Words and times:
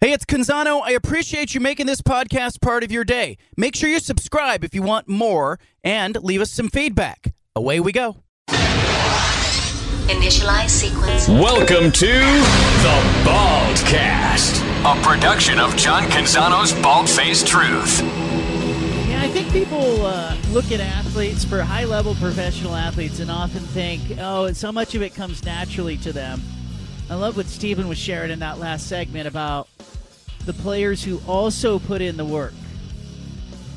Hey, 0.00 0.12
it's 0.12 0.24
Canzano. 0.24 0.80
I 0.84 0.92
appreciate 0.92 1.56
you 1.56 1.60
making 1.60 1.86
this 1.86 2.00
podcast 2.02 2.60
part 2.60 2.84
of 2.84 2.92
your 2.92 3.02
day. 3.02 3.36
Make 3.56 3.74
sure 3.74 3.88
you 3.90 3.98
subscribe 3.98 4.62
if 4.62 4.72
you 4.72 4.80
want 4.80 5.08
more 5.08 5.58
and 5.82 6.14
leave 6.22 6.40
us 6.40 6.52
some 6.52 6.68
feedback. 6.68 7.34
Away 7.56 7.80
we 7.80 7.90
go. 7.90 8.18
Initialize 10.06 10.68
sequence. 10.70 11.26
Welcome 11.26 11.90
to 11.90 12.06
the 12.06 13.02
Baldcast, 13.24 14.62
a 14.84 15.02
production 15.02 15.58
of 15.58 15.76
John 15.76 16.04
Canzano's 16.04 16.72
Bald 16.80 17.10
Faced 17.10 17.48
Truth. 17.48 18.00
Yeah, 18.00 19.20
I 19.20 19.28
think 19.32 19.50
people 19.50 20.06
uh, 20.06 20.36
look 20.50 20.70
at 20.70 20.78
athletes 20.78 21.44
for 21.44 21.60
high 21.60 21.86
level 21.86 22.14
professional 22.14 22.76
athletes 22.76 23.18
and 23.18 23.32
often 23.32 23.62
think, 23.62 24.00
oh, 24.20 24.52
so 24.52 24.70
much 24.70 24.94
of 24.94 25.02
it 25.02 25.16
comes 25.16 25.44
naturally 25.44 25.96
to 25.96 26.12
them. 26.12 26.40
I 27.10 27.16
love 27.16 27.36
what 27.36 27.46
Stephen 27.46 27.88
was 27.88 27.98
sharing 27.98 28.30
in 28.30 28.38
that 28.40 28.58
last 28.58 28.86
segment 28.86 29.26
about 29.26 29.66
the 30.48 30.54
players 30.54 31.04
who 31.04 31.20
also 31.28 31.78
put 31.78 32.00
in 32.00 32.16
the 32.16 32.24
work, 32.24 32.54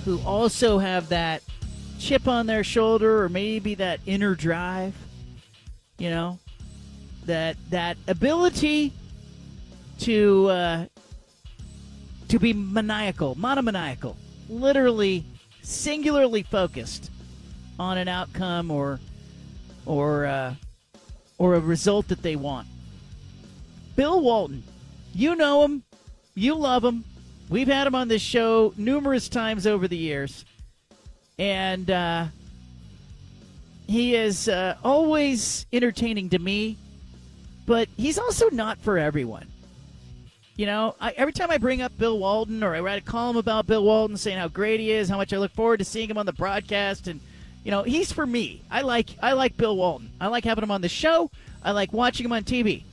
who 0.05 0.21
also 0.21 0.79
have 0.79 1.09
that 1.09 1.43
chip 1.99 2.29
on 2.29 2.47
their 2.47 2.63
shoulder 2.63 3.21
or 3.21 3.27
maybe 3.27 3.75
that 3.75 3.99
inner 4.05 4.35
drive, 4.35 4.95
you 5.97 6.09
know, 6.09 6.39
that 7.25 7.57
that 7.71 7.97
ability 8.07 8.93
to 9.99 10.47
uh, 10.47 10.85
to 12.29 12.39
be 12.39 12.53
maniacal, 12.53 13.35
monomaniacal, 13.35 14.15
literally 14.47 15.25
singularly 15.61 16.41
focused 16.41 17.11
on 17.77 17.97
an 17.97 18.07
outcome 18.07 18.71
or 18.71 18.97
or 19.85 20.25
uh, 20.25 20.55
or 21.37 21.55
a 21.55 21.59
result 21.59 22.07
that 22.07 22.21
they 22.21 22.37
want. 22.37 22.65
Bill 23.97 24.21
Walton, 24.21 24.63
you 25.13 25.35
know 25.35 25.63
him, 25.65 25.83
you 26.35 26.55
love 26.55 26.83
him. 26.83 27.03
We've 27.49 27.67
had 27.67 27.87
him 27.87 27.95
on 27.95 28.07
this 28.07 28.21
show 28.21 28.73
numerous 28.77 29.27
times 29.27 29.67
over 29.67 29.87
the 29.87 29.97
years, 29.97 30.45
and 31.37 31.89
uh, 31.91 32.27
he 33.87 34.15
is 34.15 34.47
uh, 34.47 34.77
always 34.83 35.65
entertaining 35.73 36.29
to 36.29 36.39
me. 36.39 36.77
But 37.65 37.89
he's 37.97 38.17
also 38.17 38.49
not 38.49 38.79
for 38.79 38.97
everyone. 38.97 39.47
You 40.55 40.65
know, 40.65 40.95
I, 40.99 41.11
every 41.11 41.33
time 41.33 41.51
I 41.51 41.57
bring 41.57 41.81
up 41.81 41.97
Bill 41.97 42.19
Walton 42.19 42.63
or 42.63 42.75
I 42.75 42.79
write 42.81 43.01
a 43.01 43.05
column 43.05 43.37
about 43.37 43.67
Bill 43.67 43.83
Walton 43.83 44.17
saying 44.17 44.37
how 44.37 44.47
great 44.47 44.79
he 44.79 44.91
is, 44.91 45.09
how 45.09 45.17
much 45.17 45.33
I 45.33 45.37
look 45.37 45.51
forward 45.53 45.77
to 45.77 45.85
seeing 45.85 46.09
him 46.09 46.17
on 46.17 46.25
the 46.25 46.33
broadcast, 46.33 47.07
and 47.07 47.19
you 47.63 47.71
know, 47.71 47.83
he's 47.83 48.11
for 48.11 48.25
me. 48.25 48.61
I 48.71 48.81
like 48.81 49.09
I 49.21 49.33
like 49.33 49.57
Bill 49.57 49.75
Walton. 49.75 50.11
I 50.19 50.27
like 50.27 50.43
having 50.45 50.63
him 50.63 50.71
on 50.71 50.81
the 50.81 50.89
show. 50.89 51.29
I 51.63 51.71
like 51.71 51.93
watching 51.93 52.25
him 52.25 52.33
on 52.33 52.43
TV. 52.43 52.83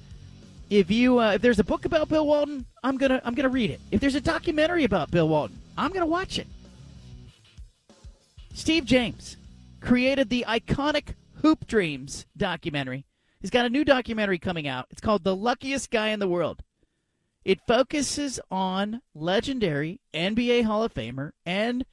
If 0.71 0.91
you 0.91 1.19
uh, 1.19 1.33
if 1.33 1.43
there's 1.43 1.59
a 1.59 1.65
book 1.65 1.85
about 1.87 2.09
Bill 2.09 2.27
Walton, 2.27 2.67
I'm 2.83 2.99
gonna 2.99 3.21
I'm 3.25 3.35
gonna 3.35 3.49
read 3.49 3.71
it. 3.71 3.81
If 3.91 4.01
there's 4.01 4.15
a 4.15 4.21
documentary 4.21 4.85
about 4.85 5.11
Bill 5.11 5.29
Walton, 5.29 5.59
I'm 5.79 5.93
gonna 5.93 6.07
watch 6.07 6.39
it. 6.39 6.47
Steve 8.53 8.85
James 8.85 9.37
created 9.81 10.29
the 10.29 10.45
iconic 10.47 11.15
Hoop 11.43 11.67
Dreams 11.67 12.27
documentary. 12.37 13.07
He's 13.41 13.51
got 13.51 13.67
a 13.67 13.71
new 13.71 13.85
documentary 13.85 14.39
coming 14.39 14.67
out. 14.67 14.87
It's 14.91 15.01
called 15.01 15.25
The 15.25 15.37
Luckiest 15.37 15.91
Guy 15.91 16.09
in 16.09 16.19
the 16.19 16.29
World. 16.29 16.63
It 17.45 17.61
focuses 17.67 18.41
on 18.51 19.01
legendary 19.15 20.01
NBA 20.13 20.65
Hall 20.65 20.83
of 20.83 20.93
Famer 20.93 21.31
and 21.47 21.87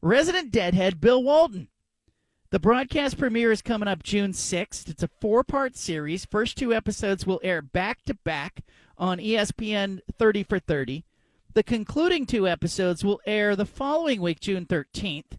resident 0.00 0.50
deadhead 0.52 1.00
Bill 1.00 1.22
Walton. 1.22 1.68
The 2.54 2.60
broadcast 2.60 3.18
premiere 3.18 3.50
is 3.50 3.62
coming 3.62 3.88
up 3.88 4.04
June 4.04 4.30
6th. 4.30 4.88
It's 4.88 5.02
a 5.02 5.10
four 5.20 5.42
part 5.42 5.74
series. 5.76 6.24
First 6.24 6.56
two 6.56 6.72
episodes 6.72 7.26
will 7.26 7.40
air 7.42 7.60
back 7.60 8.04
to 8.04 8.14
back 8.14 8.62
on 8.96 9.18
ESPN 9.18 9.98
30 10.16 10.44
for 10.44 10.60
30. 10.60 11.04
The 11.54 11.64
concluding 11.64 12.26
two 12.26 12.46
episodes 12.46 13.04
will 13.04 13.20
air 13.26 13.56
the 13.56 13.66
following 13.66 14.20
week, 14.20 14.38
June 14.38 14.66
13th, 14.66 15.36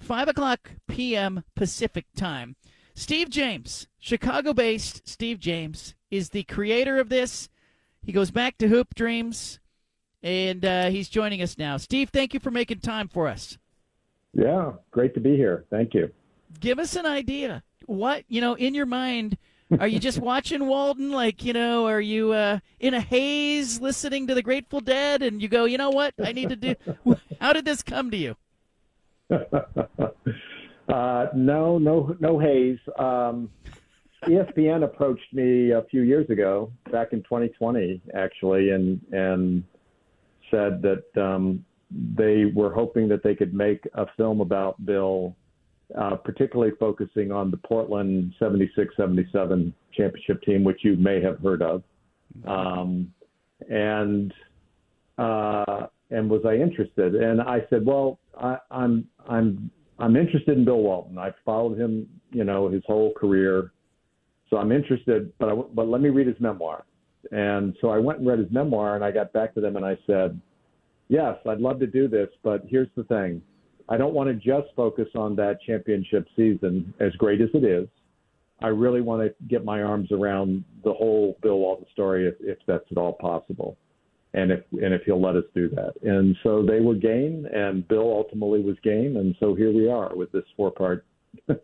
5 0.00 0.28
o'clock 0.30 0.72
p.m. 0.88 1.44
Pacific 1.54 2.06
time. 2.16 2.56
Steve 2.92 3.30
James, 3.30 3.86
Chicago 4.00 4.52
based 4.52 5.06
Steve 5.06 5.38
James, 5.38 5.94
is 6.10 6.30
the 6.30 6.42
creator 6.42 6.98
of 6.98 7.08
this. 7.08 7.48
He 8.02 8.10
goes 8.10 8.32
back 8.32 8.58
to 8.58 8.66
Hoop 8.66 8.96
Dreams, 8.96 9.60
and 10.24 10.64
uh, 10.64 10.86
he's 10.90 11.08
joining 11.08 11.40
us 11.40 11.56
now. 11.56 11.76
Steve, 11.76 12.10
thank 12.10 12.34
you 12.34 12.40
for 12.40 12.50
making 12.50 12.80
time 12.80 13.06
for 13.06 13.28
us. 13.28 13.58
Yeah, 14.34 14.72
great 14.90 15.14
to 15.14 15.20
be 15.20 15.36
here. 15.36 15.64
Thank 15.70 15.94
you. 15.94 16.10
Give 16.60 16.78
us 16.78 16.96
an 16.96 17.06
idea. 17.06 17.62
What, 17.86 18.24
you 18.28 18.40
know, 18.40 18.54
in 18.54 18.74
your 18.74 18.86
mind, 18.86 19.38
are 19.78 19.88
you 19.88 19.98
just 19.98 20.18
watching 20.30 20.66
Walton? 20.66 21.10
Like, 21.10 21.44
you 21.44 21.52
know, 21.52 21.86
are 21.86 22.00
you 22.00 22.32
uh, 22.32 22.58
in 22.80 22.94
a 22.94 23.00
haze 23.00 23.80
listening 23.80 24.26
to 24.26 24.34
the 24.34 24.42
Grateful 24.42 24.80
Dead 24.80 25.22
and 25.22 25.40
you 25.40 25.48
go, 25.48 25.64
you 25.64 25.78
know 25.78 25.90
what? 25.90 26.14
I 26.22 26.32
need 26.32 26.48
to 26.50 26.56
do. 26.56 26.74
How 27.40 27.52
did 27.52 27.64
this 27.64 27.82
come 27.82 28.10
to 28.10 28.16
you? 28.16 28.36
uh, 29.30 31.26
no, 31.34 31.78
no, 31.78 32.16
no 32.18 32.38
haze. 32.38 32.78
Um, 32.98 33.50
ESPN 34.24 34.84
approached 34.84 35.32
me 35.32 35.70
a 35.70 35.82
few 35.90 36.02
years 36.02 36.28
ago, 36.28 36.72
back 36.90 37.12
in 37.12 37.22
2020, 37.22 38.00
actually, 38.14 38.70
and 38.70 39.00
and 39.12 39.62
said 40.50 40.82
that 40.82 41.04
um, 41.16 41.64
they 41.90 42.46
were 42.46 42.72
hoping 42.72 43.08
that 43.08 43.22
they 43.22 43.34
could 43.34 43.54
make 43.54 43.86
a 43.94 44.06
film 44.16 44.40
about 44.40 44.84
Bill, 44.84 45.36
uh, 45.96 46.16
particularly 46.16 46.72
focusing 46.78 47.32
on 47.32 47.50
the 47.50 47.56
Portland 47.56 48.34
76-77 48.40 49.72
championship 49.92 50.42
team, 50.42 50.64
which 50.64 50.80
you 50.82 50.96
may 50.96 51.20
have 51.22 51.38
heard 51.40 51.62
of, 51.62 51.82
um, 52.46 53.12
and 53.68 54.32
uh, 55.16 55.86
and 56.10 56.30
was 56.30 56.42
I 56.46 56.54
interested? 56.54 57.14
And 57.14 57.40
I 57.40 57.60
said, 57.70 57.84
well, 57.84 58.18
I, 58.38 58.58
I'm 58.70 59.06
I'm 59.28 59.70
I'm 59.98 60.16
interested 60.16 60.56
in 60.56 60.64
Bill 60.64 60.80
Walton. 60.80 61.18
I've 61.18 61.34
followed 61.44 61.78
him, 61.78 62.06
you 62.30 62.44
know, 62.44 62.68
his 62.68 62.82
whole 62.86 63.12
career. 63.14 63.72
So 64.48 64.56
I'm 64.56 64.72
interested, 64.72 65.32
but 65.38 65.48
I, 65.48 65.54
but 65.54 65.88
let 65.88 66.00
me 66.00 66.08
read 66.10 66.26
his 66.26 66.40
memoir. 66.40 66.84
And 67.32 67.76
so 67.80 67.90
I 67.90 67.98
went 67.98 68.20
and 68.20 68.28
read 68.28 68.38
his 68.38 68.50
memoir, 68.50 68.94
and 68.94 69.04
I 69.04 69.10
got 69.10 69.32
back 69.32 69.54
to 69.54 69.60
them 69.60 69.76
and 69.76 69.84
I 69.84 69.98
said, 70.06 70.40
yes, 71.08 71.36
I'd 71.48 71.60
love 71.60 71.80
to 71.80 71.86
do 71.86 72.08
this, 72.08 72.28
but 72.42 72.62
here's 72.68 72.88
the 72.96 73.04
thing: 73.04 73.42
I 73.88 73.96
don't 73.96 74.14
want 74.14 74.28
to 74.28 74.34
just 74.34 74.74
focus 74.76 75.08
on 75.14 75.34
that 75.36 75.58
championship 75.66 76.26
season, 76.36 76.92
as 77.00 77.12
great 77.12 77.40
as 77.40 77.48
it 77.54 77.64
is. 77.64 77.88
I 78.60 78.68
really 78.68 79.00
want 79.00 79.22
to 79.22 79.34
get 79.46 79.64
my 79.64 79.82
arms 79.82 80.10
around 80.10 80.64
the 80.84 80.92
whole 80.92 81.38
Bill 81.42 81.58
Walton 81.58 81.86
story, 81.92 82.26
if, 82.26 82.34
if 82.40 82.58
that's 82.66 82.84
at 82.90 82.98
all 82.98 83.12
possible, 83.12 83.78
and 84.34 84.50
if 84.50 84.60
and 84.72 84.92
if 84.92 85.02
he'll 85.04 85.22
let 85.22 85.36
us 85.36 85.44
do 85.54 85.68
that. 85.70 85.92
And 86.02 86.36
so 86.42 86.64
they 86.64 86.80
were 86.80 86.94
game, 86.94 87.46
and 87.52 87.86
Bill 87.86 88.12
ultimately 88.12 88.60
was 88.60 88.76
game, 88.82 89.16
and 89.16 89.34
so 89.38 89.54
here 89.54 89.72
we 89.72 89.88
are 89.88 90.14
with 90.14 90.32
this 90.32 90.44
four-part 90.56 91.06
uh, 91.48 91.54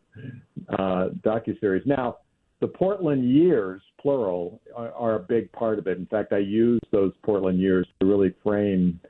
docu 0.78 1.58
series. 1.60 1.84
Now 1.84 2.18
the 2.60 2.68
Portland 2.68 3.30
years, 3.30 3.82
plural, 4.00 4.60
are, 4.74 4.92
are 4.92 5.16
a 5.16 5.20
big 5.20 5.50
part 5.52 5.78
of 5.78 5.86
it. 5.86 5.98
In 5.98 6.06
fact, 6.06 6.32
I 6.32 6.38
use 6.38 6.80
those 6.92 7.12
Portland 7.22 7.60
years 7.60 7.86
to 8.00 8.06
really 8.06 8.34
frame 8.42 9.00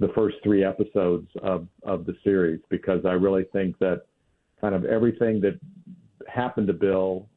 the 0.00 0.08
first 0.14 0.36
three 0.42 0.64
episodes 0.64 1.28
of, 1.42 1.66
of 1.84 2.04
the 2.06 2.16
series 2.24 2.60
because 2.68 3.04
I 3.04 3.12
really 3.12 3.44
think 3.52 3.78
that 3.78 4.02
kind 4.60 4.74
of 4.74 4.84
everything 4.84 5.40
that 5.42 5.58
happened 6.26 6.66
to 6.68 6.72
Bill, 6.72 7.28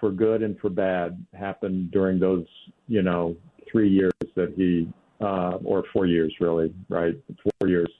for 0.00 0.10
good 0.10 0.42
and 0.42 0.58
for 0.60 0.70
bad, 0.70 1.22
happened 1.38 1.90
during 1.90 2.18
those, 2.18 2.46
you 2.86 3.02
know, 3.02 3.36
three 3.70 3.90
years 3.90 4.12
that 4.34 4.54
he, 4.56 4.90
uh, 5.20 5.58
or 5.64 5.84
four 5.92 6.06
years 6.06 6.34
really, 6.40 6.72
right? 6.88 7.14
Four 7.42 7.68
years 7.68 7.90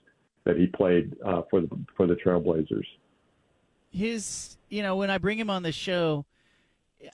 that 0.45 0.57
he 0.57 0.67
played 0.67 1.15
uh, 1.27 1.43
for 1.51 1.61
the 1.61 1.69
for 1.97 2.07
the 2.07 2.15
Trailblazers. 2.15 2.87
His, 3.91 4.57
you 4.71 4.83
know, 4.83 4.97
when 4.97 5.11
I 5.11 5.19
bring 5.19 5.39
him 5.39 5.51
on 5.51 5.63
the 5.63 5.73
show, 5.73 6.25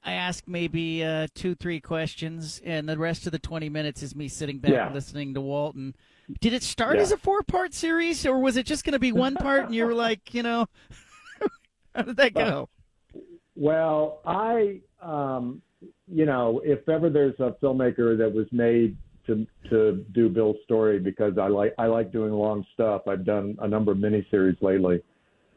I 0.04 0.12
ask 0.12 0.44
maybe 0.46 1.04
uh, 1.04 1.28
two, 1.34 1.54
three 1.54 1.80
questions, 1.80 2.60
and 2.64 2.88
the 2.88 2.98
rest 2.98 3.26
of 3.26 3.32
the 3.32 3.38
20 3.38 3.68
minutes 3.68 4.02
is 4.02 4.14
me 4.14 4.28
sitting 4.28 4.58
back 4.58 4.72
Yeah. 4.72 4.92
listening 4.92 5.34
to 5.34 5.40
Walton. 5.40 5.94
Did 6.40 6.52
it 6.54 6.62
start 6.62 6.96
Yeah. 6.96 7.02
as 7.02 7.12
a 7.12 7.16
four 7.16 7.42
part 7.42 7.74
series, 7.74 8.24
or 8.26 8.38
was 8.38 8.56
it 8.56 8.64
just 8.66 8.84
going 8.84 8.92
to 8.94 8.98
be 8.98 9.12
one 9.12 9.34
part 9.34 9.66
and 9.66 9.74
you 9.74 9.84
were 9.84 9.94
like, 9.94 10.32
you 10.32 10.42
know, 10.42 10.66
how 11.94 12.02
did 12.02 12.16
that 12.16 12.34
go? 12.34 12.68
Well, 13.56 14.20
I, 14.26 14.80
um, 15.02 15.62
you 16.08 16.26
know, 16.26 16.60
if 16.64 16.88
ever 16.88 17.10
there's 17.10 17.38
a 17.40 17.54
filmmaker 17.62 18.16
that 18.18 18.32
was 18.32 18.46
made 18.52 18.96
to 19.26 19.46
to 19.70 20.04
do 20.12 20.28
Bill's 20.28 20.56
story, 20.64 20.98
because 20.98 21.38
I 21.38 21.46
like 21.48 21.74
I 21.78 21.86
like 21.86 22.12
doing 22.12 22.32
long 22.32 22.64
stuff. 22.74 23.02
I've 23.08 23.24
done 23.24 23.56
a 23.60 23.68
number 23.68 23.92
of 23.92 23.98
miniseries 23.98 24.60
lately, 24.60 25.02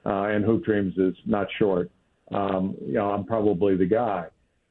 uh, 0.05 0.23
and 0.25 0.45
Hoop 0.45 0.63
Dreams 0.63 0.93
is 0.97 1.15
not 1.25 1.47
short. 1.57 1.89
Um, 2.31 2.75
you 2.85 2.93
know, 2.93 3.09
I'm 3.11 3.25
probably 3.25 3.75
the 3.75 3.85
guy. 3.85 4.27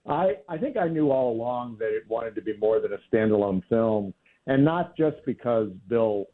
I 0.06 0.36
I 0.48 0.56
think 0.56 0.76
I 0.76 0.88
knew 0.88 1.10
all 1.10 1.32
along 1.32 1.76
that 1.80 1.88
it 1.88 2.04
wanted 2.08 2.34
to 2.36 2.40
be 2.42 2.56
more 2.58 2.80
than 2.80 2.92
a 2.92 2.98
standalone 3.12 3.62
film, 3.68 4.14
and 4.46 4.64
not 4.64 4.96
just 4.96 5.16
because 5.24 5.70
Bill 5.88 6.26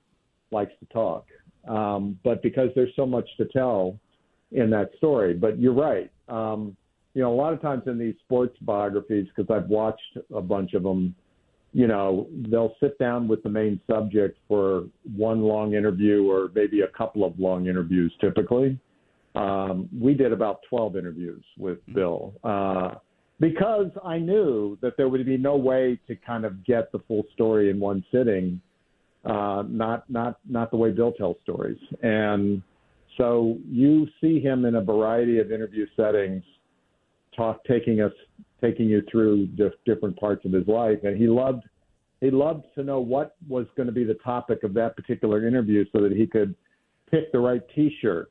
likes 0.51 0.73
to 0.81 0.87
talk, 0.87 1.27
um, 1.69 2.19
but 2.25 2.43
because 2.43 2.69
there's 2.75 2.95
so 2.97 3.07
much 3.07 3.29
to 3.39 3.47
tell 3.47 3.99
in 4.53 4.71
that 4.71 4.91
story. 4.99 5.35
But 5.35 5.59
you're 5.59 5.73
right. 5.73 6.11
Um, 6.29 6.77
you 7.15 7.23
know, 7.23 7.33
a 7.33 7.37
lot 7.37 7.53
of 7.53 7.61
times 7.61 7.83
in 7.87 7.99
these 7.99 8.15
sports 8.25 8.57
biographies, 8.63 9.27
because 9.35 9.51
I've 9.55 9.69
watched 9.69 10.19
a 10.35 10.41
bunch 10.41 10.75
of 10.75 10.83
them, 10.83 11.15
you 11.73 11.87
know, 11.87 12.29
they'll 12.49 12.75
sit 12.81 12.99
down 12.99 13.29
with 13.29 13.43
the 13.43 13.49
main 13.49 13.81
subject 13.91 14.39
for 14.49 14.85
one 15.17 15.43
long 15.43 15.75
interview 15.75 16.31
or 16.31 16.51
maybe 16.55 16.83
a 16.83 16.89
couple 16.89 17.25
of 17.25 17.39
long 17.39 17.67
interviews 17.67 18.13
typically. 18.21 18.79
Um, 19.35 19.89
we 19.99 20.13
did 20.13 20.33
about 20.33 20.61
12 20.69 20.97
interviews 20.97 21.43
with 21.57 21.79
Bill 21.95 22.35
uh, 22.45 22.97
because 23.43 23.91
I 24.05 24.19
knew 24.19 24.79
that 24.83 24.97
there 24.97 25.09
would 25.09 25.27
be 25.27 25.37
no 25.37 25.57
way 25.57 25.99
to 26.07 26.15
kind 26.15 26.45
of 26.45 26.65
get 26.65 26.93
the 26.93 27.01
full 27.09 27.25
story 27.35 27.71
in 27.71 27.81
one 27.81 28.05
sitting. 28.13 28.61
Uh, 29.25 29.65
not 29.69 30.09
not 30.09 30.39
not 30.49 30.71
the 30.71 30.77
way 30.77 30.91
Bill 30.91 31.13
tells 31.13 31.37
stories, 31.43 31.79
and 32.03 32.63
so 33.17 33.59
you 33.69 34.07
see 34.21 34.41
him 34.41 34.65
in 34.65 34.77
a 34.77 34.81
variety 34.81 35.39
of 35.39 35.53
interview 35.53 35.87
settings, 35.97 36.43
talk 37.37 37.63
taking 37.65 38.01
us 38.01 38.13
taking 38.61 38.87
you 38.87 39.03
through 39.11 39.47
just 39.59 39.77
different 39.87 40.19
parts 40.19 40.45
of 40.45 40.53
his 40.53 40.67
life, 40.67 40.99
and 41.05 41.17
he 41.17 41.29
loved 41.29 41.65
he 42.21 42.31
loved 42.31 42.65
to 42.77 42.83
know 42.83 43.01
what 43.01 43.37
was 43.49 43.67
going 43.77 43.87
to 43.87 43.93
be 43.93 44.05
the 44.05 44.19
topic 44.25 44.63
of 44.65 44.75
that 44.75 44.97
particular 44.97 45.47
interview, 45.47 45.85
so 45.93 46.01
that 46.01 46.13
he 46.13 46.27
could 46.27 46.55
pick 47.11 47.31
the 47.33 47.39
right 47.39 47.63
T-shirt 47.75 48.31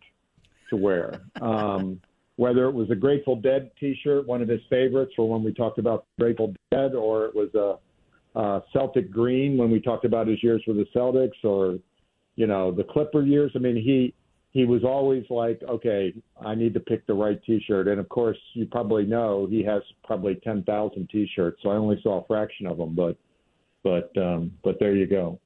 to 0.70 0.78
wear. 0.78 1.22
Um, 1.42 2.02
whether 2.42 2.68
it 2.68 2.74
was 2.74 2.90
a 2.90 2.96
Grateful 2.96 3.36
Dead 3.36 3.70
T-shirt, 3.80 4.26
one 4.26 4.42
of 4.42 4.48
his 4.48 4.62
favorites, 4.68 5.14
or 5.20 5.30
when 5.30 5.44
we 5.44 5.54
talked 5.54 5.78
about 5.78 6.08
Grateful 6.20 6.56
Dead, 6.72 6.96
or 6.96 7.26
it 7.26 7.36
was 7.36 7.54
a, 7.54 8.40
a 8.40 8.64
Celtic 8.74 9.12
green 9.12 9.58
when 9.58 9.70
we 9.70 9.80
talked 9.80 10.06
about 10.06 10.26
his 10.26 10.42
years 10.42 10.60
with 10.66 10.78
the 10.78 10.88
Celtics, 10.96 11.44
or 11.44 11.78
you 12.38 12.48
know 12.48 12.72
the 12.72 12.84
Clipper 12.84 13.22
years. 13.22 13.52
I 13.54 13.60
mean, 13.60 13.76
he 13.76 14.16
he 14.50 14.66
was 14.66 14.84
always 14.84 15.24
like, 15.30 15.62
okay, 15.70 16.16
I 16.44 16.56
need 16.56 16.74
to 16.74 16.80
pick 16.80 17.06
the 17.06 17.14
right 17.14 17.40
T-shirt. 17.46 17.88
And 17.88 18.00
of 18.00 18.10
course, 18.10 18.40
you 18.54 18.66
probably 18.66 19.06
know 19.06 19.46
he 19.48 19.64
has 19.66 19.84
probably 20.04 20.34
ten 20.44 20.64
thousand 20.64 21.12
T-shirts, 21.12 21.60
so 21.62 21.70
I 21.70 21.76
only 21.76 22.00
saw 22.02 22.24
a 22.24 22.26
fraction 22.26 22.66
of 22.66 22.78
them. 22.78 22.96
But 22.96 23.18
but 23.84 24.20
um, 24.20 24.52
but 24.64 24.80
there 24.80 24.96
you 24.96 25.06
go. 25.06 25.40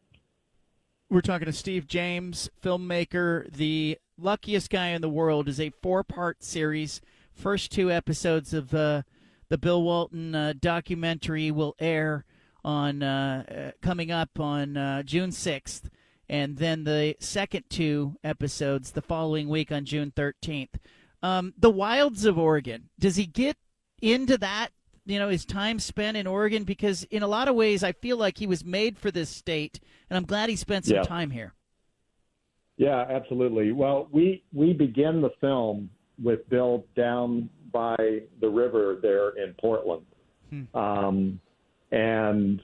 We're 1.10 1.20
talking 1.20 1.48
to 1.48 1.52
Steve 1.54 1.88
James, 1.88 2.50
filmmaker. 2.64 3.52
The 3.52 4.00
luckiest 4.18 4.70
guy 4.70 4.90
in 4.90 5.02
the 5.02 5.10
world 5.10 5.48
is 5.48 5.60
a 5.60 5.72
four-part 5.82 6.44
series. 6.44 7.02
First 7.34 7.72
two 7.72 7.92
episodes 7.92 8.54
of 8.54 8.74
uh, 8.74 9.04
the 9.50 9.58
Bill 9.58 9.84
Walton 9.84 10.34
uh, 10.34 10.54
documentary 10.60 11.52
will 11.52 11.76
air 11.80 12.26
on 12.64 13.04
uh, 13.04 13.44
uh 13.48 13.72
coming 13.80 14.10
up 14.10 14.40
on 14.40 14.76
uh, 14.76 15.04
June 15.04 15.32
sixth 15.32 15.88
and 16.30 16.58
then 16.58 16.84
the 16.84 17.16
second 17.20 17.64
two 17.70 18.16
episodes 18.24 18.92
the 18.92 19.02
following 19.02 19.48
week 19.48 19.72
on 19.72 19.86
June 19.86 20.12
13th. 20.16 20.76
Um, 21.22 21.54
the 21.58 21.70
wilds 21.70 22.26
of 22.26 22.38
Oregon. 22.38 22.90
Does 23.00 23.16
he 23.16 23.26
get 23.26 23.58
into 24.02 24.38
that? 24.40 24.70
You 25.06 25.20
know, 25.20 25.30
his 25.30 25.46
time 25.46 25.80
spent 25.80 26.18
in 26.18 26.26
Oregon 26.26 26.64
because 26.64 27.04
in 27.06 27.22
a 27.22 27.28
lot 27.28 27.48
of 27.48 27.56
ways 27.56 27.84
I 27.84 27.92
feel 27.92 28.18
like 28.18 28.40
he 28.40 28.48
was 28.48 28.66
made 28.66 28.98
for 28.98 29.12
this 29.12 29.30
state, 29.30 29.80
and 30.10 30.18
I'm 30.18 30.26
glad 30.26 30.50
he 30.50 30.56
spent 30.56 30.86
some 30.86 30.98
Yeah. 30.98 31.04
time 31.04 31.30
here. 31.30 31.54
Yeah, 32.78 33.06
absolutely. 33.10 33.72
Well, 33.72 34.08
we 34.12 34.44
we 34.54 34.74
begin 34.74 35.22
the 35.22 35.32
film 35.40 35.90
with 36.22 36.48
Bill 36.50 36.86
down 36.96 37.50
by 37.72 37.96
the 38.42 38.50
river 38.50 38.98
there 39.02 39.30
in 39.30 39.54
Portland, 39.60 40.06
um, 40.74 41.40
and 41.92 42.62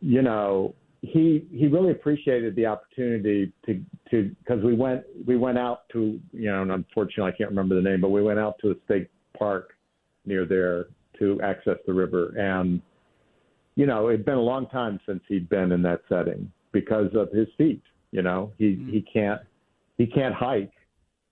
you 0.00 0.22
know 0.22 0.74
he 1.02 1.46
he 1.52 1.66
really 1.66 1.90
appreciated 1.90 2.54
the 2.54 2.66
opportunity 2.66 3.52
to 3.66 3.82
to 4.10 4.34
because 4.38 4.62
we 4.62 4.74
went 4.74 5.02
we 5.26 5.36
went 5.36 5.58
out 5.58 5.88
to 5.92 6.20
you 6.32 6.50
know 6.50 6.62
and 6.62 6.70
unfortunately 6.70 7.32
I 7.32 7.36
can't 7.36 7.50
remember 7.50 7.74
the 7.74 7.82
name 7.82 8.00
but 8.00 8.10
we 8.10 8.22
went 8.22 8.38
out 8.38 8.54
to 8.62 8.70
a 8.70 8.74
state 8.84 9.08
park 9.36 9.70
near 10.24 10.44
there 10.44 10.86
to 11.18 11.40
access 11.42 11.76
the 11.86 11.92
river. 11.92 12.32
And 12.38 12.80
you 13.74 13.86
know 13.86 14.10
it'd 14.10 14.24
been 14.24 14.34
a 14.34 14.40
long 14.40 14.68
time 14.68 15.00
since 15.04 15.22
he'd 15.28 15.48
been 15.48 15.72
in 15.72 15.82
that 15.82 16.02
setting 16.08 16.50
because 16.70 17.10
of 17.14 17.32
his 17.32 17.48
feet 17.58 17.82
you 18.12 18.22
know 18.22 18.52
he 18.58 18.86
he 18.90 19.04
can't 19.12 19.40
he 19.98 20.06
can't 20.06 20.34
hike. 20.34 20.72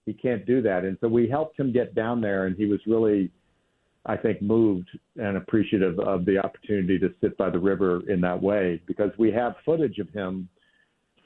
He 0.06 0.12
can't 0.12 0.44
do 0.46 0.60
that. 0.62 0.84
And 0.84 0.96
so 1.00 1.08
we 1.08 1.28
helped 1.28 1.58
him 1.58 1.72
get 1.72 1.94
down 1.94 2.20
there 2.20 2.46
and 2.46 2.56
he 2.56 2.66
was 2.66 2.80
really 2.86 3.30
I 4.06 4.16
think 4.16 4.40
moved 4.40 4.88
and 5.16 5.36
appreciative 5.36 5.98
of 6.00 6.24
the 6.24 6.38
opportunity 6.38 6.98
to 6.98 7.12
sit 7.20 7.36
by 7.36 7.50
the 7.50 7.58
river 7.58 8.02
in 8.10 8.20
that 8.22 8.42
way 8.42 8.80
because 8.86 9.10
we 9.18 9.30
have 9.32 9.54
footage 9.64 9.98
of 9.98 10.08
him 10.10 10.48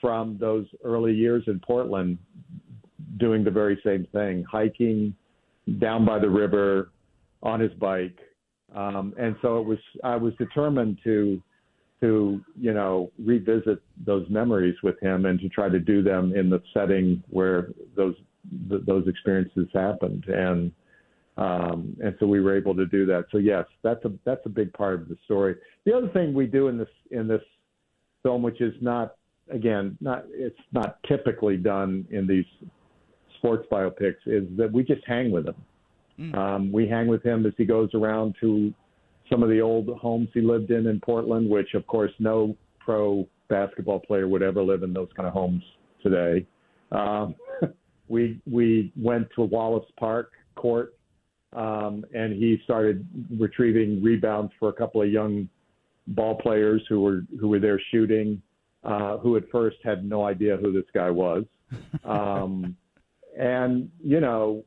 from 0.01 0.37
those 0.39 0.67
early 0.83 1.15
years 1.15 1.45
in 1.47 1.61
Portland 1.61 2.19
doing 3.19 3.45
the 3.45 3.51
very 3.51 3.81
same 3.85 4.07
thing, 4.13 4.45
hiking 4.51 5.15
down 5.79 6.05
by 6.05 6.19
the 6.19 6.29
river 6.29 6.91
on 7.43 7.61
his 7.61 7.73
bike. 7.75 8.19
Um, 8.75 9.15
and 9.19 9.37
so 9.41 9.59
it 9.59 9.67
was 9.67 9.79
I 10.03 10.17
was 10.17 10.35
determined 10.37 10.99
to 11.05 11.41
to 12.01 12.41
you 12.59 12.73
know 12.73 13.11
revisit 13.19 13.81
those 14.05 14.29
memories 14.29 14.77
with 14.83 15.01
him 15.01 15.27
and 15.27 15.41
to 15.41 15.49
try 15.49 15.69
to 15.69 15.79
do 15.79 16.03
them 16.03 16.35
in 16.35 16.51
the 16.51 16.63
setting 16.73 17.23
where 17.31 17.69
those 17.97 18.15
th- 18.69 18.83
those 18.87 19.07
experiences 19.09 19.69
happened 19.73 20.25
and 20.29 20.73
um, 21.37 21.97
and 22.03 22.15
so 22.21 22.27
we 22.27 22.41
were 22.41 22.57
able 22.57 22.77
to 22.77 22.87
do 22.87 23.07
that. 23.07 23.25
So 23.33 23.39
yes, 23.39 23.65
that's 23.83 24.05
a 24.05 24.13
that's 24.25 24.45
a 24.47 24.49
big 24.49 24.73
part 24.73 25.01
of 25.01 25.09
the 25.09 25.17
story. 25.25 25.57
The 25.85 25.93
other 25.93 26.09
thing 26.09 26.33
we 26.33 26.47
do 26.47 26.69
in 26.69 26.79
this 26.79 26.89
in 27.11 27.27
this 27.27 27.43
film, 28.23 28.43
which 28.43 28.61
is 28.61 28.75
not 28.81 29.17
again 29.51 29.99
not 30.01 30.25
it's 30.29 30.59
not 30.73 31.03
typically 31.09 31.57
done 31.57 32.07
in 32.11 32.27
these 32.27 32.45
sports 33.39 33.67
biopics, 33.71 34.23
is 34.27 34.45
that 34.57 34.71
we 34.73 34.85
just 34.85 35.05
hang 35.07 35.33
with 35.33 35.49
him. 35.49 35.57
Um, 36.39 36.71
we 36.71 36.87
hang 36.87 37.09
with 37.09 37.25
him 37.25 37.45
as 37.45 37.53
he 37.59 37.65
goes 37.65 37.91
around 37.95 38.37
to 38.41 38.73
some 39.31 39.43
of 39.43 39.49
the 39.49 39.61
old 39.61 39.89
homes 39.99 40.29
he 40.35 40.41
lived 40.41 40.71
in 40.71 40.87
in 40.87 41.01
Portland, 41.01 41.49
which 41.49 41.75
of 41.75 41.87
course 41.87 42.13
no 42.19 42.57
pro 42.79 43.27
basketball 43.49 44.01
player 44.01 44.29
would 44.29 44.43
ever 44.43 44.63
live 44.63 44.83
in 44.83 44.93
those 44.93 45.09
kind 45.17 45.27
of 45.27 45.33
homes 45.33 45.63
today. 46.03 46.47
Um, 46.93 47.35
we 48.09 48.41
we 48.51 48.93
went 48.97 49.29
to 49.37 49.43
Wallace 49.43 49.89
Park 49.99 50.33
Court 50.57 50.95
um, 51.55 52.05
and 52.13 52.33
he 52.33 52.61
started 52.65 53.07
retrieving 53.39 54.03
rebounds 54.03 54.53
for 54.59 54.71
a 54.71 54.73
couple 54.73 55.03
of 55.03 55.11
young 55.11 55.49
ball 56.09 56.37
players 56.37 56.83
who 56.89 57.01
were 57.01 57.23
who 57.41 57.49
were 57.49 57.61
there 57.61 57.81
shooting, 57.91 58.43
uh, 58.83 59.19
who 59.19 59.37
at 59.37 59.45
first 59.51 59.77
had 59.85 60.05
no 60.05 60.25
idea 60.25 60.57
who 60.57 60.73
this 60.73 60.85
guy 60.93 61.11
was, 61.11 61.45
um, 62.05 62.77
and 63.39 63.89
you 64.03 64.21
know 64.21 64.65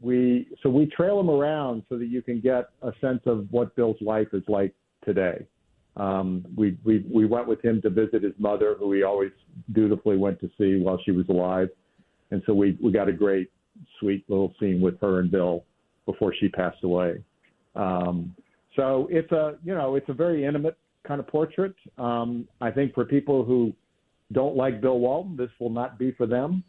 we 0.00 0.48
so 0.62 0.68
we 0.68 0.86
trail 0.86 1.18
him 1.18 1.30
around 1.30 1.82
so 1.88 1.98
that 1.98 2.06
you 2.06 2.22
can 2.22 2.40
get 2.40 2.70
a 2.82 2.92
sense 3.00 3.20
of 3.26 3.46
what 3.50 3.74
Bill's 3.76 4.00
life 4.00 4.28
is 4.32 4.42
like 4.48 4.74
today. 5.04 5.46
Um, 5.96 6.44
we, 6.56 6.76
we 6.84 7.04
we 7.12 7.24
went 7.24 7.46
with 7.46 7.64
him 7.64 7.80
to 7.82 7.90
visit 7.90 8.22
his 8.22 8.34
mother, 8.38 8.76
who 8.78 8.92
he 8.92 9.02
always 9.02 9.30
dutifully 9.72 10.16
went 10.16 10.38
to 10.40 10.50
see 10.58 10.78
while 10.82 11.00
she 11.04 11.10
was 11.10 11.26
alive, 11.28 11.68
and 12.30 12.42
so 12.46 12.52
we 12.52 12.78
we 12.82 12.92
got 12.92 13.08
a 13.08 13.12
great 13.12 13.50
sweet 13.98 14.24
little 14.28 14.52
scene 14.60 14.80
with 14.80 15.00
her 15.00 15.20
and 15.20 15.30
Bill 15.30 15.64
before 16.04 16.34
she 16.38 16.48
passed 16.48 16.82
away. 16.84 17.22
Um, 17.74 18.34
so 18.74 19.08
it's 19.10 19.30
a 19.32 19.54
you 19.64 19.74
know 19.74 19.94
it's 19.96 20.08
a 20.08 20.14
very 20.14 20.44
intimate 20.44 20.76
kind 21.06 21.18
of 21.18 21.26
portrait. 21.26 21.74
Um, 21.96 22.46
I 22.60 22.70
think 22.70 22.94
for 22.94 23.04
people 23.04 23.44
who 23.44 23.72
don't 24.32 24.56
like 24.56 24.82
Bill 24.82 24.98
Walton, 24.98 25.36
this 25.36 25.50
will 25.58 25.70
not 25.70 25.98
be 25.98 26.12
for 26.12 26.26
them. 26.26 26.62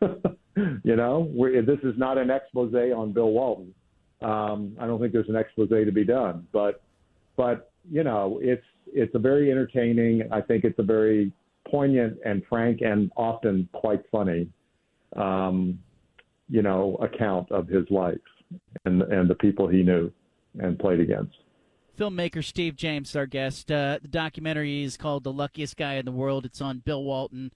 you 0.84 0.96
know, 0.96 1.30
this 1.66 1.78
is 1.82 1.98
not 1.98 2.18
an 2.18 2.30
expose 2.30 2.74
on 2.74 3.12
Bill 3.12 3.30
Walton. 3.30 3.74
Um, 4.22 4.76
I 4.80 4.86
don't 4.86 5.00
think 5.00 5.12
there's 5.12 5.28
an 5.28 5.36
expose 5.36 5.68
to 5.68 5.92
be 5.92 6.04
done, 6.04 6.46
but 6.52 6.82
but 7.36 7.72
you 7.90 8.04
know 8.04 8.38
it's 8.42 8.64
it's 8.86 9.14
a 9.14 9.18
very 9.18 9.50
entertaining. 9.50 10.22
I 10.32 10.40
think 10.40 10.64
it's 10.64 10.78
a 10.78 10.84
very 10.84 11.32
poignant 11.68 12.18
and 12.24 12.42
frank 12.48 12.80
and 12.80 13.10
often 13.16 13.68
quite 13.72 14.02
funny. 14.10 14.48
Um, 15.16 15.78
you 16.48 16.62
know, 16.62 16.96
account 16.96 17.50
of 17.50 17.68
his 17.68 17.84
life 17.90 18.16
and 18.84 19.02
and 19.02 19.28
the 19.28 19.34
people 19.34 19.68
he 19.68 19.82
knew 19.82 20.10
and 20.58 20.78
played 20.78 21.00
against. 21.00 21.36
Filmmaker 21.98 22.42
Steve 22.42 22.76
James, 22.76 23.14
our 23.14 23.26
guest. 23.26 23.70
Uh, 23.70 23.98
the 24.00 24.08
documentary 24.08 24.82
is 24.82 24.96
called 24.96 25.24
"The 25.24 25.32
Luckiest 25.32 25.76
Guy 25.76 25.94
in 25.94 26.04
the 26.04 26.12
World." 26.12 26.44
It's 26.44 26.60
on 26.60 26.78
Bill 26.78 27.02
Walton. 27.02 27.52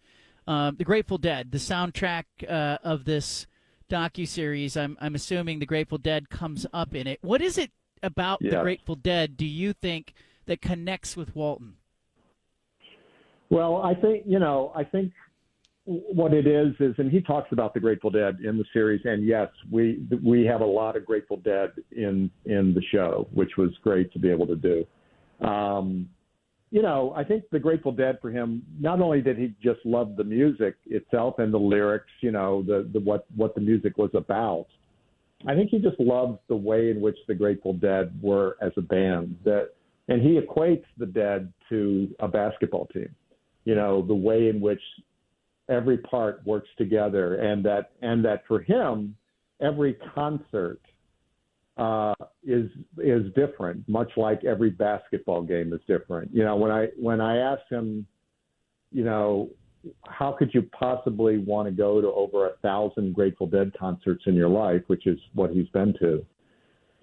Um, 0.48 0.76
the 0.76 0.84
Grateful 0.84 1.18
Dead. 1.18 1.52
The 1.52 1.58
soundtrack 1.58 2.24
uh, 2.48 2.78
of 2.82 3.04
this 3.04 3.46
docu 3.90 4.26
series. 4.26 4.78
I'm 4.78 4.96
I'm 4.98 5.14
assuming 5.14 5.58
the 5.58 5.66
Grateful 5.66 5.98
Dead 5.98 6.30
comes 6.30 6.64
up 6.72 6.94
in 6.94 7.06
it. 7.06 7.18
What 7.20 7.42
is 7.42 7.58
it 7.58 7.70
about 8.02 8.40
the 8.40 8.56
Grateful 8.62 8.94
Dead? 8.94 9.36
Do 9.36 9.44
you 9.44 9.74
think 9.74 10.14
that 10.46 10.62
connects 10.62 11.18
with 11.18 11.36
Walton? 11.36 11.74
Well, 13.50 13.82
I 13.82 13.94
think 13.94 14.24
you 14.26 14.38
know, 14.38 14.72
I 14.74 14.84
think 14.84 15.12
what 15.84 16.32
it 16.32 16.46
is 16.46 16.74
is, 16.80 16.94
and 16.96 17.10
he 17.10 17.20
talks 17.20 17.52
about 17.52 17.74
the 17.74 17.80
Grateful 17.80 18.08
Dead 18.08 18.38
in 18.42 18.56
the 18.56 18.64
series, 18.72 19.02
and 19.04 19.26
yes, 19.26 19.48
we 19.70 20.02
we 20.24 20.46
have 20.46 20.62
a 20.62 20.66
lot 20.66 20.96
of 20.96 21.04
Grateful 21.04 21.36
Dead 21.36 21.72
in 21.92 22.30
in 22.46 22.72
the 22.72 22.82
show, 22.90 23.28
which 23.34 23.58
was 23.58 23.68
great 23.82 24.10
to 24.14 24.18
be 24.18 24.30
able 24.30 24.46
to 24.46 24.56
do. 24.56 24.86
Um, 25.46 26.08
you 26.70 26.82
know, 26.82 27.12
I 27.16 27.24
think 27.24 27.44
the 27.50 27.58
Grateful 27.58 27.92
Dead 27.92 28.18
for 28.20 28.30
him, 28.30 28.62
not 28.78 29.00
only 29.00 29.22
did 29.22 29.38
he 29.38 29.54
just 29.62 29.80
love 29.84 30.16
the 30.16 30.24
music 30.24 30.76
itself 30.86 31.38
and 31.38 31.52
the 31.52 31.58
lyrics, 31.58 32.10
you 32.20 32.30
know, 32.30 32.62
the, 32.62 32.88
the 32.92 33.00
what 33.00 33.26
what 33.36 33.54
the 33.54 33.60
music 33.60 33.96
was 33.96 34.10
about. 34.14 34.66
I 35.46 35.54
think 35.54 35.70
he 35.70 35.78
just 35.78 35.98
loved 36.00 36.40
the 36.48 36.56
way 36.56 36.90
in 36.90 37.00
which 37.00 37.16
the 37.26 37.34
Grateful 37.34 37.72
Dead 37.72 38.12
were 38.20 38.56
as 38.60 38.72
a 38.76 38.82
band. 38.82 39.36
That 39.44 39.70
and 40.08 40.20
he 40.20 40.38
equates 40.38 40.84
the 40.98 41.06
dead 41.06 41.52
to 41.68 42.08
a 42.20 42.28
basketball 42.28 42.86
team. 42.86 43.14
You 43.64 43.74
know, 43.74 44.02
the 44.02 44.14
way 44.14 44.48
in 44.48 44.60
which 44.60 44.80
every 45.68 45.98
part 45.98 46.42
works 46.46 46.68
together, 46.76 47.36
and 47.36 47.64
that 47.64 47.92
and 48.02 48.24
that 48.24 48.42
for 48.46 48.60
him, 48.60 49.16
every 49.60 49.94
concert 50.14 50.80
uh, 51.78 52.14
is 52.44 52.70
is 52.98 53.32
different, 53.34 53.88
much 53.88 54.10
like 54.16 54.44
every 54.44 54.70
basketball 54.70 55.42
game 55.42 55.72
is 55.72 55.80
different. 55.86 56.30
You 56.34 56.44
know, 56.44 56.56
when 56.56 56.70
I 56.70 56.88
when 56.98 57.20
I 57.20 57.38
asked 57.38 57.70
him, 57.70 58.06
you 58.92 59.04
know, 59.04 59.50
how 60.06 60.32
could 60.32 60.52
you 60.52 60.62
possibly 60.62 61.38
want 61.38 61.68
to 61.68 61.72
go 61.72 62.00
to 62.00 62.08
over 62.08 62.48
a 62.48 62.56
thousand 62.62 63.14
Grateful 63.14 63.46
Dead 63.46 63.72
concerts 63.78 64.24
in 64.26 64.34
your 64.34 64.48
life, 64.48 64.82
which 64.88 65.06
is 65.06 65.18
what 65.34 65.50
he's 65.50 65.68
been 65.68 65.94
to? 66.00 66.24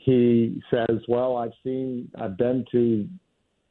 he 0.06 0.62
says, 0.70 1.00
"Well, 1.08 1.36
I've 1.36 1.54
seen, 1.64 2.10
I've 2.16 2.38
been 2.38 2.64
to 2.72 3.10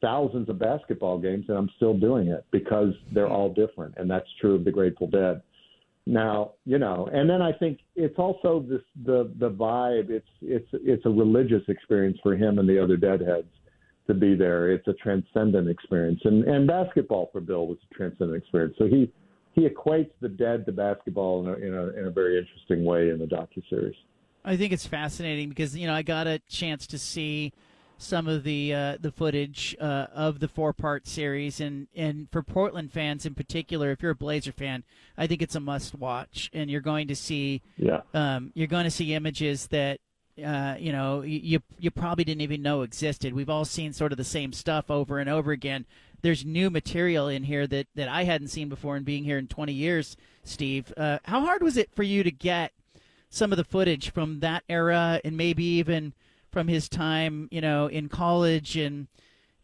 thousands 0.01 0.49
of 0.49 0.59
basketball 0.59 1.17
games, 1.17 1.45
and 1.47 1.57
I'm 1.57 1.69
still 1.77 1.97
doing 1.97 2.27
it 2.27 2.45
because 2.51 2.93
they're 3.13 3.29
all 3.29 3.53
different, 3.53 3.95
and 3.97 4.11
that's 4.11 4.27
true 4.41 4.55
of 4.55 4.65
the 4.65 4.71
Grateful 4.71 5.07
Dead." 5.07 5.41
Now, 6.07 6.51
you 6.65 6.77
know, 6.77 7.09
and 7.11 7.27
then 7.27 7.41
I 7.41 7.51
think 7.51 7.79
it's 7.95 8.19
also 8.19 8.63
this 8.67 8.81
the 9.05 9.31
the 9.39 9.49
vibe. 9.49 10.11
It's 10.11 10.27
it's 10.41 10.67
it's 10.73 11.05
a 11.05 11.09
religious 11.09 11.63
experience 11.67 12.17
for 12.21 12.35
him 12.35 12.59
and 12.59 12.69
the 12.69 12.81
other 12.81 12.95
Deadheads 12.95 13.47
to 14.07 14.13
be 14.13 14.35
there. 14.35 14.71
It's 14.71 14.87
a 14.87 14.93
transcendent 14.93 15.67
experience, 15.67 16.21
and 16.23 16.43
and 16.43 16.67
basketball 16.67 17.29
for 17.31 17.41
Bill 17.41 17.65
was 17.65 17.79
a 17.89 17.93
transcendent 17.95 18.37
experience. 18.37 18.75
So 18.77 18.85
he 18.85 19.11
he 19.53 19.67
equates 19.67 20.11
the 20.21 20.29
Dead 20.29 20.67
to 20.67 20.71
basketball 20.71 21.41
in 21.41 21.49
a 21.49 21.53
in 21.55 21.73
a, 21.73 21.87
in 21.99 22.05
a 22.05 22.11
very 22.11 22.37
interesting 22.37 22.85
way 22.85 23.09
in 23.09 23.17
the 23.17 23.25
docu 23.25 23.67
series. 23.67 23.95
I 24.43 24.57
think 24.57 24.73
it's 24.73 24.85
fascinating 24.85 25.49
because 25.49 25.75
you 25.75 25.87
know 25.87 25.93
I 25.95 26.03
got 26.03 26.27
a 26.27 26.37
chance 26.47 26.85
to 26.87 26.99
see 26.99 27.51
some 27.97 28.27
of 28.27 28.43
the 28.43 28.73
uh, 28.73 28.97
the 28.99 29.11
footage 29.11 29.75
uh, 29.79 30.07
of 30.13 30.39
the 30.39 30.47
four 30.47 30.73
part 30.73 31.07
series, 31.07 31.59
and 31.59 31.87
and 31.95 32.27
for 32.31 32.43
Portland 32.43 32.91
fans 32.91 33.25
in 33.25 33.35
particular, 33.35 33.91
if 33.91 34.01
you're 34.01 34.11
a 34.11 34.15
Blazer 34.15 34.51
fan, 34.51 34.83
I 35.17 35.27
think 35.27 35.41
it's 35.41 35.55
a 35.55 35.59
must 35.59 35.95
watch, 35.95 36.49
and 36.53 36.69
you're 36.69 36.81
going 36.81 37.07
to 37.07 37.15
see 37.15 37.61
yeah 37.77 38.01
um, 38.13 38.51
you're 38.53 38.67
going 38.67 38.85
to 38.85 38.91
see 38.91 39.13
images 39.13 39.67
that. 39.67 39.99
Uh, 40.45 40.75
you 40.77 40.91
know, 40.91 41.21
you 41.21 41.61
you 41.79 41.89
probably 41.89 42.25
didn't 42.25 42.41
even 42.41 42.61
know 42.61 42.81
existed. 42.81 43.33
We've 43.33 43.49
all 43.49 43.63
seen 43.63 43.93
sort 43.93 44.11
of 44.11 44.17
the 44.17 44.25
same 44.25 44.51
stuff 44.51 44.91
over 44.91 45.17
and 45.19 45.29
over 45.29 45.53
again. 45.53 45.85
There's 46.23 46.43
new 46.43 46.69
material 46.69 47.29
in 47.29 47.43
here 47.43 47.65
that, 47.67 47.87
that 47.95 48.09
I 48.09 48.25
hadn't 48.25 48.49
seen 48.49 48.67
before, 48.67 48.97
and 48.97 49.05
being 49.05 49.23
here 49.23 49.37
in 49.37 49.47
20 49.47 49.71
years, 49.71 50.17
Steve, 50.43 50.91
uh, 50.97 51.19
how 51.23 51.39
hard 51.39 51.63
was 51.63 51.77
it 51.77 51.89
for 51.95 52.03
you 52.03 52.21
to 52.21 52.31
get 52.31 52.73
some 53.29 53.53
of 53.53 53.57
the 53.57 53.63
footage 53.63 54.11
from 54.11 54.39
that 54.39 54.63
era 54.67 55.21
and 55.23 55.37
maybe 55.37 55.63
even 55.63 56.13
from 56.55 56.69
his 56.69 56.87
time, 56.87 57.49
you 57.51 57.59
know, 57.59 57.87
in 57.87 58.07
college 58.07 58.77
and 58.77 59.07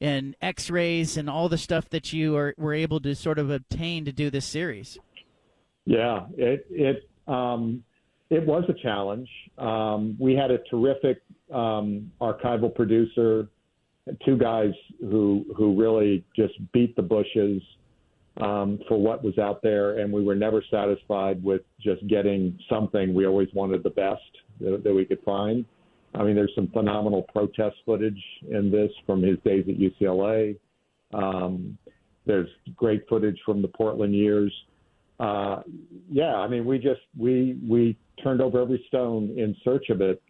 and 0.02 0.36
X-rays 0.42 1.16
and 1.16 1.30
all 1.30 1.48
the 1.48 1.58
stuff 1.58 1.88
that 1.92 2.12
you 2.12 2.36
are, 2.36 2.54
were 2.58 2.74
able 2.74 3.00
to 3.00 3.16
sort 3.16 3.40
of 3.40 3.50
obtain 3.50 4.04
to 4.04 4.12
do 4.12 4.30
this 4.30 4.46
series. 4.46 5.00
Yeah, 5.86 6.26
it 6.36 6.66
it 6.70 7.10
um, 7.30 7.82
it 8.30 8.46
was 8.46 8.66
a 8.68 8.74
challenge. 8.74 9.30
Um, 9.58 10.18
we 10.20 10.36
had 10.36 10.52
a 10.52 10.58
terrific 10.70 11.22
um, 11.50 12.12
archival 12.20 12.76
producer, 12.76 13.48
two 14.26 14.36
guys 14.36 14.74
who 15.00 15.46
who 15.56 15.80
really 15.80 16.26
just 16.36 16.56
beat 16.74 16.94
the 16.98 17.04
bushes 17.04 17.62
um, 18.42 18.80
for 18.90 19.00
what 19.00 19.24
was 19.24 19.38
out 19.38 19.62
there, 19.62 20.00
and 20.00 20.12
we 20.12 20.26
were 20.26 20.36
never 20.36 20.62
satisfied 20.70 21.42
with 21.42 21.62
just 21.80 22.06
getting 22.08 22.60
something. 22.70 23.14
We 23.14 23.26
always 23.26 23.48
wanted 23.54 23.82
the 23.82 23.92
best 23.92 24.32
that, 24.60 24.84
that 24.84 24.94
we 24.94 25.06
could 25.06 25.22
find. 25.24 25.64
I 26.14 26.24
mean, 26.24 26.36
there's 26.36 26.52
some 26.56 26.68
phenomenal 26.68 27.24
protest 27.34 27.78
footage 27.86 28.22
in 28.50 28.72
this 28.72 28.92
from 29.06 29.22
his 29.22 29.38
days 29.46 29.66
at 29.68 29.78
UCLA. 29.78 30.58
Um, 31.14 31.78
there's 32.26 32.50
great 32.76 33.08
footage 33.08 33.40
from 33.46 33.62
the 33.62 33.68
Portland 33.68 34.14
years. 34.14 34.54
Uh, 35.20 35.62
yeah, 36.10 36.36
I 36.36 36.48
mean, 36.48 36.66
we 36.66 36.78
just 36.78 37.02
we 37.18 37.58
we 37.68 37.98
turned 38.24 38.42
over 38.42 38.62
every 38.62 38.84
stone 38.88 39.34
in 39.38 39.56
search 39.64 39.90
of 39.90 40.02
it, 40.02 40.22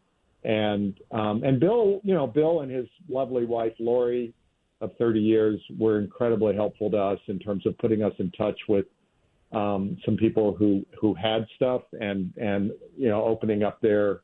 and 0.43 0.93
um, 1.11 1.43
and 1.43 1.59
Bill, 1.59 2.01
you 2.03 2.13
know, 2.13 2.27
Bill 2.27 2.61
and 2.61 2.71
his 2.71 2.87
lovely 3.09 3.45
wife 3.45 3.73
Lori 3.79 4.33
of 4.81 4.91
30 4.97 5.19
years 5.19 5.59
were 5.77 5.99
incredibly 5.99 6.55
helpful 6.55 6.89
to 6.89 6.97
us 6.97 7.19
in 7.27 7.39
terms 7.39 7.65
of 7.65 7.77
putting 7.77 8.03
us 8.03 8.13
in 8.17 8.31
touch 8.31 8.59
with 8.67 8.85
um, 9.51 9.97
some 10.05 10.17
people 10.17 10.55
who 10.55 10.85
who 10.99 11.13
had 11.13 11.45
stuff 11.55 11.81
and 11.99 12.33
and 12.37 12.71
you 12.97 13.09
know 13.09 13.23
opening 13.23 13.63
up 13.63 13.81
their 13.81 14.21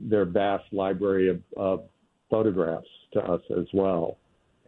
their 0.00 0.24
vast 0.24 0.64
library 0.72 1.28
of, 1.28 1.40
of 1.56 1.84
photographs 2.30 2.86
to 3.12 3.20
us 3.20 3.42
as 3.58 3.66
well 3.72 4.16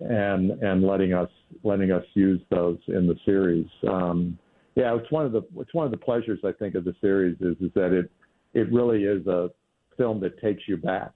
and 0.01 0.51
and 0.62 0.83
letting 0.83 1.12
us 1.12 1.31
letting 1.62 1.93
us 1.93 2.05
use 2.15 2.41
those 2.51 2.79
in 2.89 3.07
the 3.07 3.17
series. 3.25 3.67
Um, 3.89 4.39
yeah 4.75 4.97
it's 4.97 5.11
one 5.11 5.27
of 5.27 5.33
the 5.33 5.43
it's 5.59 5.75
one 5.75 5.85
of 5.85 5.91
the 5.91 5.99
pleasures 5.99 6.41
I 6.45 6.53
think 6.53 6.75
of 6.75 6.85
the 6.85 6.95
series 7.01 7.37
is 7.41 7.57
is 7.61 7.71
that 7.75 7.93
it 7.93 8.11
it 8.55 8.73
really 8.73 9.05
is 9.05 9.27
a 9.27 9.51
film 9.97 10.21
that 10.21 10.41
takes 10.41 10.62
you 10.67 10.77
back. 10.77 11.12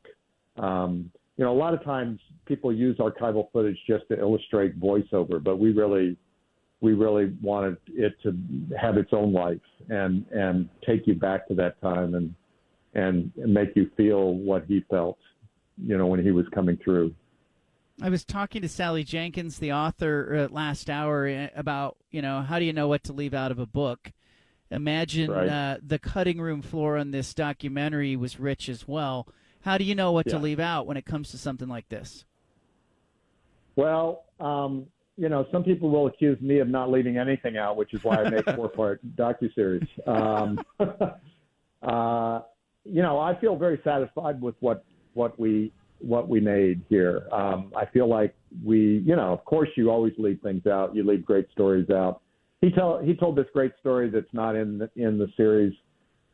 Um, 0.58 1.10
you 1.36 1.44
know, 1.44 1.52
a 1.52 1.58
lot 1.58 1.74
of 1.74 1.84
times 1.84 2.18
people 2.46 2.72
use 2.72 2.96
archival 2.98 3.50
footage 3.52 3.78
just 3.86 4.08
to 4.08 4.18
illustrate 4.18 4.80
voiceover, 4.80 5.42
but 5.42 5.58
we 5.58 5.72
really 5.72 6.16
we 6.80 6.92
really 6.92 7.34
wanted 7.42 7.76
it 7.88 8.14
to 8.22 8.36
have 8.80 8.96
its 8.96 9.10
own 9.12 9.32
life 9.32 9.60
and 9.88 10.24
and 10.30 10.68
take 10.86 11.06
you 11.06 11.14
back 11.14 11.48
to 11.48 11.54
that 11.54 11.80
time 11.80 12.14
and 12.14 12.34
and, 12.96 13.30
make 13.36 13.76
you 13.76 13.90
feel 13.96 14.34
what 14.34 14.64
he 14.66 14.84
felt, 14.90 15.18
you 15.76 15.96
know, 15.96 16.06
when 16.06 16.22
he 16.22 16.32
was 16.32 16.46
coming 16.54 16.78
through. 16.82 17.14
I 18.00 18.08
was 18.08 18.24
talking 18.24 18.62
to 18.62 18.68
Sally 18.68 19.04
Jenkins, 19.04 19.58
the 19.58 19.72
author, 19.72 20.48
uh, 20.50 20.54
last 20.54 20.90
hour 20.90 21.28
uh, 21.28 21.48
about 21.54 21.96
you 22.10 22.20
know 22.20 22.42
how 22.42 22.58
do 22.58 22.64
you 22.64 22.72
know 22.72 22.88
what 22.88 23.04
to 23.04 23.12
leave 23.12 23.32
out 23.34 23.50
of 23.50 23.58
a 23.58 23.66
book. 23.66 24.12
Imagine 24.70 25.30
right. 25.30 25.48
uh, 25.48 25.76
the 25.86 25.98
cutting 25.98 26.40
room 26.40 26.60
floor 26.60 26.98
on 26.98 27.10
this 27.10 27.32
documentary 27.32 28.16
was 28.16 28.40
rich 28.40 28.68
as 28.68 28.86
well. 28.88 29.28
How 29.62 29.78
do 29.78 29.84
you 29.84 29.94
know 29.94 30.12
what 30.12 30.26
yeah. 30.26 30.32
to 30.32 30.38
leave 30.38 30.60
out 30.60 30.86
when 30.86 30.96
it 30.96 31.06
comes 31.06 31.30
to 31.30 31.38
something 31.38 31.68
like 31.68 31.88
this? 31.88 32.24
Well, 33.76 34.24
um, 34.40 34.86
you 35.16 35.28
know, 35.28 35.46
some 35.52 35.62
people 35.62 35.88
will 35.88 36.06
accuse 36.08 36.40
me 36.40 36.58
of 36.58 36.68
not 36.68 36.90
leaving 36.90 37.16
anything 37.16 37.56
out, 37.56 37.76
which 37.76 37.94
is 37.94 38.02
why 38.02 38.16
I 38.16 38.28
make 38.28 38.44
four-part 38.56 39.00
docuseries. 39.16 39.86
Um, 40.06 40.58
uh, 41.82 42.40
you 42.88 43.02
know, 43.02 43.18
I 43.18 43.38
feel 43.40 43.56
very 43.56 43.80
satisfied 43.84 44.40
with 44.40 44.54
what 44.60 44.84
what 45.14 45.38
we 45.38 45.72
what 45.98 46.28
we 46.28 46.40
made 46.40 46.82
here. 46.88 47.26
Um, 47.32 47.72
I 47.76 47.86
feel 47.86 48.08
like 48.08 48.34
we, 48.64 49.02
you 49.06 49.16
know, 49.16 49.32
of 49.32 49.44
course, 49.44 49.68
you 49.76 49.90
always 49.90 50.12
leave 50.18 50.40
things 50.42 50.66
out. 50.66 50.94
You 50.94 51.04
leave 51.04 51.24
great 51.24 51.50
stories 51.52 51.90
out. 51.90 52.20
He 52.60 52.70
tell 52.70 53.00
he 53.02 53.14
told 53.14 53.36
this 53.36 53.46
great 53.52 53.72
story 53.80 54.10
that's 54.10 54.32
not 54.32 54.56
in 54.56 54.78
the, 54.78 54.90
in 54.96 55.18
the 55.18 55.28
series 55.36 55.74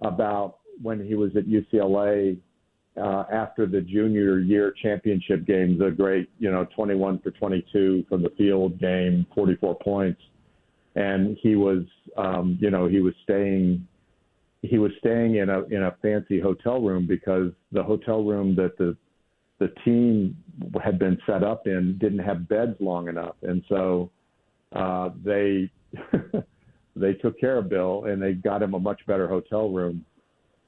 about 0.01 0.59
when 0.81 1.05
he 1.05 1.15
was 1.15 1.31
at 1.37 1.45
UCLA 1.45 2.39
uh, 3.01 3.25
after 3.33 3.67
the 3.67 3.81
junior 3.81 4.39
year 4.39 4.75
championship 4.83 5.47
game, 5.47 5.79
the 5.79 5.91
great, 5.91 6.29
you 6.39 6.51
know, 6.51 6.67
21 6.77 7.21
for 7.21 7.31
22 7.31 8.05
from 8.09 8.23
the 8.23 8.31
field 8.37 8.79
game, 8.79 9.27
44 9.35 9.79
points. 9.83 10.21
And 10.95 11.37
he 11.41 11.57
was, 11.57 11.85
um, 12.19 12.59
you 12.61 12.71
know, 12.71 12.87
he 12.87 13.01
was 13.01 13.15
staying, 13.25 13.87
he 14.63 14.79
was 14.79 14.93
staying 14.99 15.37
in 15.37 15.51
a 15.51 15.63
in 15.65 15.83
a 15.83 15.97
fancy 16.03 16.41
hotel 16.41 16.81
room 16.81 17.07
because 17.07 17.53
the 17.73 17.83
hotel 17.83 18.25
room 18.25 18.55
that 18.57 18.77
the 18.79 18.97
the 19.59 19.69
team 19.85 20.37
had 20.83 20.99
been 20.99 21.19
set 21.27 21.45
up 21.45 21.67
in 21.67 21.99
didn't 21.99 22.19
have 22.19 22.49
beds 22.49 22.77
long 22.81 23.09
enough, 23.09 23.37
and 23.43 23.63
so 23.69 24.11
uh, 24.73 25.11
they 25.25 25.71
they 26.97 27.15
took 27.15 27.39
care 27.39 27.59
of 27.59 27.69
Bill 27.69 28.05
and 28.07 28.23
they 28.23 28.33
got 28.33 28.63
him 28.63 28.75
a 28.75 28.79
much 28.79 29.01
better 29.07 29.29
hotel 29.29 29.71
room 29.71 30.05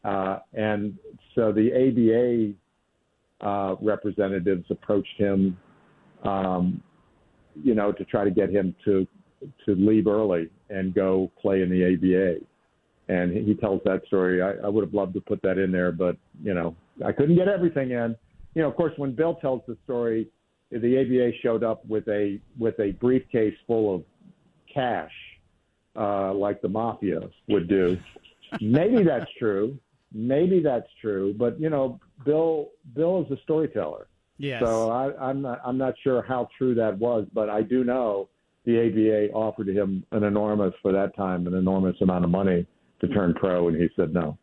uh, 0.04 0.38
and 0.52 0.96
so 1.34 1.50
the 1.50 2.52
ABA 3.40 3.46
uh, 3.46 3.76
representatives 3.80 4.66
approached 4.70 5.16
him, 5.16 5.56
um, 6.24 6.82
you 7.62 7.74
know, 7.74 7.90
to 7.92 8.04
try 8.04 8.24
to 8.24 8.30
get 8.30 8.50
him 8.50 8.74
to 8.84 9.06
to 9.66 9.74
leave 9.74 10.06
early 10.06 10.48
and 10.70 10.94
go 10.94 11.30
play 11.40 11.60
in 11.60 11.68
the 11.68 11.84
ABA. 11.84 12.44
And 13.08 13.36
he, 13.36 13.54
tells 13.54 13.82
that 13.84 14.00
story. 14.06 14.40
I, 14.40 14.52
I 14.64 14.68
would 14.68 14.82
have 14.82 14.94
loved 14.94 15.12
to 15.14 15.20
put 15.20 15.42
that 15.42 15.58
in 15.58 15.70
there, 15.70 15.92
but 15.92 16.16
you 16.42 16.54
know, 16.54 16.74
I 17.04 17.12
couldn't 17.12 17.36
get 17.36 17.48
everything 17.48 17.90
in. 17.90 18.16
You 18.54 18.62
know, 18.62 18.68
of 18.68 18.76
course, 18.76 18.94
when 18.96 19.14
Bill 19.14 19.34
tells 19.34 19.60
the 19.68 19.76
story, 19.84 20.28
the 20.70 21.00
ABA 21.00 21.36
showed 21.42 21.62
up 21.62 21.84
with 21.86 22.08
a 22.08 22.40
with 22.58 22.80
a 22.80 22.92
briefcase 22.92 23.54
full 23.66 23.94
of 23.94 24.04
cash, 24.72 25.12
uh, 25.96 26.32
like 26.32 26.62
the 26.62 26.68
mafia 26.68 27.20
would 27.48 27.68
do. 27.68 27.98
Maybe 28.60 29.02
that's 29.02 29.30
true 29.38 29.78
maybe 30.14 30.60
that's 30.60 30.88
true, 31.00 31.34
but 31.36 31.60
you 31.60 31.68
know, 31.68 32.00
Bill 32.24 32.70
Bill 32.94 33.26
is 33.26 33.36
a 33.36 33.42
storyteller. 33.42 34.06
Yes. 34.38 34.62
So 34.64 34.90
I, 34.90 35.12
I'm 35.20 35.42
not 35.42 35.60
I'm 35.64 35.76
not 35.76 35.94
sure 36.02 36.22
how 36.22 36.48
true 36.56 36.74
that 36.76 36.96
was, 36.96 37.26
but 37.34 37.50
I 37.50 37.62
do 37.62 37.84
know 37.84 38.28
the 38.64 38.80
ABA 38.80 39.34
offered 39.34 39.68
him 39.68 40.04
an 40.12 40.22
enormous 40.22 40.72
for 40.80 40.92
that 40.92 41.14
time 41.16 41.46
an 41.46 41.54
enormous 41.54 41.96
amount 42.00 42.24
of 42.24 42.30
money 42.30 42.66
to 43.06 43.14
turn 43.14 43.34
pro, 43.34 43.68
and 43.68 43.76
he 43.80 43.88
said 43.96 44.12
no. 44.12 44.38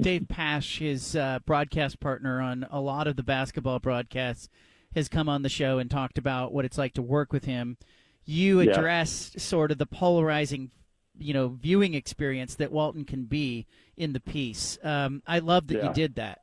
Dave 0.00 0.26
Pasch, 0.28 0.78
his 0.78 1.14
uh, 1.14 1.40
broadcast 1.44 2.00
partner 2.00 2.40
on 2.40 2.66
a 2.70 2.80
lot 2.80 3.06
of 3.06 3.16
the 3.16 3.22
basketball 3.22 3.78
broadcasts, 3.78 4.48
has 4.94 5.08
come 5.08 5.28
on 5.28 5.42
the 5.42 5.48
show 5.48 5.78
and 5.78 5.90
talked 5.90 6.18
about 6.18 6.52
what 6.52 6.64
it's 6.64 6.78
like 6.78 6.94
to 6.94 7.02
work 7.02 7.32
with 7.32 7.44
him. 7.44 7.76
You 8.24 8.60
Yeah. 8.60 9.04
sort 9.04 9.70
of 9.70 9.78
the 9.78 9.86
polarizing, 9.86 10.70
you 11.18 11.34
know, 11.34 11.48
viewing 11.48 11.94
experience 11.94 12.54
that 12.56 12.72
Walton 12.72 13.04
can 13.04 13.24
be 13.24 13.66
in 13.96 14.12
the 14.12 14.20
piece. 14.20 14.78
Um, 14.82 15.22
I 15.26 15.40
love 15.40 15.66
that 15.68 15.82
you 15.82 15.92
did 15.92 16.14
that. 16.14 16.40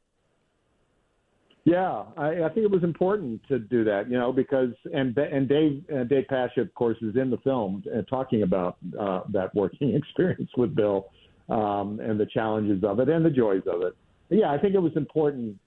Yeah, 1.66 2.04
I, 2.16 2.44
I 2.44 2.50
think 2.50 2.64
it 2.64 2.72
was 2.72 2.84
important 2.84 3.42
to 3.50 3.60
do 3.60 3.84
that, 3.84 4.10
you 4.10 4.18
know, 4.18 4.32
because 4.32 4.72
and 4.94 5.18
and 5.18 5.50
Dave 5.50 5.84
uh, 5.94 6.06
Dave 6.06 6.26
Pasch, 6.30 6.56
of 6.56 6.74
course, 6.74 6.98
is 7.02 7.18
in 7.18 7.30
the 7.30 7.38
film 7.40 7.84
uh, 7.94 8.04
talking 8.04 8.44
about 8.44 8.78
uh, 8.98 9.24
that 9.34 9.54
working 9.54 9.94
experience 10.02 10.50
with 10.56 10.74
Bill 10.76 11.10
um, 11.50 12.00
and 12.00 12.20
the 12.20 12.26
challenges 12.26 12.84
of 12.84 13.00
it 13.00 13.10
and 13.10 13.26
the 13.26 13.30
joys 13.30 13.64
of 13.68 13.82
it. 13.82 13.96
But 14.30 14.40
yeah, 14.40 14.52
I 14.52 14.58
think 14.58 14.76
it 14.76 14.82
was 14.82 14.96
important. 14.96 15.58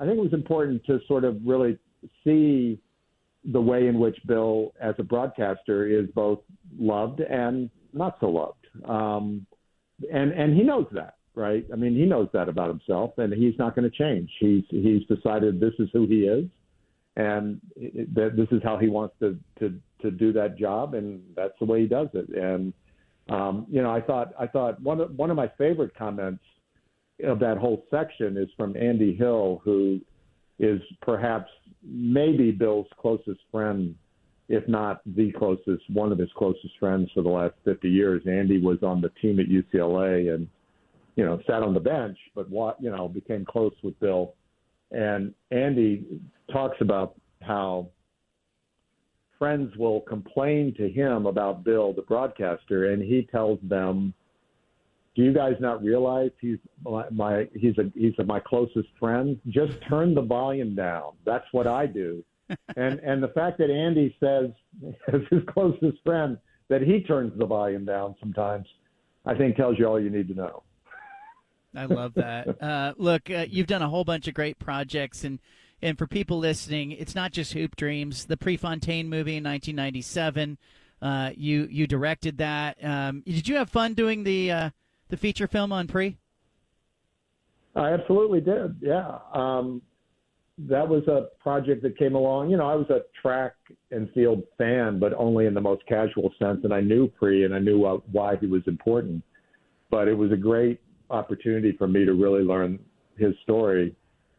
I 0.00 0.04
think 0.04 0.18
it 0.18 0.22
was 0.22 0.32
important 0.32 0.84
to 0.86 1.00
sort 1.06 1.24
of 1.24 1.38
really 1.44 1.78
see 2.24 2.80
the 3.44 3.60
way 3.60 3.86
in 3.86 3.98
which 3.98 4.18
Bill, 4.26 4.72
as 4.80 4.94
a 4.98 5.02
broadcaster, 5.02 5.86
is 5.86 6.08
both 6.14 6.40
loved 6.78 7.20
and 7.20 7.70
not 7.92 8.16
so 8.20 8.28
loved, 8.28 8.66
um, 8.88 9.46
and 10.12 10.32
and 10.32 10.56
he 10.56 10.62
knows 10.62 10.86
that 10.92 11.16
right? 11.36 11.64
I 11.72 11.76
mean, 11.76 11.94
he 11.94 12.06
knows 12.06 12.28
that 12.32 12.48
about 12.48 12.68
himself, 12.68 13.12
and 13.18 13.32
he's 13.32 13.56
not 13.58 13.76
going 13.76 13.88
to 13.88 13.96
change. 13.96 14.28
He's 14.40 14.64
he's 14.70 15.06
decided 15.06 15.60
this 15.60 15.74
is 15.78 15.88
who 15.92 16.06
he 16.06 16.22
is, 16.22 16.46
and 17.14 17.60
that 18.14 18.32
this 18.36 18.48
is 18.50 18.62
how 18.64 18.78
he 18.78 18.88
wants 18.88 19.14
to 19.20 19.38
to 19.60 19.78
to 20.02 20.10
do 20.10 20.32
that 20.32 20.58
job, 20.58 20.94
and 20.94 21.22
that's 21.36 21.52
the 21.60 21.66
way 21.66 21.82
he 21.82 21.86
does 21.86 22.08
it. 22.14 22.28
And 22.30 22.72
um, 23.28 23.66
you 23.70 23.82
know, 23.82 23.90
I 23.90 24.00
thought 24.00 24.32
I 24.38 24.46
thought 24.46 24.80
one 24.80 25.00
of 25.00 25.10
one 25.16 25.30
of 25.30 25.36
my 25.36 25.50
favorite 25.58 25.96
comments 25.96 26.44
of 27.24 27.38
that 27.40 27.58
whole 27.58 27.84
section 27.90 28.36
is 28.36 28.48
from 28.56 28.76
Andy 28.76 29.14
Hill, 29.14 29.60
who 29.64 30.00
is 30.58 30.80
perhaps 31.02 31.50
maybe 31.82 32.50
Bill's 32.50 32.86
closest 32.98 33.40
friend, 33.50 33.94
if 34.48 34.66
not 34.68 35.00
the 35.16 35.32
closest, 35.32 35.82
one 35.90 36.12
of 36.12 36.18
his 36.18 36.30
closest 36.36 36.78
friends 36.78 37.10
for 37.14 37.22
the 37.22 37.28
last 37.28 37.54
50 37.64 37.88
years. 37.88 38.22
Andy 38.26 38.60
was 38.60 38.78
on 38.82 39.00
the 39.00 39.10
team 39.20 39.40
at 39.40 39.46
UCLA 39.46 40.34
and 40.34 40.48
you 41.16 41.24
know, 41.24 41.40
sat 41.46 41.62
on 41.62 41.74
the 41.74 41.80
bench, 41.80 42.18
but 42.34 42.48
what 42.50 42.76
you 42.80 42.90
know, 42.90 43.08
became 43.08 43.44
close 43.44 43.74
with 43.82 43.98
Bill. 44.00 44.34
And 44.92 45.34
Andy 45.50 46.04
talks 46.52 46.76
about 46.80 47.18
how 47.42 47.88
friends 49.38 49.76
will 49.76 50.00
complain 50.00 50.74
to 50.74 50.88
him 50.88 51.26
about 51.26 51.64
Bill, 51.64 51.92
the 51.92 52.02
broadcaster, 52.02 52.92
and 52.92 53.02
he 53.02 53.28
tells 53.30 53.58
them, 53.62 54.14
"Do 55.14 55.22
you 55.22 55.32
guys 55.32 55.54
not 55.60 55.82
realize 55.82 56.30
he's 56.40 56.58
my, 56.84 57.08
my 57.10 57.48
he's 57.54 57.76
a 57.78 57.90
he's 57.94 58.14
a, 58.18 58.24
my 58.24 58.40
closest 58.40 58.88
friend? 58.98 59.40
Just 59.48 59.80
turn 59.88 60.14
the 60.14 60.22
volume 60.22 60.74
down. 60.74 61.12
That's 61.24 61.46
what 61.52 61.66
I 61.66 61.86
do." 61.86 62.24
and 62.76 63.00
and 63.00 63.22
the 63.22 63.28
fact 63.28 63.58
that 63.58 63.70
Andy 63.70 64.16
says 64.20 64.50
as 65.12 65.20
his 65.30 65.42
closest 65.48 65.98
friend 66.04 66.38
that 66.68 66.82
he 66.82 67.00
turns 67.00 67.32
the 67.38 67.46
volume 67.46 67.84
down 67.84 68.14
sometimes, 68.20 68.66
I 69.24 69.34
think 69.34 69.56
tells 69.56 69.78
you 69.78 69.86
all 69.86 70.00
you 70.00 70.10
need 70.10 70.28
to 70.28 70.34
know. 70.34 70.62
I 71.76 71.84
love 71.84 72.14
that. 72.14 72.48
Uh, 72.66 72.94
look, 72.96 73.30
uh, 73.30 73.44
you've 73.48 73.66
done 73.66 73.82
a 73.82 73.88
whole 73.88 74.04
bunch 74.04 74.26
of 74.28 74.34
great 74.34 74.58
projects, 74.58 75.24
and 75.24 75.38
and 75.82 75.98
for 75.98 76.06
people 76.06 76.38
listening, 76.38 76.92
it's 76.92 77.14
not 77.14 77.32
just 77.32 77.52
Hoop 77.52 77.76
Dreams. 77.76 78.24
The 78.24 78.36
Prefontaine 78.36 79.08
movie 79.08 79.36
in 79.36 79.44
1997, 79.44 80.58
uh, 81.02 81.30
you 81.36 81.68
you 81.70 81.86
directed 81.86 82.38
that. 82.38 82.82
Um, 82.82 83.22
did 83.26 83.46
you 83.46 83.56
have 83.56 83.68
fun 83.68 83.94
doing 83.94 84.24
the 84.24 84.50
uh, 84.50 84.70
the 85.08 85.16
feature 85.16 85.46
film 85.46 85.72
on 85.72 85.86
Pre? 85.86 86.16
I 87.74 87.92
absolutely 87.92 88.40
did. 88.40 88.76
Yeah. 88.80 89.18
Um, 89.34 89.82
that 90.58 90.88
was 90.88 91.06
a 91.06 91.28
project 91.38 91.82
that 91.82 91.98
came 91.98 92.14
along. 92.14 92.48
You 92.48 92.56
know, 92.56 92.66
I 92.66 92.74
was 92.74 92.88
a 92.88 93.00
track 93.20 93.52
and 93.90 94.10
field 94.12 94.42
fan, 94.56 94.98
but 94.98 95.12
only 95.12 95.44
in 95.44 95.52
the 95.52 95.60
most 95.60 95.86
casual 95.86 96.32
sense. 96.38 96.60
And 96.64 96.72
I 96.72 96.80
knew 96.80 97.08
Pre 97.08 97.44
and 97.44 97.54
I 97.54 97.58
knew 97.58 97.84
uh, 97.84 97.98
why 98.10 98.36
he 98.36 98.46
was 98.46 98.62
important. 98.66 99.22
But 99.90 100.08
it 100.08 100.14
was 100.14 100.32
a 100.32 100.36
great 100.36 100.80
opportunity 101.10 101.72
for 101.76 101.86
me 101.86 102.06
to 102.06 102.14
really 102.14 102.42
learn 102.42 102.78
his 103.18 103.34
story. 103.42 103.94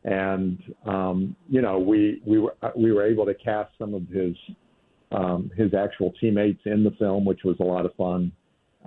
And, 0.07 0.57
um, 0.85 1.35
you 1.49 1.61
know, 1.61 1.77
we, 1.77 2.21
we 2.25 2.39
were, 2.39 2.55
we 2.77 2.93
were 2.93 3.05
able 3.05 3.25
to 3.25 3.33
cast 3.33 3.71
some 3.77 3.93
of 3.93 4.07
his, 4.07 4.35
um, 5.11 5.51
his 5.55 5.73
actual 5.73 6.13
teammates 6.19 6.61
in 6.65 6.83
the 6.83 6.91
film, 6.91 7.25
which 7.25 7.43
was 7.43 7.57
a 7.59 7.63
lot 7.63 7.85
of 7.85 7.93
fun. 7.95 8.31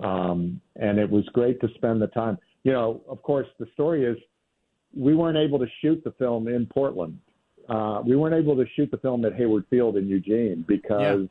Um, 0.03 0.59
and 0.77 0.97
it 0.97 1.09
was 1.09 1.23
great 1.33 1.61
to 1.61 1.67
spend 1.75 2.01
the 2.01 2.07
time. 2.07 2.39
You 2.63 2.71
know, 2.71 3.01
of 3.07 3.21
course, 3.21 3.45
the 3.59 3.67
story 3.73 4.03
is 4.03 4.17
we 4.97 5.13
weren't 5.13 5.37
able 5.37 5.59
to 5.59 5.67
shoot 5.81 6.03
the 6.03 6.11
film 6.13 6.47
in 6.47 6.65
Portland. 6.65 7.19
Uh, 7.69 8.01
we 8.03 8.15
weren't 8.15 8.35
able 8.35 8.55
to 8.55 8.65
shoot 8.75 8.89
the 8.89 8.97
film 8.97 9.23
at 9.23 9.35
Hayward 9.35 9.65
Field 9.69 9.97
in 9.97 10.07
Eugene 10.07 10.65
because 10.67 11.27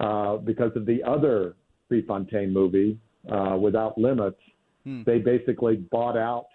uh, 0.00 0.36
because 0.38 0.72
of 0.76 0.84
the 0.84 1.02
other 1.04 1.54
Prefontaine 1.88 2.52
movie, 2.52 2.98
uh, 3.30 3.56
Without 3.56 3.96
Limits. 3.96 4.40
Hmm. 4.84 5.02
They 5.04 5.18
basically 5.18 5.76
bought 5.76 6.16
out 6.16 6.46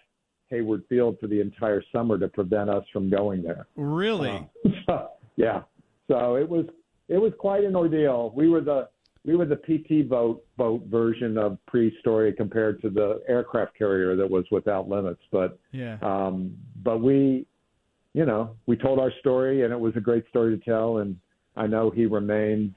Hayward 0.51 0.83
Field 0.87 1.17
for 1.19 1.27
the 1.27 1.41
entire 1.41 1.83
summer 1.91 2.19
to 2.19 2.27
prevent 2.27 2.69
us 2.69 2.83
from 2.93 3.09
going 3.09 3.41
there. 3.41 3.67
Really? 3.75 4.47
So, 4.85 5.09
yeah. 5.37 5.61
So 6.07 6.35
it 6.35 6.47
was 6.47 6.65
it 7.07 7.17
was 7.17 7.31
quite 7.39 7.63
an 7.63 7.75
ordeal. 7.75 8.31
We 8.35 8.49
were 8.49 8.61
the 8.61 8.89
we 9.25 9.35
were 9.35 9.45
the 9.45 9.55
PT 9.55 10.09
boat 10.09 10.43
boat 10.57 10.83
version 10.87 11.37
of 11.37 11.57
pre-story 11.67 12.33
compared 12.33 12.81
to 12.81 12.89
the 12.89 13.21
aircraft 13.27 13.77
carrier 13.77 14.15
that 14.15 14.29
was 14.29 14.45
without 14.51 14.89
limits. 14.89 15.21
But 15.31 15.59
yeah. 15.71 15.97
um, 16.01 16.55
but 16.83 16.99
we, 16.99 17.45
you 18.13 18.25
know, 18.25 18.55
we 18.65 18.75
told 18.75 18.99
our 18.99 19.11
story 19.19 19.63
and 19.63 19.71
it 19.71 19.79
was 19.79 19.93
a 19.95 20.01
great 20.01 20.27
story 20.29 20.57
to 20.57 20.63
tell. 20.63 20.97
And 20.97 21.17
I 21.55 21.67
know 21.67 21.91
he 21.91 22.05
remains 22.05 22.73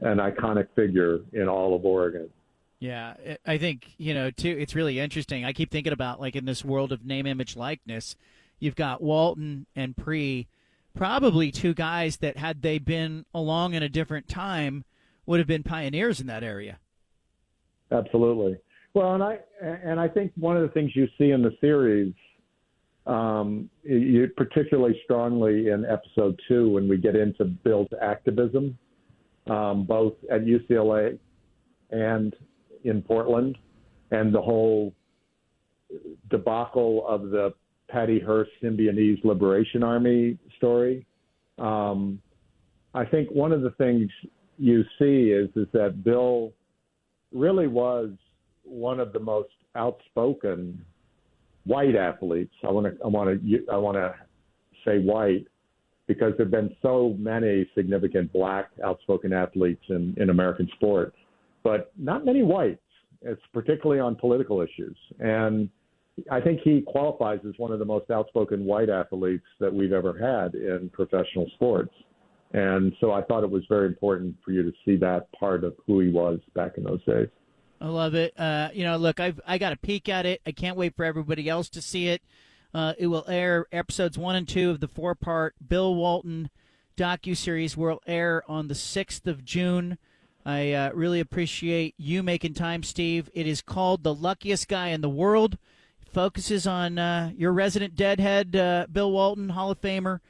an 0.00 0.18
iconic 0.18 0.68
figure 0.74 1.20
in 1.32 1.48
all 1.48 1.74
of 1.76 1.84
Oregon. 1.84 2.28
Yeah, 2.80 3.14
I- 3.44 3.58
think 3.58 3.94
you 3.98 4.14
know 4.14 4.30
too. 4.30 4.56
It's 4.58 4.74
really 4.74 5.00
interesting. 5.00 5.44
I 5.44 5.52
keep 5.52 5.70
thinking 5.70 5.92
about 5.92 6.20
like 6.20 6.36
in 6.36 6.44
this 6.44 6.64
world 6.64 6.92
of 6.92 7.04
name, 7.04 7.26
image, 7.26 7.56
likeness. 7.56 8.16
You've 8.60 8.76
got 8.76 9.02
Walton 9.02 9.66
and 9.74 9.96
Pre, 9.96 10.46
probably 10.94 11.50
two 11.50 11.74
guys 11.74 12.18
that 12.18 12.36
had 12.36 12.62
they 12.62 12.78
been 12.78 13.24
along 13.34 13.74
in 13.74 13.82
a 13.82 13.88
different 13.88 14.28
time 14.28 14.84
would 15.26 15.38
have 15.38 15.46
been 15.46 15.62
pioneers 15.62 16.20
in 16.20 16.26
that 16.28 16.42
area. 16.42 16.78
Absolutely. 17.90 18.56
Well, 18.94 19.14
and 19.14 19.22
I 19.22 19.38
and 19.60 19.98
I 19.98 20.08
think 20.08 20.32
one 20.36 20.56
of 20.56 20.62
the 20.62 20.68
things 20.68 20.92
you 20.94 21.08
see 21.18 21.30
in 21.30 21.42
the 21.42 21.56
series, 21.60 22.14
um, 23.06 23.68
you 23.82 24.28
particularly 24.36 25.00
strongly 25.04 25.68
in 25.68 25.84
episode 25.84 26.38
two 26.46 26.70
when 26.70 26.88
we 26.88 26.96
get 26.96 27.16
into 27.16 27.44
Bill's 27.44 27.88
activism, 28.00 28.78
um, 29.48 29.84
both 29.84 30.14
at 30.30 30.44
UCLA 30.44 31.18
and 31.90 32.34
in 32.84 33.02
Portland, 33.02 33.58
and 34.10 34.34
the 34.34 34.40
whole 34.40 34.94
debacle 36.30 37.06
of 37.08 37.30
the 37.30 37.52
Patty 37.88 38.20
Hearst 38.20 38.50
Symbionese 38.62 39.24
Liberation 39.24 39.82
Army 39.82 40.38
story. 40.56 41.06
Um, 41.58 42.20
I 42.94 43.04
think 43.04 43.30
one 43.30 43.52
of 43.52 43.62
the 43.62 43.70
things 43.72 44.10
you 44.58 44.84
see 44.98 45.30
is 45.30 45.48
is 45.56 45.66
that 45.72 46.04
Bill 46.04 46.52
really 47.32 47.66
was 47.66 48.10
one 48.64 49.00
of 49.00 49.12
the 49.12 49.20
most 49.20 49.50
outspoken 49.74 50.84
white 51.64 51.96
athletes. 51.96 52.52
I 52.66 52.70
want 52.70 52.86
to 52.86 53.04
I 53.04 53.08
want 53.08 53.42
to 53.42 53.64
I 53.72 53.76
want 53.76 53.96
to 53.96 54.14
say 54.84 54.98
white 54.98 55.46
because 56.06 56.32
there've 56.36 56.50
been 56.50 56.74
so 56.82 57.14
many 57.18 57.68
significant 57.74 58.32
black 58.32 58.70
outspoken 58.84 59.32
athletes 59.32 59.84
in 59.88 60.14
in 60.18 60.30
American 60.30 60.68
sport, 60.74 61.14
but 61.62 61.92
not 61.98 62.24
many 62.24 62.42
whites. 62.42 62.80
It's 63.22 63.42
particularly 63.52 64.00
on 64.00 64.14
political 64.14 64.60
issues, 64.60 64.96
and 65.18 65.68
I 66.30 66.40
think 66.40 66.60
he 66.62 66.82
qualifies 66.82 67.40
as 67.48 67.54
one 67.58 67.72
of 67.72 67.78
the 67.78 67.84
most 67.84 68.10
outspoken 68.10 68.64
white 68.64 68.88
athletes 68.88 69.44
that 69.60 69.72
we've 69.72 69.92
ever 69.92 70.12
had 70.12 70.54
in 70.54 70.90
professional 70.92 71.46
sports. 71.54 71.92
And 72.52 72.92
so 73.00 73.12
I 73.12 73.22
thought 73.22 73.44
it 73.44 73.50
was 73.50 73.62
very 73.68 73.86
important 73.86 74.36
for 74.44 74.52
you 74.52 74.62
to 74.62 74.72
see 74.84 74.96
that 74.96 75.30
part 75.32 75.64
of 75.64 75.74
who 75.86 76.00
he 76.00 76.08
was 76.08 76.40
back 76.54 76.78
in 76.78 76.84
those 76.84 77.04
days. 77.04 77.28
I 77.80 77.88
love 77.88 78.14
it. 78.14 78.38
Uh, 78.38 78.70
you 78.72 78.84
know, 78.84 78.96
look, 78.96 79.20
I've 79.20 79.40
I 79.46 79.58
got 79.58 79.72
a 79.72 79.76
peek 79.76 80.08
at 80.08 80.26
it. 80.26 80.40
I 80.46 80.52
can't 80.52 80.76
wait 80.76 80.96
for 80.96 81.04
everybody 81.04 81.48
else 81.48 81.68
to 81.70 81.82
see 81.82 82.08
it. 82.08 82.22
Uh, 82.74 82.94
it 82.98 83.06
will 83.06 83.24
air 83.28 83.66
episodes 83.70 84.18
one 84.18 84.34
and 84.34 84.48
two 84.48 84.70
of 84.70 84.80
the 84.80 84.88
four-part 84.88 85.54
Bill 85.66 85.94
Walton 85.94 86.50
docu 86.96 87.36
series. 87.36 87.76
Will 87.76 88.00
air 88.06 88.42
on 88.48 88.68
the 88.68 88.74
sixth 88.74 89.26
of 89.26 89.44
June. 89.44 89.98
I 90.48 90.72
uh, 90.72 90.90
really 90.94 91.20
appreciate 91.20 91.94
you 91.98 92.22
making 92.22 92.54
time, 92.54 92.82
Steve. 92.82 93.28
It 93.34 93.46
is 93.46 93.60
called 93.60 94.02
"The 94.02 94.14
Luckiest 94.14 94.66
Guy 94.66 94.88
in 94.88 95.02
the 95.02 95.08
World." 95.10 95.58
It 96.00 96.08
focuses 96.10 96.66
on 96.66 96.98
uh, 96.98 97.32
your 97.36 97.52
resident 97.52 97.94
deadhead, 97.94 98.56
uh, 98.56 98.86
Bill 98.90 99.12
Walton, 99.12 99.50
Hall 99.50 99.70
of 99.70 99.78
Famer. 99.82 100.20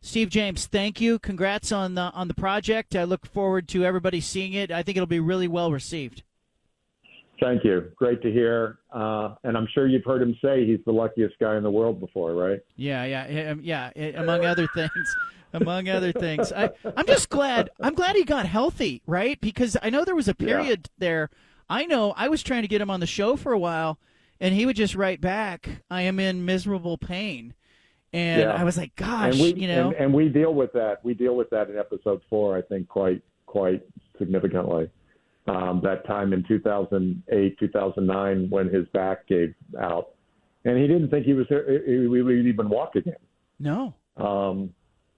Steve 0.00 0.28
James, 0.28 0.66
thank 0.66 1.00
you. 1.00 1.18
Congrats 1.18 1.72
on 1.72 1.96
the 1.96 2.02
on 2.12 2.28
the 2.28 2.34
project. 2.34 2.94
I 2.94 3.02
look 3.02 3.26
forward 3.26 3.66
to 3.70 3.84
everybody 3.84 4.20
seeing 4.20 4.52
it. 4.52 4.70
I 4.70 4.84
think 4.84 4.96
it'll 4.96 5.08
be 5.08 5.18
really 5.18 5.48
well 5.48 5.72
received. 5.72 6.22
Thank 7.40 7.64
you. 7.64 7.90
Great 7.96 8.22
to 8.22 8.30
hear. 8.30 8.78
Uh, 8.92 9.34
and 9.42 9.56
I'm 9.56 9.66
sure 9.74 9.88
you've 9.88 10.04
heard 10.04 10.22
him 10.22 10.36
say 10.40 10.64
he's 10.64 10.84
the 10.86 10.92
luckiest 10.92 11.36
guy 11.40 11.56
in 11.56 11.64
the 11.64 11.70
world 11.70 11.98
before, 11.98 12.34
right? 12.34 12.60
Yeah, 12.76 13.04
yeah, 13.06 13.54
yeah. 13.60 13.90
Among 14.14 14.44
other 14.44 14.68
things, 14.76 15.16
among 15.54 15.88
other 15.88 16.12
things. 16.12 16.52
I, 16.52 16.70
I'm 16.96 17.06
just 17.06 17.30
glad. 17.30 17.70
I'm 17.80 17.94
glad 17.94 18.16
he 18.16 18.24
got 18.24 18.46
healthy, 18.46 19.02
right? 19.06 19.40
Because 19.40 19.76
I 19.82 19.90
know 19.90 20.04
there 20.04 20.14
was 20.14 20.28
a 20.28 20.34
period 20.34 20.90
yeah. 20.92 20.98
there. 20.98 21.30
I 21.68 21.86
know 21.86 22.12
I 22.16 22.28
was 22.28 22.42
trying 22.42 22.62
to 22.62 22.68
get 22.68 22.80
him 22.80 22.90
on 22.90 23.00
the 23.00 23.06
show 23.06 23.36
for 23.36 23.52
a 23.52 23.58
while, 23.58 23.98
and 24.40 24.54
he 24.54 24.66
would 24.66 24.76
just 24.76 24.94
write 24.94 25.20
back, 25.20 25.82
"I 25.90 26.02
am 26.02 26.20
in 26.20 26.44
miserable 26.44 26.98
pain," 26.98 27.54
and 28.12 28.42
yeah. 28.42 28.54
I 28.54 28.64
was 28.64 28.76
like, 28.76 28.94
"Gosh, 28.96 29.38
we, 29.38 29.54
you 29.54 29.68
know." 29.68 29.88
And, 29.88 29.96
and 29.96 30.14
we 30.14 30.28
deal 30.28 30.52
with 30.52 30.72
that. 30.74 31.04
We 31.04 31.14
deal 31.14 31.36
with 31.36 31.48
that 31.50 31.70
in 31.70 31.78
episode 31.78 32.20
four, 32.28 32.56
I 32.56 32.62
think, 32.62 32.88
quite 32.88 33.22
quite 33.46 33.82
significantly. 34.18 34.90
Um, 35.46 35.80
that 35.84 36.06
time 36.06 36.32
in 36.32 36.42
2008, 36.48 37.58
2009, 37.58 38.48
when 38.48 38.68
his 38.70 38.86
back 38.94 39.26
gave 39.26 39.54
out, 39.78 40.14
and 40.64 40.78
he 40.78 40.86
didn't 40.86 41.10
think 41.10 41.26
he 41.26 41.34
was 41.34 41.46
he 41.48 42.06
would 42.06 42.46
even 42.46 42.68
walk 42.68 42.96
again. 42.96 43.14
No. 43.58 43.94
Um, 44.16 44.70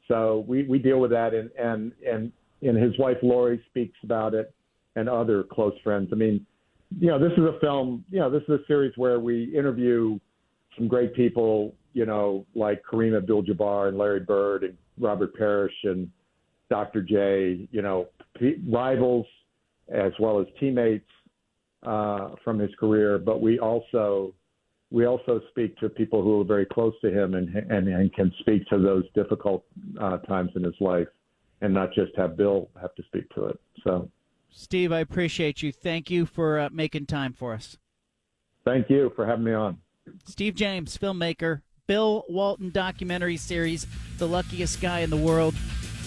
so 0.09 0.45
we, 0.47 0.65
we 0.65 0.79
deal 0.79 1.01
with 1.01 1.11
that, 1.11 1.35
and 1.35 1.51
and 1.59 1.93
and 2.07 2.33
and 2.63 2.77
his 2.77 2.99
wife 2.99 3.17
Lori 3.23 3.63
speaks 3.69 3.97
about 4.03 4.35
it, 4.35 4.53
and 4.95 5.09
other 5.09 5.45
close 5.45 5.75
friends. 5.83 6.09
I 6.13 6.17
mean, 6.17 6.45
you 6.99 7.09
know, 7.09 7.19
this 7.19 7.33
is 7.33 7.45
a 7.45 7.59
film. 7.61 8.05
You 8.11 8.21
know, 8.21 8.31
this 8.31 8.43
is 8.43 8.61
a 8.61 8.67
series 8.67 8.93
where 8.97 9.21
we 9.21 9.57
interview 9.57 10.19
some 10.77 10.89
great 10.89 11.15
people. 11.15 11.75
You 11.93 12.07
know, 12.07 12.45
like 12.55 12.83
Kareem 12.91 13.17
Abdul-Jabbar 13.17 13.89
and 13.89 13.97
Larry 13.97 14.21
Bird 14.21 14.65
and 14.65 14.77
Robert 15.01 15.35
Parish 15.35 15.75
and 15.85 16.11
Dr. 16.69 17.03
J. 17.03 17.69
You 17.71 17.83
know, 17.83 18.09
rivals 18.69 19.27
as 19.89 20.13
well 20.21 20.41
as 20.41 20.47
teammates 20.61 21.09
uh, 21.85 22.31
from 22.45 22.59
his 22.59 22.71
career. 22.79 23.19
But 23.19 23.41
we 23.41 23.59
also 23.59 24.35
we 24.91 25.07
also 25.07 25.41
speak 25.51 25.77
to 25.79 25.89
people 25.89 26.23
who 26.23 26.41
are 26.41 26.45
very 26.45 26.67
close 26.67 26.95
to 27.01 27.11
him 27.11 27.35
and 27.35 27.55
and, 27.55 27.89
and 27.89 28.13
can 28.15 28.33
speak 28.41 28.67
to 28.69 28.79
those 28.79 29.05
difficult 29.15 29.65
uh, 30.01 30.19
times 30.19 30.51
in 30.55 30.63
his 30.63 30.75
life, 30.81 31.09
and 31.61 31.75
not 31.75 31.93
just 31.93 32.13
have 32.17 32.37
Bill 32.37 32.69
have 32.81 32.95
to 32.95 33.03
speak 33.05 33.29
to 33.35 33.47
it. 33.47 33.61
So, 33.83 34.09
Steve, 34.51 34.93
I 34.93 35.01
appreciate 35.01 35.63
you. 35.63 35.73
Thank 35.73 36.11
you 36.11 36.27
for 36.27 36.59
uh, 36.59 36.69
making 36.73 37.07
time 37.07 37.33
for 37.33 37.53
us. 37.53 37.77
Thank 38.65 38.89
you 38.91 39.13
for 39.17 39.27
having 39.27 39.45
me 39.45 39.53
on. 39.53 39.79
Steve 40.25 40.55
James, 40.55 40.97
filmmaker, 40.97 41.63
Bill 41.87 42.25
Walton 42.29 42.71
documentary 42.71 43.37
series, 43.37 43.87
"The 44.19 44.29
Luckiest 44.29 44.81
Guy 44.81 45.01
in 45.01 45.11
the 45.11 45.17
World." 45.17 45.55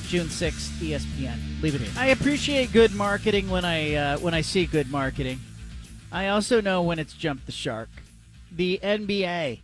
June 0.07 0.25
6th, 0.25 0.79
ESPN. 0.79 1.61
Leave 1.61 1.75
it 1.75 1.81
here. 1.81 1.91
I 1.95 2.07
appreciate 2.07 2.73
good 2.73 2.95
marketing 2.95 3.47
when 3.47 3.63
I 3.63 3.93
uh, 3.93 4.17
when 4.17 4.33
I 4.33 4.41
see 4.41 4.65
good 4.65 4.89
marketing. 4.89 5.39
I 6.11 6.29
also 6.29 6.61
know 6.61 6.81
when 6.81 6.97
it's 6.97 7.13
jumped 7.13 7.45
the 7.45 7.51
shark 7.51 7.89
the 8.51 8.79
NBA, 8.83 9.61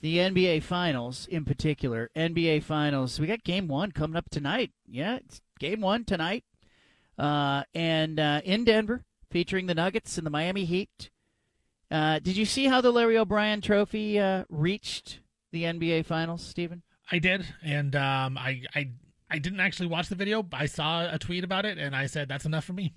the 0.00 0.16
NBA 0.18 0.62
Finals 0.62 1.26
in 1.26 1.44
particular, 1.44 2.10
NBA 2.16 2.62
Finals. 2.62 3.18
We 3.18 3.26
got 3.26 3.44
Game 3.44 3.68
One 3.68 3.92
coming 3.92 4.16
up 4.16 4.30
tonight. 4.30 4.72
Yeah, 4.86 5.16
it's 5.16 5.40
Game 5.58 5.80
One 5.80 6.04
tonight, 6.04 6.44
uh, 7.18 7.64
and 7.74 8.18
uh, 8.20 8.40
in 8.44 8.64
Denver, 8.64 9.04
featuring 9.30 9.66
the 9.66 9.74
Nuggets 9.74 10.18
and 10.18 10.26
the 10.26 10.30
Miami 10.30 10.64
Heat. 10.64 11.10
Uh, 11.90 12.18
did 12.18 12.36
you 12.36 12.44
see 12.44 12.66
how 12.66 12.80
the 12.80 12.90
Larry 12.90 13.16
O'Brien 13.16 13.60
Trophy 13.60 14.18
uh, 14.18 14.44
reached 14.48 15.20
the 15.52 15.64
NBA 15.64 16.04
Finals, 16.04 16.42
Stephen? 16.42 16.82
I 17.10 17.20
did, 17.20 17.46
and 17.62 17.94
um, 17.94 18.36
I, 18.36 18.62
I 18.74 18.90
I 19.30 19.38
didn't 19.38 19.60
actually 19.60 19.88
watch 19.88 20.08
the 20.08 20.14
video. 20.14 20.46
I 20.52 20.66
saw 20.66 21.12
a 21.12 21.18
tweet 21.18 21.44
about 21.44 21.64
it, 21.64 21.78
and 21.78 21.94
I 21.94 22.06
said 22.06 22.28
that's 22.28 22.44
enough 22.44 22.64
for 22.64 22.72
me. 22.72 22.94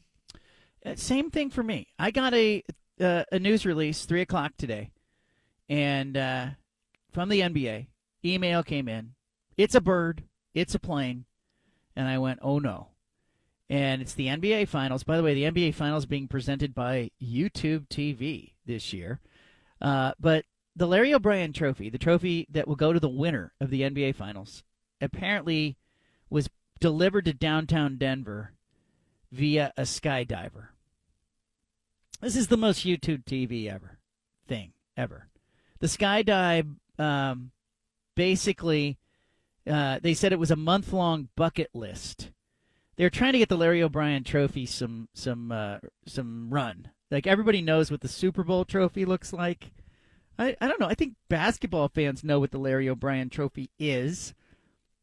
Uh, 0.86 0.96
same 0.96 1.30
thing 1.30 1.50
for 1.50 1.64
me. 1.64 1.88
I 1.98 2.12
got 2.12 2.34
a 2.34 2.64
uh, 3.00 3.24
a 3.32 3.40
news 3.40 3.66
release 3.66 4.06
three 4.06 4.22
o'clock 4.22 4.54
today, 4.58 4.92
and 5.68 6.18
uh, 6.18 6.48
from 7.12 7.30
the 7.30 7.42
NBA, 7.42 7.88
email 8.24 8.64
came 8.64 8.88
in. 8.88 9.14
It's 9.58 9.76
a 9.76 9.82
bird. 9.82 10.24
It's 10.54 10.76
a 10.76 10.80
plane, 10.80 11.26
and 11.96 12.08
I 12.08 12.18
went, 12.18 12.40
oh 12.42 12.60
no. 12.60 12.88
And 13.70 14.02
it's 14.02 14.16
the 14.16 14.28
NBA 14.28 14.68
Finals. 14.68 15.04
By 15.04 15.18
the 15.18 15.24
way, 15.24 15.36
the 15.36 15.44
NBA 15.44 15.76
Finals 15.76 16.08
being 16.08 16.28
presented 16.28 16.74
by 16.74 17.12
YouTube 17.22 17.88
TV 17.88 18.54
this 18.66 18.94
year. 18.94 19.20
Uh, 19.80 20.14
but 20.20 20.46
the 20.76 20.88
Larry 20.88 21.14
O'Brien 21.14 21.54
Trophy, 21.54 21.90
the 21.90 22.00
trophy 22.00 22.48
that 22.50 22.68
will 22.68 22.76
go 22.76 22.94
to 22.94 23.00
the 23.00 23.08
winner 23.08 23.54
of 23.62 23.70
the 23.70 23.82
NBA 23.82 24.16
Finals, 24.16 24.64
apparently 25.02 25.78
was 26.30 26.50
delivered 26.80 27.26
to 27.26 27.34
downtown 27.34 27.98
Denver 27.98 28.54
via 29.32 29.74
a 29.78 29.84
skydiver. 29.84 30.70
This 32.22 32.36
is 32.36 32.48
the 32.48 32.58
most 32.58 32.86
YouTube 32.86 33.24
TV 33.24 33.72
ever 33.72 33.98
thing 34.46 34.74
ever. 34.98 35.30
The 35.80 35.88
skydive, 35.88 36.76
um, 36.98 37.52
basically, 38.16 38.98
uh, 39.66 40.00
they 40.02 40.14
said 40.14 40.34
it 40.34 40.40
was 40.40 40.52
a 40.52 40.58
month 40.58 40.92
long 40.92 41.30
bucket 41.38 41.70
list. 41.74 42.32
They're 42.98 43.10
trying 43.10 43.32
to 43.34 43.40
get 43.40 43.48
the 43.48 43.58
Larry 43.58 43.82
O'Brien 43.82 44.26
Trophy 44.26 44.66
some 44.66 45.08
some 45.14 45.52
uh, 45.52 45.78
some 46.06 46.50
run. 46.50 46.90
Like 47.10 47.26
everybody 47.26 47.62
knows 47.62 47.90
what 47.90 48.02
the 48.02 48.10
Super 48.10 48.44
Bowl 48.44 48.66
trophy 48.66 49.06
looks 49.06 49.32
like. 49.32 49.72
I, 50.38 50.58
I 50.60 50.68
don't 50.68 50.80
know. 50.80 50.88
I 50.88 50.96
think 50.96 51.14
basketball 51.30 51.88
fans 51.88 52.24
know 52.24 52.40
what 52.40 52.52
the 52.52 52.60
Larry 52.60 52.90
O'Brien 52.90 53.30
Trophy 53.30 53.70
is. 53.80 54.34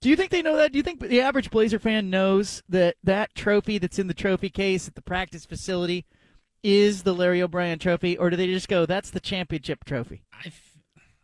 Do 0.03 0.11
you 0.11 0.17
think 0.17 0.31
they 0.31 0.43
know 0.43 0.57
that? 0.57 0.73
Do 0.73 0.79
you 0.79 0.83
think 0.83 1.01
the 1.01 1.23
average 1.23 1.51
Blazer 1.51 1.79
fan 1.79 2.11
knows 2.11 2.63
that 2.69 2.97
that 3.03 3.35
trophy 3.35 3.79
that's 3.79 3.99
in 3.99 4.07
the 4.07 4.15
trophy 4.15 4.51
case 4.51 4.87
at 4.87 4.95
the 4.95 5.03
practice 5.03 5.47
facility 5.47 6.05
is 6.62 7.03
the 7.03 7.14
Larry 7.14 7.42
O'Brien 7.42 7.79
Trophy, 7.79 8.16
or 8.19 8.31
do 8.31 8.37
they 8.37 8.47
just 8.47 8.69
go, 8.69 8.87
"That's 8.87 9.11
the 9.11 9.21
championship 9.21 9.85
trophy"? 9.85 10.23
I, 10.33 10.53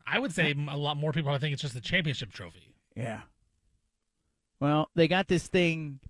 I 0.06 0.18
would 0.18 0.32
say 0.32 0.54
a 0.68 0.76
lot 0.76 0.96
more 0.96 1.12
people. 1.12 1.30
I 1.30 1.38
think 1.38 1.52
it's 1.52 1.62
just 1.62 1.74
the 1.74 1.80
championship 1.80 2.32
trophy. 2.32 2.74
Yeah. 2.96 3.22
Well, 4.60 4.90
they 4.94 5.08
got 5.08 5.28
this 5.28 5.46
thing 5.48 6.00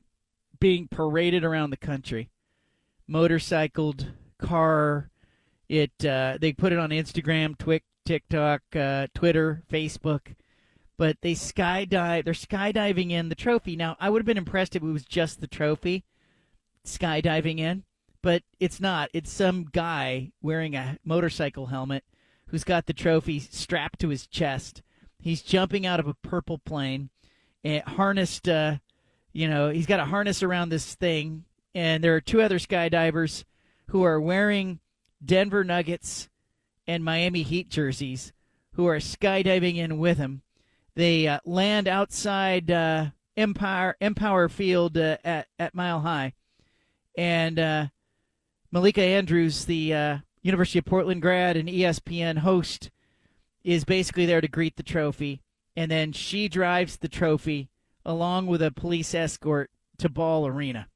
being 0.60 0.88
paraded 0.88 1.44
around 1.44 1.70
the 1.70 1.76
country, 1.76 2.30
motorcycled, 3.06 4.12
car. 4.38 5.10
It 5.68 5.92
uh, 6.04 6.38
they 6.40 6.52
put 6.52 6.72
it 6.72 6.78
on 6.78 6.90
Instagram, 6.90 7.56
Twik, 7.56 7.82
TikTok, 8.04 8.62
uh, 8.76 9.06
Twitter, 9.14 9.62
Facebook, 9.70 10.34
but 10.98 11.16
they 11.22 11.32
skydive. 11.32 12.24
They're 12.24 12.34
skydiving 12.34 13.10
in 13.10 13.28
the 13.28 13.34
trophy. 13.34 13.76
Now, 13.76 13.96
I 13.98 14.10
would 14.10 14.20
have 14.20 14.26
been 14.26 14.36
impressed 14.36 14.76
if 14.76 14.82
it 14.82 14.86
was 14.86 15.04
just 15.04 15.40
the 15.40 15.46
trophy 15.46 16.04
skydiving 16.86 17.58
in 17.58 17.84
but 18.22 18.42
it's 18.60 18.80
not. 18.80 19.10
It's 19.12 19.30
some 19.30 19.68
guy 19.70 20.32
wearing 20.40 20.74
a 20.74 20.98
motorcycle 21.04 21.66
helmet 21.66 22.04
who's 22.46 22.64
got 22.64 22.86
the 22.86 22.92
trophy 22.92 23.40
strapped 23.40 24.00
to 24.00 24.08
his 24.08 24.26
chest. 24.26 24.82
He's 25.18 25.42
jumping 25.42 25.86
out 25.86 26.00
of 26.00 26.06
a 26.06 26.14
purple 26.14 26.58
plane, 26.58 27.10
and 27.64 27.82
harnessed. 27.82 28.48
Uh, 28.48 28.76
you 29.32 29.48
know, 29.48 29.70
he's 29.70 29.86
got 29.86 30.00
a 30.00 30.04
harness 30.04 30.42
around 30.42 30.68
this 30.68 30.94
thing, 30.94 31.44
and 31.74 32.02
there 32.02 32.14
are 32.14 32.20
two 32.20 32.42
other 32.42 32.58
skydivers 32.58 33.44
who 33.88 34.02
are 34.02 34.20
wearing 34.20 34.80
Denver 35.24 35.64
Nuggets 35.64 36.28
and 36.86 37.04
Miami 37.04 37.42
Heat 37.42 37.68
jerseys 37.68 38.32
who 38.74 38.86
are 38.86 38.98
skydiving 38.98 39.76
in 39.76 39.98
with 39.98 40.18
him. 40.18 40.42
They 40.94 41.26
uh, 41.26 41.40
land 41.44 41.88
outside 41.88 42.70
uh, 42.70 43.06
Empire 43.36 43.96
Empower 44.00 44.48
Field 44.48 44.98
uh, 44.98 45.18
at 45.24 45.48
at 45.58 45.74
Mile 45.74 46.00
High, 46.00 46.34
and 47.16 47.58
uh, 47.58 47.86
Malika 48.72 49.02
Andrews, 49.02 49.66
the 49.66 49.92
uh, 49.92 50.18
University 50.40 50.78
of 50.78 50.86
Portland 50.86 51.20
grad 51.20 51.58
and 51.58 51.68
ESPN 51.68 52.38
host, 52.38 52.90
is 53.62 53.84
basically 53.84 54.24
there 54.24 54.40
to 54.40 54.48
greet 54.48 54.76
the 54.76 54.82
trophy, 54.82 55.42
and 55.76 55.90
then 55.90 56.10
she 56.12 56.48
drives 56.48 56.96
the 56.96 57.08
trophy 57.08 57.68
along 58.04 58.46
with 58.46 58.62
a 58.62 58.72
police 58.72 59.14
escort 59.14 59.70
to 59.98 60.08
Ball 60.08 60.46
Arena. 60.46 60.88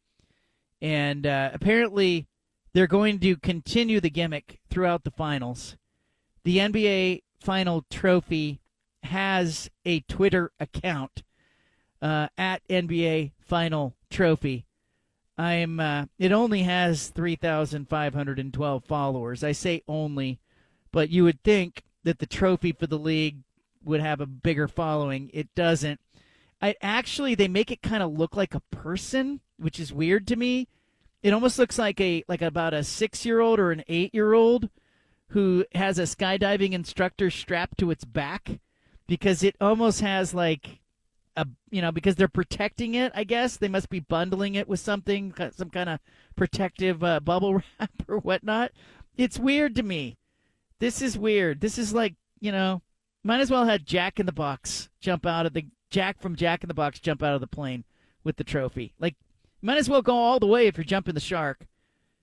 And 0.80 1.26
uh, 1.26 1.50
apparently, 1.52 2.26
they're 2.72 2.86
going 2.86 3.18
to 3.20 3.36
continue 3.36 4.00
the 4.00 4.10
gimmick 4.10 4.58
throughout 4.70 5.04
the 5.04 5.10
finals. 5.10 5.76
The 6.44 6.58
NBA 6.58 7.22
Final 7.40 7.84
Trophy 7.90 8.60
has 9.02 9.70
a 9.84 10.00
Twitter 10.00 10.50
account 10.58 11.22
uh, 12.00 12.28
at 12.38 12.66
NBA 12.68 13.32
Final 13.38 13.94
Trophy 14.10 14.65
I'm. 15.38 15.80
Uh, 15.80 16.06
it 16.18 16.32
only 16.32 16.62
has 16.62 17.08
three 17.08 17.36
thousand 17.36 17.88
five 17.88 18.14
hundred 18.14 18.38
and 18.38 18.52
twelve 18.52 18.84
followers. 18.84 19.44
I 19.44 19.52
say 19.52 19.82
only, 19.86 20.40
but 20.92 21.10
you 21.10 21.24
would 21.24 21.42
think 21.42 21.82
that 22.04 22.18
the 22.18 22.26
trophy 22.26 22.72
for 22.72 22.86
the 22.86 22.98
league 22.98 23.38
would 23.84 24.00
have 24.00 24.20
a 24.20 24.26
bigger 24.26 24.68
following. 24.68 25.30
It 25.32 25.54
doesn't. 25.54 26.00
I 26.60 26.74
actually 26.80 27.34
they 27.34 27.48
make 27.48 27.70
it 27.70 27.82
kind 27.82 28.02
of 28.02 28.18
look 28.18 28.34
like 28.34 28.54
a 28.54 28.62
person, 28.70 29.40
which 29.58 29.78
is 29.78 29.92
weird 29.92 30.26
to 30.28 30.36
me. 30.36 30.68
It 31.22 31.32
almost 31.32 31.58
looks 31.58 31.78
like 31.78 32.00
a 32.00 32.24
like 32.28 32.42
about 32.42 32.72
a 32.74 32.84
six 32.84 33.26
year 33.26 33.40
old 33.40 33.58
or 33.58 33.72
an 33.72 33.84
eight 33.88 34.14
year 34.14 34.32
old 34.32 34.70
who 35.28 35.64
has 35.74 35.98
a 35.98 36.02
skydiving 36.02 36.72
instructor 36.72 37.30
strapped 37.30 37.78
to 37.78 37.90
its 37.90 38.04
back 38.04 38.60
because 39.06 39.42
it 39.42 39.56
almost 39.60 40.00
has 40.00 40.32
like 40.32 40.80
you 41.70 41.82
know 41.82 41.92
because 41.92 42.16
they're 42.16 42.28
protecting 42.28 42.94
it. 42.94 43.12
I 43.14 43.24
guess 43.24 43.56
they 43.56 43.68
must 43.68 43.90
be 43.90 44.00
bundling 44.00 44.54
it 44.54 44.68
with 44.68 44.80
something, 44.80 45.34
some 45.52 45.70
kind 45.70 45.88
of 45.88 46.00
protective 46.36 47.02
uh, 47.04 47.20
bubble 47.20 47.54
wrap 47.78 47.90
or 48.08 48.18
whatnot. 48.18 48.72
It's 49.16 49.38
weird 49.38 49.74
to 49.76 49.82
me. 49.82 50.16
This 50.78 51.00
is 51.02 51.18
weird. 51.18 51.60
This 51.60 51.78
is 51.78 51.92
like 51.92 52.14
you 52.40 52.52
know, 52.52 52.82
might 53.22 53.40
as 53.40 53.50
well 53.50 53.64
have 53.64 53.84
Jack 53.84 54.20
in 54.20 54.26
the 54.26 54.32
Box 54.32 54.88
jump 55.00 55.26
out 55.26 55.46
of 55.46 55.52
the 55.52 55.66
Jack 55.90 56.20
from 56.20 56.36
Jack 56.36 56.62
in 56.62 56.68
the 56.68 56.74
Box 56.74 57.00
jump 57.00 57.22
out 57.22 57.34
of 57.34 57.40
the 57.40 57.46
plane 57.46 57.84
with 58.24 58.36
the 58.36 58.44
trophy. 58.44 58.92
Like, 58.98 59.16
might 59.62 59.78
as 59.78 59.88
well 59.88 60.02
go 60.02 60.16
all 60.16 60.38
the 60.38 60.46
way 60.46 60.66
if 60.66 60.76
you're 60.76 60.84
jumping 60.84 61.14
the 61.14 61.20
shark. 61.20 61.66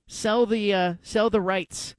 Sell 0.08 0.46
the 0.46 0.74
uh, 0.74 0.94
sell 1.02 1.30
the 1.30 1.42
rights 1.42 1.96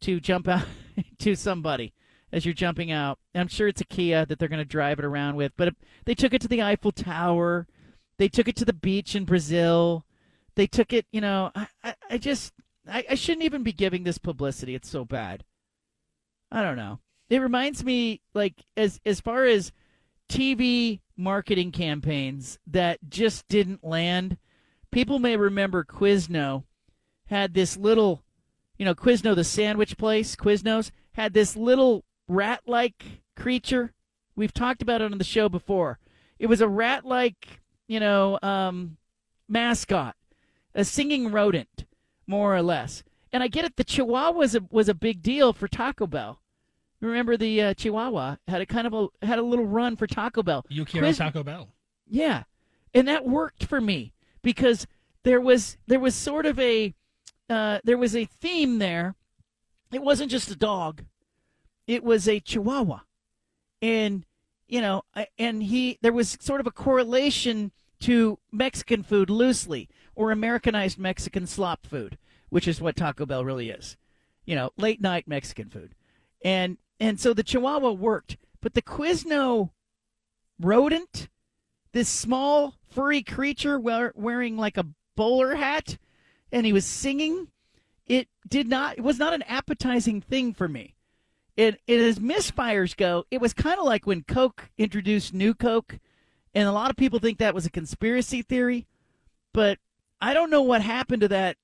to 0.00 0.20
jump 0.20 0.48
out 0.48 0.66
to 1.18 1.34
somebody 1.34 1.92
as 2.32 2.44
you're 2.44 2.54
jumping 2.54 2.90
out. 2.90 3.18
I'm 3.34 3.48
sure 3.48 3.68
it's 3.68 3.80
a 3.80 3.86
Kia 3.86 4.24
that 4.26 4.38
they're 4.38 4.48
going 4.48 4.58
to 4.58 4.64
drive 4.64 4.98
it 4.98 5.04
around 5.04 5.36
with. 5.36 5.52
But 5.56 5.74
they 6.04 6.14
took 6.14 6.34
it 6.34 6.40
to 6.42 6.48
the 6.48 6.62
Eiffel 6.62 6.92
Tower. 6.92 7.66
They 8.18 8.28
took 8.28 8.48
it 8.48 8.56
to 8.56 8.64
the 8.64 8.72
beach 8.72 9.14
in 9.14 9.24
Brazil. 9.24 10.04
They 10.54 10.66
took 10.66 10.92
it, 10.92 11.06
you 11.10 11.20
know, 11.20 11.50
I, 11.54 11.68
I, 11.82 11.94
I 12.10 12.18
just, 12.18 12.52
I, 12.88 13.04
I 13.10 13.14
shouldn't 13.14 13.44
even 13.44 13.62
be 13.62 13.72
giving 13.72 14.04
this 14.04 14.18
publicity. 14.18 14.74
It's 14.74 14.88
so 14.88 15.04
bad. 15.04 15.44
I 16.50 16.62
don't 16.62 16.76
know. 16.76 17.00
It 17.28 17.38
reminds 17.38 17.84
me, 17.84 18.22
like, 18.34 18.64
as 18.76 19.00
as 19.06 19.20
far 19.20 19.44
as 19.44 19.70
TV 20.28 21.00
marketing 21.16 21.70
campaigns 21.70 22.58
that 22.66 22.98
just 23.08 23.46
didn't 23.48 23.84
land. 23.84 24.38
People 24.90 25.18
may 25.18 25.36
remember 25.36 25.84
Quizno 25.84 26.64
had 27.26 27.54
this 27.54 27.76
little, 27.76 28.24
you 28.76 28.84
know, 28.84 28.94
Quizno, 28.94 29.34
the 29.36 29.44
sandwich 29.44 29.96
place, 29.96 30.34
Quiznos, 30.34 30.90
had 31.12 31.32
this 31.32 31.56
little 31.56 32.04
rat 32.30 32.62
like 32.66 33.04
creature. 33.36 33.92
We've 34.36 34.54
talked 34.54 34.80
about 34.82 35.02
it 35.02 35.10
on 35.12 35.18
the 35.18 35.24
show 35.24 35.48
before. 35.48 35.98
It 36.38 36.46
was 36.46 36.60
a 36.60 36.68
rat 36.68 37.04
like, 37.04 37.60
you 37.88 38.00
know, 38.00 38.38
um, 38.42 38.96
mascot, 39.48 40.14
a 40.74 40.84
singing 40.84 41.30
rodent, 41.32 41.84
more 42.26 42.54
or 42.56 42.62
less. 42.62 43.02
And 43.32 43.42
I 43.42 43.48
get 43.48 43.64
it, 43.64 43.76
the 43.76 43.84
Chihuahua 43.84 44.30
was 44.30 44.54
a, 44.54 44.60
was 44.70 44.88
a 44.88 44.94
big 44.94 45.22
deal 45.22 45.52
for 45.52 45.68
Taco 45.68 46.06
Bell. 46.06 46.40
Remember 47.00 47.36
the 47.36 47.60
uh, 47.62 47.74
Chihuahua 47.74 48.36
had 48.46 48.60
a 48.60 48.66
kind 48.66 48.86
of 48.86 48.94
a 48.94 49.26
had 49.26 49.38
a 49.38 49.42
little 49.42 49.64
run 49.66 49.96
for 49.96 50.06
Taco 50.06 50.42
Bell. 50.42 50.64
Yo 50.68 50.84
quiero 50.84 51.06
Quiz- 51.06 51.16
Taco 51.18 51.42
Bell. 51.42 51.68
yeah, 52.06 52.42
and 52.92 53.08
that 53.08 53.26
worked 53.26 53.64
for 53.64 53.80
me 53.80 54.12
because 54.42 54.86
there 55.22 55.40
was 55.40 55.78
there 55.86 55.98
was 56.00 56.14
sort 56.14 56.44
of 56.44 56.58
a 56.58 56.94
uh, 57.48 57.78
there 57.84 57.96
was 57.96 58.14
a 58.14 58.26
theme 58.26 58.78
there. 58.80 59.14
It 59.92 60.02
wasn't 60.02 60.30
just 60.30 60.50
a 60.50 60.56
dog; 60.56 61.04
it 61.90 62.04
was 62.04 62.28
a 62.28 62.38
Chihuahua, 62.38 63.00
and 63.82 64.24
you 64.68 64.80
know, 64.80 65.02
and 65.36 65.60
he 65.60 65.98
there 66.00 66.12
was 66.12 66.38
sort 66.40 66.60
of 66.60 66.66
a 66.68 66.70
correlation 66.70 67.72
to 67.98 68.38
Mexican 68.52 69.02
food 69.02 69.28
loosely 69.28 69.88
or 70.14 70.30
Americanized 70.30 71.00
Mexican 71.00 71.48
slop 71.48 71.84
food, 71.84 72.16
which 72.48 72.68
is 72.68 72.80
what 72.80 72.94
Taco 72.94 73.26
Bell 73.26 73.44
really 73.44 73.70
is. 73.70 73.96
You 74.44 74.54
know, 74.54 74.70
late 74.76 75.00
night 75.00 75.26
Mexican 75.26 75.68
food, 75.68 75.96
and 76.44 76.78
and 77.00 77.18
so 77.18 77.34
the 77.34 77.42
Chihuahua 77.42 77.90
worked, 77.90 78.36
but 78.60 78.74
the 78.74 78.82
Quizno 78.82 79.70
rodent 80.60 81.28
this 81.90 82.08
small 82.08 82.76
furry 82.88 83.24
creature 83.24 83.80
wearing 83.80 84.56
like 84.56 84.76
a 84.76 84.86
bowler 85.16 85.56
hat 85.56 85.98
and 86.52 86.64
he 86.64 86.72
was 86.72 86.86
singing 86.86 87.48
it 88.06 88.28
did 88.48 88.68
not 88.68 88.96
it 88.96 89.00
was 89.00 89.18
not 89.18 89.32
an 89.32 89.42
appetizing 89.42 90.20
thing 90.20 90.52
for 90.52 90.68
me 90.68 90.94
it, 91.56 91.80
it 91.86 92.00
as 92.00 92.18
misfires 92.18 92.96
go 92.96 93.24
it 93.30 93.40
was 93.40 93.52
kind 93.52 93.78
of 93.78 93.84
like 93.84 94.06
when 94.06 94.22
coke 94.22 94.70
introduced 94.78 95.34
new 95.34 95.54
coke 95.54 95.98
and 96.54 96.68
a 96.68 96.72
lot 96.72 96.90
of 96.90 96.96
people 96.96 97.18
think 97.18 97.38
that 97.38 97.54
was 97.54 97.66
a 97.66 97.70
conspiracy 97.70 98.42
theory 98.42 98.86
but 99.52 99.78
i 100.20 100.34
don't 100.34 100.50
know 100.50 100.62
what 100.62 100.82
happened 100.82 101.20
to 101.20 101.28
that 101.28 101.56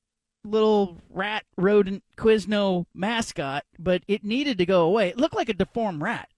little 0.44 0.98
rat 1.10 1.44
rodent 1.56 2.04
quizno 2.16 2.86
mascot 2.94 3.64
but 3.78 4.02
it 4.06 4.24
needed 4.24 4.58
to 4.58 4.66
go 4.66 4.82
away 4.82 5.08
it 5.08 5.18
looked 5.18 5.34
like 5.34 5.48
a 5.48 5.54
deformed 5.54 6.00
rat 6.00 6.28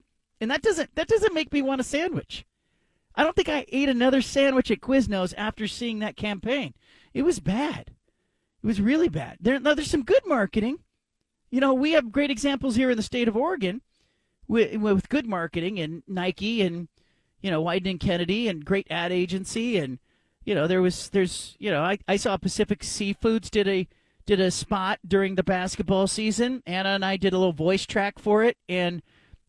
and 0.41 0.49
that 0.49 0.61
doesn't 0.61 0.93
that 0.95 1.07
doesn't 1.07 1.33
make 1.33 1.51
me 1.53 1.61
want 1.61 1.81
a 1.81 1.83
sandwich 1.83 2.45
I 3.19 3.23
don't 3.23 3.35
think 3.35 3.49
I 3.49 3.65
ate 3.69 3.89
another 3.89 4.21
sandwich 4.21 4.71
at 4.71 4.79
Quiznos 4.79 5.33
after 5.37 5.67
seeing 5.67 5.99
that 5.99 6.15
campaign. 6.15 6.73
It 7.13 7.23
was 7.23 7.41
bad. 7.41 7.91
It 8.63 8.67
was 8.67 8.79
really 8.79 9.09
bad. 9.09 9.37
There, 9.41 9.59
now, 9.59 9.73
there's 9.73 9.91
some 9.91 10.05
good 10.05 10.21
marketing. 10.25 10.79
You 11.49 11.59
know, 11.59 11.73
we 11.73 11.93
have 11.93 12.11
great 12.11 12.31
examples 12.31 12.75
here 12.75 12.91
in 12.91 12.97
the 12.97 13.03
state 13.03 13.27
of 13.27 13.35
Oregon 13.35 13.81
with, 14.47 14.75
with 14.77 15.09
good 15.09 15.25
marketing 15.25 15.79
and 15.79 16.03
Nike 16.07 16.61
and, 16.61 16.87
you 17.41 17.49
know, 17.49 17.63
Wieden 17.63 17.91
and 17.91 17.99
Kennedy 17.99 18.47
and 18.47 18.65
great 18.65 18.87
ad 18.89 19.11
agency. 19.11 19.77
And, 19.77 19.99
you 20.45 20.53
know, 20.53 20.67
there 20.67 20.81
was, 20.81 21.09
there's, 21.09 21.55
you 21.59 21.71
know, 21.71 21.81
I, 21.81 21.99
I 22.07 22.17
saw 22.17 22.37
Pacific 22.37 22.81
Seafoods 22.81 23.49
did 23.49 23.67
a, 23.67 23.87
did 24.25 24.39
a 24.39 24.51
spot 24.51 24.99
during 25.07 25.35
the 25.35 25.43
basketball 25.43 26.07
season. 26.07 26.61
Anna 26.67 26.89
and 26.89 27.05
I 27.05 27.17
did 27.17 27.33
a 27.33 27.37
little 27.37 27.53
voice 27.53 27.85
track 27.85 28.19
for 28.19 28.43
it. 28.43 28.57
And, 28.67 29.01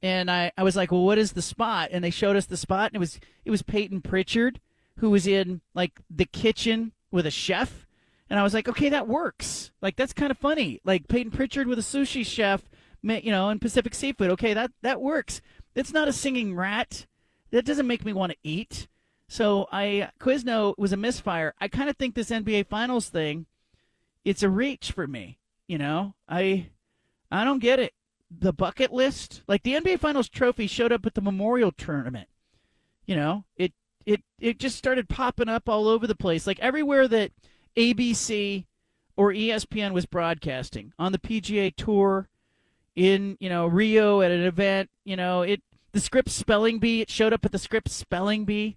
and 0.02 0.30
I, 0.30 0.52
I 0.56 0.62
was 0.62 0.76
like, 0.76 0.90
well, 0.90 1.04
what 1.04 1.18
is 1.18 1.32
the 1.32 1.42
spot? 1.42 1.90
And 1.92 2.02
they 2.02 2.10
showed 2.10 2.36
us 2.36 2.46
the 2.46 2.56
spot, 2.56 2.90
and 2.90 2.96
it 2.96 3.00
was 3.00 3.20
it 3.44 3.50
was 3.50 3.62
Payton 3.62 4.02
Pritchard, 4.02 4.60
who 4.96 5.10
was 5.10 5.26
in 5.26 5.60
like 5.74 6.00
the 6.08 6.24
kitchen 6.24 6.92
with 7.10 7.26
a 7.26 7.30
chef, 7.30 7.86
and 8.30 8.38
I 8.38 8.44
was 8.44 8.54
like, 8.54 8.68
okay, 8.68 8.88
that 8.90 9.08
works. 9.08 9.72
Like 9.82 9.96
that's 9.96 10.12
kind 10.12 10.30
of 10.30 10.38
funny. 10.38 10.80
Like 10.84 11.08
Payton 11.08 11.32
Pritchard 11.32 11.66
with 11.66 11.80
a 11.80 11.82
sushi 11.82 12.24
chef, 12.24 12.62
you 13.02 13.32
know, 13.32 13.50
in 13.50 13.58
Pacific 13.58 13.94
Seafood. 13.94 14.30
Okay, 14.30 14.54
that 14.54 14.70
that 14.82 15.00
works. 15.00 15.42
It's 15.74 15.92
not 15.92 16.08
a 16.08 16.12
singing 16.12 16.54
rat. 16.54 17.06
That 17.50 17.64
doesn't 17.64 17.88
make 17.88 18.04
me 18.04 18.12
want 18.12 18.32
to 18.32 18.38
eat. 18.44 18.86
So 19.28 19.66
I 19.72 20.10
Quizno 20.20 20.74
was 20.78 20.92
a 20.92 20.96
misfire. 20.96 21.54
I 21.60 21.66
kind 21.66 21.90
of 21.90 21.96
think 21.96 22.14
this 22.14 22.30
NBA 22.30 22.68
Finals 22.68 23.08
thing, 23.08 23.46
it's 24.24 24.44
a 24.44 24.48
reach 24.48 24.92
for 24.92 25.08
me. 25.08 25.38
You 25.66 25.78
know, 25.78 26.14
I 26.28 26.70
I 27.32 27.44
don't 27.44 27.58
get 27.58 27.80
it 27.80 27.92
the 28.30 28.52
bucket 28.52 28.92
list. 28.92 29.42
Like 29.48 29.64
the 29.64 29.74
NBA 29.74 29.98
Finals 29.98 30.28
trophy 30.28 30.68
showed 30.68 30.92
up 30.92 31.04
at 31.04 31.14
the 31.14 31.20
Memorial 31.20 31.72
Tournament. 31.72 32.28
You 33.06 33.16
know, 33.16 33.44
it 33.56 33.72
it 34.06 34.22
it 34.38 34.60
just 34.60 34.76
started 34.76 35.08
popping 35.08 35.48
up 35.48 35.68
all 35.68 35.88
over 35.88 36.06
the 36.06 36.14
place. 36.14 36.46
Like 36.46 36.60
everywhere 36.60 37.08
that 37.08 37.32
ABC 37.76 38.66
or 39.16 39.32
ESPN 39.32 39.92
was 39.92 40.06
broadcasting 40.06 40.92
on 40.98 41.12
the 41.12 41.18
PGA 41.18 41.74
Tour, 41.74 42.28
in 42.96 43.36
you 43.40 43.48
know 43.48 43.66
Rio 43.66 44.20
at 44.20 44.30
an 44.30 44.42
event. 44.42 44.90
You 45.04 45.16
know 45.16 45.42
it. 45.42 45.62
The 45.92 46.00
Scripps 46.00 46.32
Spelling 46.32 46.78
Bee. 46.78 47.00
It 47.00 47.10
showed 47.10 47.32
up 47.32 47.44
at 47.44 47.52
the 47.52 47.58
Scripps 47.58 47.92
Spelling 47.92 48.44
Bee. 48.44 48.76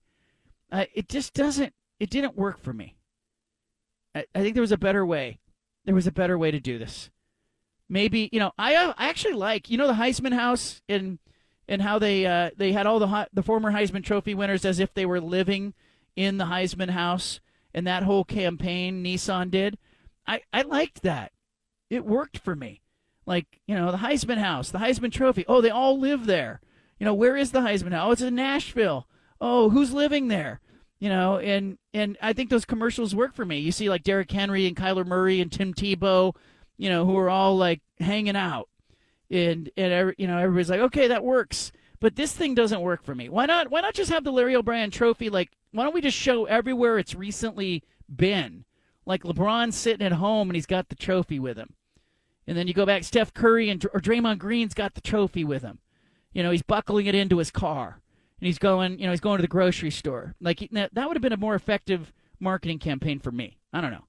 Uh, 0.71 0.85
it 0.93 1.07
just 1.07 1.33
doesn't. 1.33 1.73
It 1.99 2.09
didn't 2.09 2.35
work 2.35 2.59
for 2.59 2.73
me. 2.73 2.97
I, 4.15 4.25
I 4.33 4.41
think 4.41 4.55
there 4.55 4.61
was 4.61 4.71
a 4.71 4.77
better 4.77 5.05
way. 5.05 5.39
There 5.85 5.95
was 5.95 6.07
a 6.07 6.11
better 6.11 6.37
way 6.37 6.49
to 6.51 6.59
do 6.59 6.77
this 6.77 7.09
maybe 7.89 8.29
you 8.31 8.39
know 8.39 8.51
I 8.57 8.75
uh, 8.75 8.93
I 8.97 9.09
actually 9.09 9.35
like 9.35 9.69
you 9.69 9.77
know 9.77 9.87
the 9.87 9.93
Heisman 9.93 10.33
House 10.33 10.81
and 10.89 11.19
and 11.67 11.81
how 11.81 11.99
they 11.99 12.25
uh, 12.25 12.49
they 12.57 12.71
had 12.71 12.87
all 12.87 12.99
the 12.99 13.27
the 13.31 13.43
former 13.43 13.71
Heisman 13.71 14.03
Trophy 14.03 14.33
winners 14.33 14.65
as 14.65 14.79
if 14.79 14.93
they 14.93 15.05
were 15.05 15.21
living 15.21 15.73
in 16.15 16.37
the 16.37 16.45
Heisman 16.45 16.89
House 16.89 17.39
and 17.73 17.87
that 17.87 18.03
whole 18.03 18.23
campaign 18.23 19.03
Nissan 19.03 19.51
did. 19.51 19.77
I 20.27 20.41
I 20.51 20.61
liked 20.63 21.03
that. 21.03 21.31
It 21.89 22.05
worked 22.05 22.37
for 22.37 22.55
me. 22.55 22.81
Like 23.25 23.59
you 23.67 23.75
know 23.75 23.91
the 23.91 23.97
Heisman 23.97 24.37
House, 24.37 24.71
the 24.71 24.79
Heisman 24.79 25.11
Trophy. 25.11 25.45
Oh, 25.47 25.61
they 25.61 25.69
all 25.69 25.99
live 25.99 26.25
there. 26.25 26.61
You 26.99 27.05
know 27.05 27.13
where 27.13 27.37
is 27.37 27.51
the 27.51 27.61
Heisman 27.61 27.91
House? 27.91 28.07
Oh, 28.07 28.11
it's 28.11 28.21
in 28.21 28.35
Nashville. 28.35 29.07
Oh, 29.41 29.69
who's 29.69 29.93
living 29.93 30.27
there? 30.27 30.59
You 30.99 31.09
know, 31.09 31.37
and 31.37 31.77
and 31.93 32.17
I 32.21 32.33
think 32.33 32.49
those 32.49 32.65
commercials 32.65 33.15
work 33.15 33.33
for 33.33 33.45
me. 33.45 33.59
You 33.59 33.71
see 33.71 33.89
like 33.89 34.03
Derrick 34.03 34.31
Henry 34.31 34.67
and 34.67 34.75
Kyler 34.75 35.05
Murray 35.05 35.41
and 35.41 35.51
Tim 35.51 35.73
Tebow 35.73 36.33
you 36.77 36.89
know, 36.89 37.05
who 37.05 37.17
are 37.17 37.29
all 37.29 37.57
like 37.57 37.81
hanging 37.99 38.35
out, 38.35 38.69
and 39.29 39.69
and 39.77 40.13
you 40.17 40.27
know 40.27 40.37
everybody's 40.37 40.69
like, 40.69 40.79
okay, 40.79 41.07
that 41.07 41.23
works. 41.23 41.71
But 41.99 42.15
this 42.15 42.33
thing 42.33 42.55
doesn't 42.55 42.81
work 42.81 43.03
for 43.03 43.15
me. 43.15 43.29
Why 43.29 43.45
not? 43.45 43.71
Why 43.71 43.81
not 43.81 43.93
just 43.93 44.11
have 44.11 44.23
the 44.23 44.31
Larry 44.31 44.55
O'Brien 44.55 44.91
Trophy? 44.91 45.29
Like, 45.29 45.51
why 45.73 45.83
don't 45.83 45.93
we 45.93 46.01
just 46.01 46.17
show 46.17 46.45
everywhere 46.45 46.97
it's 46.97 47.15
recently 47.15 47.83
been? 48.13 48.63
Like 49.05 49.23
LeBron's 49.23 49.75
sitting 49.75 50.05
at 50.05 50.13
home 50.13 50.49
and 50.49 50.55
he's 50.55 50.65
got 50.65 50.87
the 50.87 50.95
trophy 50.95 51.39
with 51.39 51.57
him, 51.57 51.73
and 52.47 52.57
then 52.57 52.67
you 52.67 52.73
go 52.73 52.85
back, 52.85 53.03
Steph 53.03 53.33
Curry 53.33 53.69
and 53.69 53.83
or 53.93 53.99
Draymond 53.99 54.37
Green's 54.37 54.73
got 54.73 54.93
the 54.93 55.01
trophy 55.01 55.43
with 55.43 55.61
him. 55.61 55.79
You 56.31 56.41
know, 56.41 56.51
he's 56.51 56.61
buckling 56.61 57.07
it 57.07 57.15
into 57.15 57.37
his 57.39 57.51
car, 57.51 57.99
and 58.39 58.45
he's 58.47 58.57
going. 58.57 58.99
You 58.99 59.05
know, 59.05 59.11
he's 59.11 59.19
going 59.19 59.39
to 59.39 59.41
the 59.41 59.47
grocery 59.49 59.91
store. 59.91 60.35
Like 60.39 60.67
that 60.71 60.91
would 60.95 61.17
have 61.17 61.21
been 61.21 61.33
a 61.33 61.37
more 61.37 61.55
effective 61.55 62.13
marketing 62.39 62.79
campaign 62.79 63.19
for 63.19 63.31
me. 63.31 63.57
I 63.73 63.81
don't 63.81 63.91
know. 63.91 64.05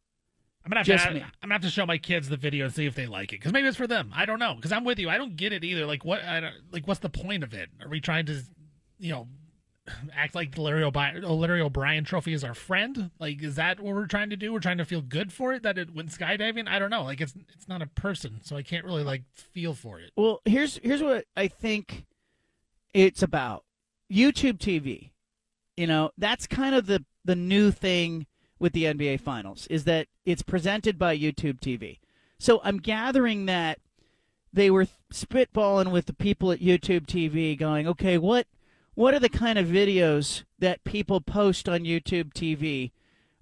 I'm 0.64 0.70
gonna 0.70 0.80
have 0.80 0.86
Just 0.86 1.06
to. 1.06 1.12
me. 1.12 1.20
I'm 1.20 1.30
gonna 1.42 1.54
have 1.54 1.62
to 1.62 1.70
show 1.70 1.84
my 1.84 1.98
kids 1.98 2.28
the 2.28 2.38
video 2.38 2.64
and 2.64 2.74
see 2.74 2.86
if 2.86 2.94
they 2.94 3.06
like 3.06 3.32
it, 3.32 3.40
because 3.40 3.52
maybe 3.52 3.68
it's 3.68 3.76
for 3.76 3.86
them. 3.86 4.10
I 4.14 4.24
don't 4.24 4.38
know, 4.38 4.54
because 4.54 4.72
I'm 4.72 4.84
with 4.84 4.98
you. 4.98 5.10
I 5.10 5.18
don't 5.18 5.36
get 5.36 5.52
it 5.52 5.62
either. 5.64 5.84
Like 5.84 6.04
what? 6.04 6.22
I 6.22 6.40
don't, 6.40 6.54
like 6.70 6.88
what's 6.88 7.00
the 7.00 7.10
point 7.10 7.42
of 7.42 7.52
it? 7.52 7.68
Are 7.82 7.88
we 7.88 8.00
trying 8.00 8.26
to, 8.26 8.40
you 8.98 9.10
know, 9.10 9.28
act 10.14 10.34
like 10.34 10.54
the 10.54 10.62
Larry 10.62 10.82
O'Brien, 10.82 11.24
oh, 11.24 11.34
Larry 11.34 11.60
O'Brien 11.60 12.04
Trophy 12.04 12.32
is 12.32 12.44
our 12.44 12.54
friend? 12.54 13.10
Like, 13.18 13.42
is 13.42 13.56
that 13.56 13.80
what 13.80 13.94
we're 13.94 14.06
trying 14.06 14.30
to 14.30 14.36
do? 14.36 14.52
We're 14.52 14.60
trying 14.60 14.78
to 14.78 14.84
feel 14.84 15.02
good 15.02 15.32
for 15.32 15.52
it 15.52 15.62
that 15.62 15.78
it 15.78 15.94
went 15.94 16.10
skydiving. 16.10 16.68
I 16.68 16.78
don't 16.78 16.90
know. 16.90 17.04
Like 17.04 17.20
it's 17.20 17.34
it's 17.54 17.68
not 17.68 17.82
a 17.82 17.86
person, 17.86 18.40
so 18.42 18.56
I 18.56 18.62
can't 18.62 18.84
really 18.84 19.04
like 19.04 19.22
feel 19.32 19.74
for 19.74 20.00
it. 20.00 20.12
Well, 20.16 20.40
here's 20.44 20.78
here's 20.78 21.02
what 21.02 21.26
I 21.36 21.48
think 21.48 22.06
it's 22.92 23.22
about. 23.22 23.64
YouTube 24.10 24.58
TV. 24.58 25.10
You 25.76 25.86
know, 25.86 26.10
that's 26.16 26.46
kind 26.46 26.74
of 26.74 26.86
the 26.86 27.04
the 27.24 27.36
new 27.36 27.70
thing 27.70 28.26
with 28.58 28.72
the 28.72 28.84
NBA 28.84 29.20
finals 29.20 29.66
is 29.68 29.84
that 29.84 30.06
it's 30.24 30.42
presented 30.42 30.98
by 30.98 31.16
YouTube 31.16 31.60
TV. 31.60 31.98
So 32.38 32.60
I'm 32.62 32.78
gathering 32.78 33.46
that 33.46 33.78
they 34.52 34.70
were 34.70 34.86
spitballing 35.12 35.90
with 35.90 36.06
the 36.06 36.12
people 36.12 36.52
at 36.52 36.60
YouTube 36.60 37.06
TV 37.06 37.58
going, 37.58 37.88
"Okay, 37.88 38.18
what 38.18 38.46
what 38.94 39.14
are 39.14 39.20
the 39.20 39.28
kind 39.28 39.58
of 39.58 39.66
videos 39.66 40.44
that 40.58 40.84
people 40.84 41.20
post 41.20 41.68
on 41.68 41.80
YouTube 41.80 42.32
TV, 42.32 42.92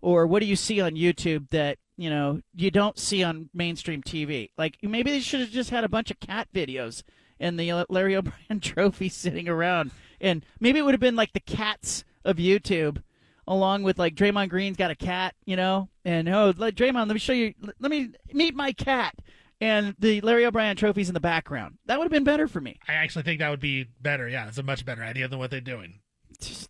or 0.01 0.27
what 0.27 0.41
do 0.41 0.47
you 0.47 0.57
see 0.57 0.81
on 0.81 0.93
YouTube 0.93 1.51
that 1.51 1.79
you 1.97 2.11
know 2.11 2.41
you 2.55 2.71
don't 2.71 2.99
see 2.99 3.23
on 3.23 3.51
mainstream 3.55 4.03
TV? 4.03 4.51
Like 4.57 4.79
maybe 4.83 5.11
they 5.11 5.21
should 5.21 5.41
have 5.41 5.51
just 5.51 5.71
had 5.71 5.85
a 5.85 5.89
bunch 5.89 6.11
of 6.11 6.21
cat 6.21 6.49
videos 6.55 7.03
and 7.39 7.59
the 7.59 7.85
Larry 7.89 8.17
O'Brien 8.17 8.61
Trophy 8.61 9.09
sitting 9.09 9.49
around, 9.49 9.91
and 10.21 10.45
maybe 10.61 10.79
it 10.79 10.83
would 10.83 10.95
have 10.95 11.01
been 11.01 11.17
like 11.17 11.33
the 11.33 11.41
cats 11.41 12.05
of 12.25 12.37
YouTube 12.37 13.03
along 13.47 13.83
with 13.83 13.99
like 13.99 14.15
Draymond 14.15 14.49
Green's 14.49 14.77
got 14.77 14.91
a 14.91 14.97
cat, 14.97 15.35
you 15.45 15.57
know, 15.57 15.89
and 16.05 16.29
oh, 16.29 16.55
let, 16.57 16.75
Draymond, 16.75 17.09
let 17.09 17.15
me 17.15 17.19
show 17.19 17.33
you, 17.33 17.55
let 17.81 17.91
me 17.91 18.11
meet 18.33 18.55
my 18.55 18.73
cat, 18.73 19.15
and 19.63 19.95
the 20.01 20.21
Larry 20.23 20.45
O'Brien 20.45 20.75
trophies 20.77 21.09
in 21.09 21.15
the 21.15 21.21
background. 21.21 21.79
That 21.87 21.97
would 21.97 22.05
have 22.05 22.11
been 22.11 22.25
better 22.25 22.49
for 22.49 22.61
me. 22.61 22.81
I 22.89 22.95
actually 22.95 23.23
think 23.23 23.39
that 23.39 23.49
would 23.49 23.61
be 23.61 23.87
better. 24.01 24.29
Yeah, 24.29 24.49
it's 24.49 24.59
a 24.59 24.63
much 24.63 24.85
better 24.85 25.05
idea 25.05 25.29
than 25.29 25.39
what 25.39 25.53
they're 25.53 25.61
doing. 25.61 26.01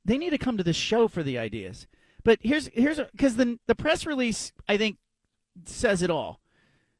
They 0.04 0.18
need 0.18 0.30
to 0.30 0.38
come 0.38 0.58
to 0.58 0.62
the 0.62 0.74
show 0.74 1.08
for 1.08 1.22
the 1.22 1.38
ideas. 1.38 1.86
But 2.22 2.38
here's 2.42 2.66
here's 2.74 3.00
because 3.12 3.36
the 3.36 3.58
the 3.66 3.74
press 3.74 4.04
release 4.04 4.52
I 4.68 4.76
think 4.76 4.98
says 5.64 6.02
it 6.02 6.10
all. 6.10 6.40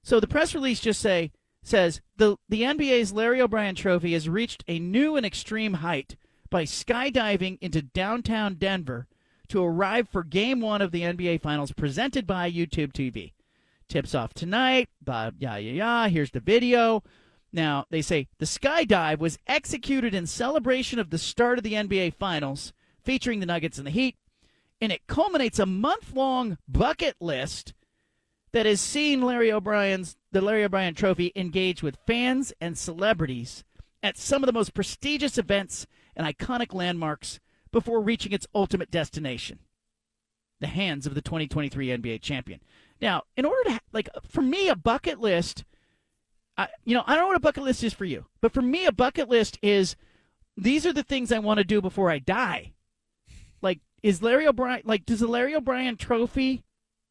So 0.03 0.19
the 0.19 0.27
press 0.27 0.55
release 0.55 0.81
just 0.81 1.01
say 1.01 1.31
says 1.63 2.01
the 2.17 2.39
the 2.49 2.63
NBA's 2.63 3.13
Larry 3.13 3.43
O'Brien 3.43 3.75
Trophy 3.75 4.15
has 4.15 4.31
reached 4.31 4.65
a 4.67 4.79
new 4.79 5.17
and 5.17 5.27
extreme 5.27 5.75
height 5.75 6.17
by 6.49 6.65
skydiving 6.65 7.59
into 7.61 7.83
downtown 7.83 8.55
Denver 8.55 9.09
to 9.49 9.63
arrive 9.63 10.09
for 10.09 10.25
game 10.25 10.63
one 10.63 10.81
of 10.81 10.91
the 10.91 11.03
NBA 11.03 11.43
Finals 11.43 11.73
presented 11.73 12.27
by 12.27 12.51
YouTube 12.51 12.93
TV. 12.93 13.33
Tips 13.93 14.15
off 14.15 14.33
tonight. 14.33 14.89
Blah, 15.03 15.33
yeah, 15.39 15.59
yeah, 15.59 15.73
yeah. 15.73 16.09
Here's 16.09 16.31
the 16.31 16.41
video. 16.41 17.03
Now, 17.53 17.85
they 17.91 18.01
say 18.01 18.27
the 18.39 18.47
skydive 18.47 19.19
was 19.19 19.39
executed 19.47 20.15
in 20.15 20.27
celebration 20.27 20.99
of 20.99 21.11
the 21.11 21.19
start 21.19 21.59
of 21.59 21.63
the 21.63 21.75
NBA 21.75 22.15
Finals, 22.15 22.73
featuring 23.03 23.41
the 23.41 23.45
Nuggets 23.45 23.77
and 23.77 23.87
the 23.87 23.91
Heat, 23.91 24.17
and 24.81 24.93
it 24.93 25.07
culminates 25.07 25.59
a 25.59 25.67
month 25.67 26.15
long 26.15 26.57
bucket 26.67 27.17
list 27.21 27.75
that 28.53 28.65
has 28.65 28.81
seen 28.81 29.21
Larry 29.21 29.53
O'Brien's 29.53 30.17
the 30.31 30.41
Larry 30.41 30.65
O'Brien 30.65 30.95
Trophy 30.95 31.31
engage 31.37 31.83
with 31.83 31.99
fans 32.07 32.51
and 32.63 32.79
celebrities 32.79 33.63
at 34.03 34.17
some 34.17 34.43
of 34.43 34.47
the 34.47 34.55
most 34.55 34.73
prestigious 34.73 35.37
events 35.37 35.87
and 36.17 36.27
iconic 36.27 36.73
landmarks 36.73 37.41
before 37.71 38.01
reaching 38.01 38.33
its 38.33 38.47
ultimate 38.55 38.91
destination 38.91 39.59
the 40.63 40.69
hands 40.69 41.07
of 41.07 41.15
the 41.15 41.21
2023 41.21 41.89
NBA 41.89 42.23
champion. 42.23 42.61
Now, 43.03 43.25
in 43.37 43.45
order 43.45 43.71
to, 43.71 43.81
like, 43.93 44.09
for 44.29 44.41
me, 44.43 44.69
a 44.69 44.77
bucket 44.77 45.19
list, 45.19 45.65
I, 46.57 46.69
you 46.85 46.95
know, 46.95 47.03
I 47.05 47.15
don't 47.15 47.25
know 47.25 47.29
what 47.29 47.37
a 47.37 47.41
bucket 47.41 47.65
list 47.65 47.83
is 47.83 47.93
for 47.93 48.05
you, 48.05 48.27
but 48.41 48.53
for 48.53 48.63
me, 48.63 48.87
a 48.87 48.93
bucket 48.93 49.29
list 49.29 49.59
is 49.61 49.97
these 50.57 50.87
are 50.87 50.93
the 50.93 51.03
things 51.03 51.33
I 51.33 51.41
want 51.41 51.59
to 51.59 51.65
do 51.65 51.83
before 51.83 52.11
I 52.11 52.21
die. 52.21 52.75
Like, 53.61 53.81
is 54.05 54.23
Larry 54.23 54.47
O'Brien, 54.47 54.83
like, 54.85 55.05
does 55.05 55.19
the 55.19 55.27
Larry 55.27 55.55
O'Brien 55.55 55.97
trophy, 55.97 56.63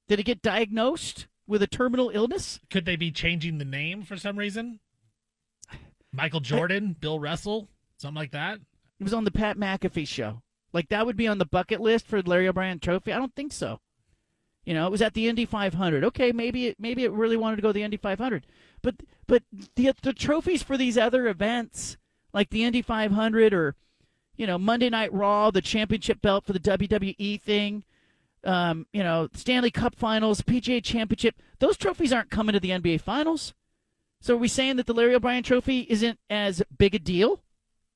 did 0.08 0.20
it 0.20 0.24
get 0.24 0.42
diagnosed 0.42 1.28
with 1.46 1.62
a 1.62 1.68
terminal 1.68 2.10
illness? 2.10 2.62
Could 2.70 2.86
they 2.86 2.96
be 2.96 3.12
changing 3.12 3.58
the 3.58 3.66
name 3.66 4.04
for 4.04 4.16
some 4.16 4.40
reason? 4.40 4.80
Michael 6.14 6.40
Jordan, 6.40 6.96
I, 6.98 7.00
Bill 7.02 7.20
Russell, 7.20 7.68
something 7.98 8.16
like 8.16 8.32
that? 8.32 8.60
It 9.00 9.04
was 9.04 9.14
on 9.14 9.26
the 9.26 9.32
Pat 9.32 9.58
McAfee 9.58 10.08
show. 10.08 10.42
Like 10.72 10.88
that 10.88 11.06
would 11.06 11.18
be 11.18 11.28
on 11.28 11.38
the 11.38 11.46
bucket 11.46 11.82
list 11.82 12.08
for 12.08 12.22
Larry 12.22 12.48
O'Brien 12.48 12.80
Trophy? 12.80 13.12
I 13.12 13.18
don't 13.18 13.36
think 13.36 13.52
so. 13.52 13.82
You 14.66 14.74
know, 14.76 14.86
it 14.86 14.92
was 14.92 15.02
at 15.02 15.14
the 15.14 15.28
Indy 15.28 15.46
500. 15.46 16.04
Okay, 16.04 16.32
maybe 16.32 16.68
it 16.68 16.80
maybe 16.80 17.04
it 17.04 17.12
really 17.12 17.38
wanted 17.38 17.56
to 17.58 17.62
go 17.62 17.70
to 17.70 17.74
the 17.74 17.84
Indy 17.84 17.98
500, 17.98 18.46
but 18.82 18.96
but 19.28 19.44
the 19.76 19.92
the 20.02 20.14
trophies 20.14 20.62
for 20.62 20.78
these 20.78 20.98
other 20.98 21.28
events 21.28 21.98
like 22.34 22.50
the 22.50 22.64
Indy 22.64 22.82
500 22.82 23.54
or 23.54 23.76
you 24.36 24.46
know 24.46 24.58
Monday 24.58 24.90
Night 24.90 25.14
Raw, 25.14 25.52
the 25.52 25.62
championship 25.62 26.22
belt 26.22 26.46
for 26.46 26.54
the 26.54 26.60
WWE 26.60 27.42
thing, 27.42 27.84
um, 28.44 28.86
you 28.94 29.04
know 29.04 29.30
Stanley 29.34 29.72
Cup 29.72 29.96
Finals, 29.96 30.42
PGA 30.42 30.84
Championship, 30.84 31.36
those 31.60 31.78
trophies 31.78 32.14
aren't 32.14 32.30
coming 32.30 32.54
to 32.54 32.60
the 32.60 32.70
NBA 32.70 33.02
Finals. 33.02 33.54
So 34.20 34.36
are 34.36 34.38
we 34.38 34.48
saying 34.48 34.76
that 34.76 34.86
the 34.86 34.94
Larry 34.94 35.16
O'Brien 35.16 35.42
Trophy 35.42 35.88
isn't 35.90 36.20
as 36.30 36.62
big 36.78 36.94
a 36.94 37.00
deal 37.00 37.42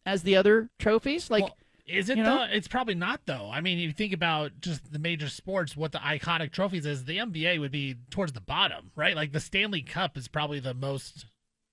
as 0.03 0.23
the 0.23 0.35
other 0.35 0.69
trophies? 0.79 1.29
Like. 1.29 1.43
Well, 1.43 1.57
is 1.87 2.09
it 2.09 2.17
you 2.17 2.23
know? 2.23 2.39
though? 2.39 2.47
It's 2.51 2.67
probably 2.67 2.95
not 2.95 3.21
though. 3.25 3.49
I 3.51 3.61
mean, 3.61 3.77
you 3.77 3.91
think 3.91 4.13
about 4.13 4.51
just 4.59 4.91
the 4.91 4.99
major 4.99 5.29
sports, 5.29 5.77
what 5.77 5.91
the 5.91 5.99
iconic 5.99 6.51
trophies 6.51 6.85
is, 6.85 7.05
the 7.05 7.17
NBA 7.17 7.59
would 7.59 7.71
be 7.71 7.95
towards 8.09 8.33
the 8.33 8.41
bottom, 8.41 8.91
right? 8.95 9.15
Like 9.15 9.31
the 9.31 9.39
Stanley 9.39 9.81
Cup 9.81 10.17
is 10.17 10.27
probably 10.27 10.59
the 10.59 10.73
most 10.73 11.25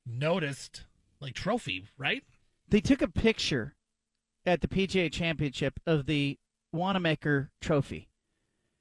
noticed 0.07 0.85
like 1.21 1.35
trophy, 1.35 1.87
right? 1.97 2.23
They 2.69 2.81
took 2.81 3.01
a 3.01 3.09
picture 3.09 3.75
at 4.45 4.61
the 4.61 4.69
PGA 4.69 5.11
Championship 5.11 5.79
of 5.87 6.07
the 6.07 6.39
Wanamaker 6.73 7.51
Trophy, 7.61 8.09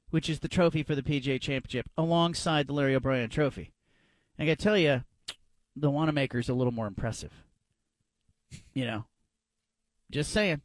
which 0.09 0.29
is 0.29 0.39
the 0.39 0.47
trophy 0.47 0.83
for 0.83 0.95
the 0.95 1.03
PGA 1.03 1.39
Championship, 1.39 1.89
alongside 1.97 2.67
the 2.67 2.73
Larry 2.73 2.95
O'Brien 2.95 3.29
Trophy. 3.29 3.71
And 4.37 4.45
I 4.45 4.51
got 4.51 4.57
to 4.57 4.63
tell 4.63 4.77
you, 4.77 5.03
the 5.75 5.89
Wanamaker's 5.89 6.49
a 6.49 6.53
little 6.53 6.73
more 6.73 6.87
impressive. 6.87 7.31
You 8.73 8.85
know, 8.85 9.05
just 10.09 10.31
saying. 10.31 10.61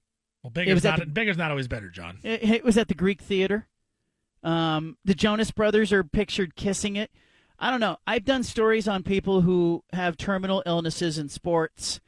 Well, 0.46 0.52
bigger's 0.52 0.84
not 0.84 1.00
the, 1.00 1.06
bigger's 1.06 1.36
not 1.36 1.50
always 1.50 1.66
better, 1.66 1.88
John. 1.88 2.20
It, 2.22 2.44
it 2.44 2.64
was 2.64 2.78
at 2.78 2.86
the 2.86 2.94
Greek 2.94 3.20
Theater. 3.20 3.66
Um, 4.44 4.96
the 5.04 5.12
Jonas 5.12 5.50
Brothers 5.50 5.92
are 5.92 6.04
pictured 6.04 6.54
kissing 6.54 6.94
it. 6.94 7.10
I 7.58 7.68
don't 7.68 7.80
know. 7.80 7.96
I've 8.06 8.24
done 8.24 8.44
stories 8.44 8.86
on 8.86 9.02
people 9.02 9.40
who 9.40 9.82
have 9.92 10.16
terminal 10.16 10.62
illnesses 10.64 11.18
in 11.18 11.28
sports 11.28 11.98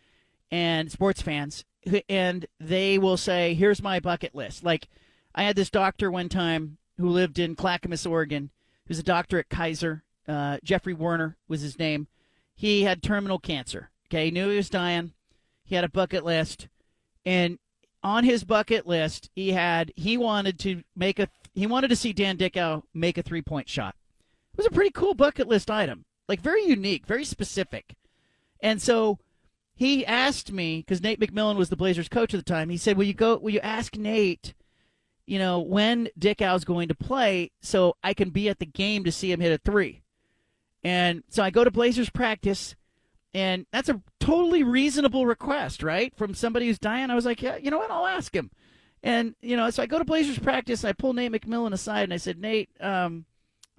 and 0.53 0.93
sports 0.93 1.21
fans, 1.21 1.65
and 2.09 2.47
they 2.61 2.97
will 2.97 3.17
say, 3.17 3.55
"Here's 3.55 3.83
my 3.83 3.99
bucket 3.99 4.37
list." 4.37 4.63
Like, 4.63 4.87
I 5.35 5.43
had 5.43 5.57
this 5.57 5.69
doctor 5.69 6.09
one 6.09 6.29
time 6.29 6.79
who 6.97 7.09
lived 7.09 7.41
in 7.41 7.57
Clackamas, 7.57 8.07
Oregon. 8.07 8.51
Was 8.87 9.01
a 9.01 9.03
doctor 9.03 9.41
at 9.41 9.49
Kaiser. 9.49 10.05
Uh, 10.29 10.59
Jeffrey 10.63 10.95
Werner 10.95 11.37
was 11.49 11.63
his 11.63 11.77
name. 11.77 12.07
He 12.55 12.85
had 12.85 13.03
terminal 13.03 13.41
cancer. 13.41 13.91
Okay, 14.07 14.27
he 14.27 14.31
knew 14.31 14.49
he 14.49 14.57
was 14.57 14.71
dying. 14.71 15.13
He 15.65 15.75
had 15.75 15.83
a 15.83 15.89
bucket 15.89 16.25
list, 16.25 16.69
and 17.27 17.59
on 18.03 18.25
his 18.25 18.45
bucket 18.45 18.87
list, 18.87 19.31
he 19.35 19.53
had 19.53 19.93
he 19.97 20.17
wanted 20.17 20.59
to 20.61 20.83
make 20.97 21.19
a 21.19 21.29
he 21.55 21.67
wanted 21.67 21.89
to 21.89 21.97
see 21.97 22.13
Dan 22.13 22.37
Dickau 22.37 22.83
make 22.95 23.19
a 23.19 23.23
three 23.23 23.43
point 23.43 23.69
shot. 23.69 23.95
It 24.53 24.59
was 24.59 24.67
a 24.67 24.71
pretty 24.71 24.91
cool 24.91 25.15
bucket 25.15 25.49
list 25.49 25.71
item, 25.71 26.05
like 26.29 26.41
very 26.41 26.65
unique, 26.65 27.07
very 27.07 27.25
specific. 27.25 27.95
And 28.61 28.81
so 28.81 29.19
he 29.75 30.05
asked 30.05 30.53
me 30.53 30.79
because 30.79 31.03
Nate 31.03 31.21
McMillan 31.21 31.57
was 31.57 31.69
the 31.69 31.77
Blazers 31.77 32.09
coach 32.09 32.35
at 32.35 32.39
the 32.39 32.51
time. 32.51 32.69
He 32.69 32.77
said, 32.77 32.97
"Will 32.97 33.05
you 33.05 33.15
go? 33.15 33.37
Will 33.37 33.53
you 33.53 33.61
ask 33.61 33.97
Nate?" 33.97 34.55
You 35.27 35.39
know 35.39 35.61
when 35.61 36.09
Dickau's 36.19 36.65
going 36.65 36.89
to 36.89 36.95
play, 36.95 37.51
so 37.61 37.97
I 38.03 38.15
can 38.15 38.31
be 38.31 38.49
at 38.49 38.59
the 38.59 38.67
game 38.67 39.05
to 39.05 39.13
see 39.13 39.31
him 39.31 39.41
hit 39.41 39.53
a 39.53 39.59
three. 39.59 40.03
And 40.83 41.23
so 41.29 41.43
I 41.43 41.51
go 41.51 41.65
to 41.65 41.71
Blazers 41.71 42.09
practice, 42.11 42.75
and 43.35 43.67
that's 43.73 43.89
a 43.89 44.01
totally 44.21 44.63
reasonable 44.63 45.27
request, 45.27 45.83
right? 45.83 46.15
From 46.17 46.35
somebody 46.35 46.67
who's 46.67 46.79
dying. 46.79 47.11
I 47.11 47.15
was 47.15 47.27
like, 47.27 47.43
yeah, 47.43 47.57
you 47.57 47.71
know 47.71 47.79
what? 47.79 47.91
I'll 47.91 48.07
ask 48.07 48.35
him. 48.35 48.51
And, 49.03 49.35
you 49.41 49.57
know, 49.57 49.69
so 49.71 49.83
I 49.83 49.87
go 49.87 49.99
to 49.99 50.05
Blazers 50.05 50.39
practice. 50.39 50.83
and 50.83 50.89
I 50.89 50.93
pull 50.93 51.13
Nate 51.13 51.33
McMillan 51.33 51.73
aside 51.73 52.05
and 52.05 52.15
I 52.15 52.17
said, 52.17 52.41
Nate, 52.41 52.71
um, 52.81 53.27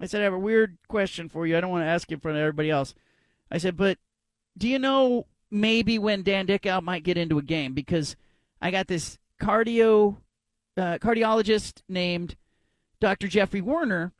I 0.00 0.06
said, 0.06 0.20
I 0.20 0.24
have 0.24 0.32
a 0.32 0.38
weird 0.38 0.78
question 0.88 1.28
for 1.28 1.46
you. 1.46 1.56
I 1.56 1.60
don't 1.60 1.70
want 1.70 1.84
to 1.84 1.88
ask 1.88 2.10
you 2.10 2.14
in 2.14 2.20
front 2.20 2.38
of 2.38 2.42
everybody 2.42 2.70
else. 2.70 2.94
I 3.50 3.58
said, 3.58 3.76
but 3.76 3.98
do 4.56 4.68
you 4.68 4.78
know 4.78 5.26
maybe 5.50 5.98
when 5.98 6.22
Dan 6.22 6.46
Dickau 6.46 6.80
might 6.80 7.02
get 7.02 7.18
into 7.18 7.38
a 7.38 7.42
game? 7.42 7.74
Because 7.74 8.16
I 8.62 8.70
got 8.70 8.86
this 8.86 9.18
cardio 9.40 10.16
uh, 10.76 10.98
cardiologist 10.98 11.82
named 11.88 12.36
Dr. 13.00 13.28
Jeffrey 13.28 13.60
Werner 13.60 14.12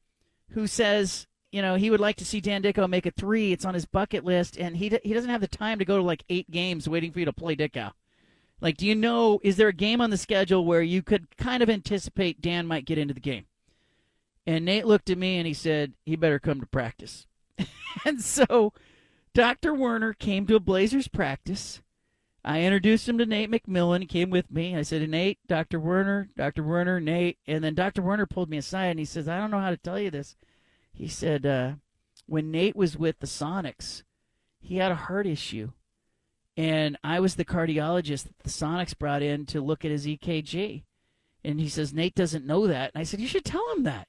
who 0.51 0.67
says 0.67 1.27
you 1.53 1.63
know, 1.63 1.75
he 1.75 1.91
would 1.91 2.01
like 2.01 2.17
to 2.17 2.25
see 2.25 2.41
Dan 2.41 2.63
Dickau 2.63 2.87
make 2.87 3.07
a 3.07 3.11
three. 3.11 3.53
It's 3.53 3.65
on 3.65 3.75
his 3.75 3.85
bucket 3.85 4.25
list, 4.25 4.57
and 4.57 4.77
he 4.77 4.97
he 5.03 5.13
doesn't 5.13 5.31
have 5.31 5.41
the 5.41 5.49
time 5.49 5.79
to 5.79 5.85
go 5.85 5.97
to 5.97 6.03
like 6.03 6.25
eight 6.29 6.51
games 6.51 6.89
waiting 6.89 7.13
for 7.13 7.19
you 7.19 7.25
to 7.25 7.33
play 7.33 7.55
Dickau. 7.55 7.91
Like, 8.61 8.77
do 8.77 8.87
you 8.87 8.95
know? 8.95 9.41
Is 9.43 9.57
there 9.57 9.69
a 9.69 9.73
game 9.73 10.01
on 10.01 10.11
the 10.11 10.17
schedule 10.17 10.65
where 10.65 10.83
you 10.83 11.03
could 11.03 11.37
kind 11.37 11.63
of 11.63 11.71
anticipate 11.71 12.41
Dan 12.41 12.67
might 12.67 12.85
get 12.85 12.99
into 12.99 13.15
the 13.15 13.21
game? 13.21 13.47
And 14.47 14.65
Nate 14.65 14.87
looked 14.87 15.11
at 15.11 15.19
me 15.19 15.39
and 15.39 15.47
he 15.47 15.55
said, 15.55 15.95
"He 16.05 16.15
better 16.15 16.39
come 16.39 16.61
to 16.61 16.67
practice." 16.67 17.27
and 18.05 18.21
so, 18.21 18.73
Doctor 19.35 19.75
Werner 19.75 20.13
came 20.13 20.47
to 20.47 20.57
a 20.57 20.61
Blazers 20.61 21.09
practice. 21.09 21.83
I 22.45 22.63
introduced 22.63 23.09
him 23.09 23.19
to 23.19 23.27
Nate 23.27 23.51
McMillan. 23.51 24.01
He 24.01 24.07
came 24.07 24.31
with 24.31 24.51
me. 24.51 24.75
I 24.75 24.81
said, 24.81 25.07
Nate, 25.11 25.39
Dr. 25.47 25.79
Werner, 25.79 26.31
Dr. 26.39 26.63
Werner, 26.63 26.99
Nate. 26.99 27.37
And 27.47 27.63
then 27.63 27.75
Dr. 27.75 28.01
Werner 28.01 28.25
pulled 28.25 28.49
me 28.49 28.57
aside 28.57 28.87
and 28.87 28.99
he 28.99 29.05
says, 29.05 29.29
I 29.29 29.39
don't 29.39 29.51
know 29.51 29.61
how 29.61 29.69
to 29.69 29.77
tell 29.77 30.01
you 30.01 30.11
this 30.11 30.37
he 30.93 31.09
said 31.09 31.47
uh, 31.47 31.73
when 32.27 32.51
Nate 32.51 32.77
was 32.77 32.97
with 32.97 33.19
the 33.21 33.27
Sonics, 33.27 34.03
he 34.61 34.77
had 34.77 34.93
a 34.93 34.97
heart 34.97 35.27
issue, 35.27 35.73
and 36.57 36.97
I 37.03 37.21
was 37.21 37.35
the 37.35 37.45
cardiologist 37.45 38.25
that 38.25 38.39
the 38.43 38.51
Sonics 38.51 38.99
brought 38.99 39.23
in 39.23 39.47
to 39.47 39.61
look 39.61 39.85
at 39.85 39.91
his 39.91 40.07
EKG, 40.07 40.83
and 41.45 41.61
he 41.61 41.69
says 41.69 41.95
Nate 41.95 42.15
doesn't 42.15 42.47
know 42.47 42.67
that, 42.67 42.93
and 42.95 43.01
I 43.01 43.05
said 43.05 43.21
you 43.21 43.27
should 43.27 43.45
tell 43.45 43.73
him 43.73 43.85
that, 43.85 44.09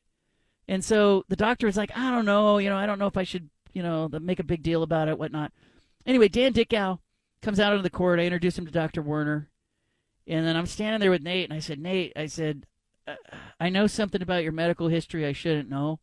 and 0.67 0.83
so 0.83 1.25
the 1.27 1.35
doctor 1.35 1.67
was 1.67 1.77
like, 1.77 1.95
I 1.97 2.11
don't 2.11 2.25
know, 2.25 2.57
you 2.57 2.69
know, 2.69 2.77
I 2.77 2.85
don't 2.85 2.99
know 2.99 3.07
if 3.07 3.17
I 3.17 3.23
should, 3.23 3.49
you 3.73 3.83
know, 3.83 4.09
make 4.09 4.39
a 4.39 4.43
big 4.43 4.63
deal 4.63 4.83
about 4.83 5.09
it, 5.09 5.19
whatnot. 5.19 5.51
Anyway, 6.05 6.27
Dan 6.27 6.53
Dickau 6.53 6.97
comes 7.41 7.59
out 7.59 7.73
onto 7.73 7.83
the 7.83 7.89
court. 7.89 8.19
I 8.19 8.23
introduce 8.23 8.57
him 8.57 8.65
to 8.65 8.71
Dr. 8.71 9.01
Werner, 9.01 9.49
And 10.27 10.45
then 10.45 10.55
I'm 10.55 10.65
standing 10.65 10.99
there 10.99 11.11
with 11.11 11.23
Nate, 11.23 11.49
and 11.49 11.53
I 11.53 11.59
said, 11.59 11.79
Nate, 11.79 12.13
I 12.15 12.27
said, 12.27 12.65
uh, 13.07 13.15
I 13.59 13.69
know 13.69 13.87
something 13.87 14.21
about 14.21 14.43
your 14.43 14.51
medical 14.51 14.87
history 14.87 15.25
I 15.25 15.33
shouldn't 15.33 15.69
know. 15.69 15.99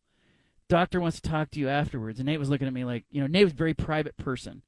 Doctor 0.69 0.99
wants 0.99 1.19
to 1.19 1.29
talk 1.29 1.51
to 1.51 1.59
you 1.59 1.67
afterwards. 1.67 2.19
And 2.19 2.27
Nate 2.27 2.39
was 2.39 2.49
looking 2.49 2.67
at 2.67 2.73
me 2.73 2.85
like, 2.85 3.03
you 3.11 3.19
know, 3.19 3.27
Nate 3.27 3.45
was 3.45 3.53
a 3.53 3.57
very 3.57 3.73
private 3.73 4.15
person. 4.17 4.61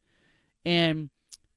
And 0.65 1.09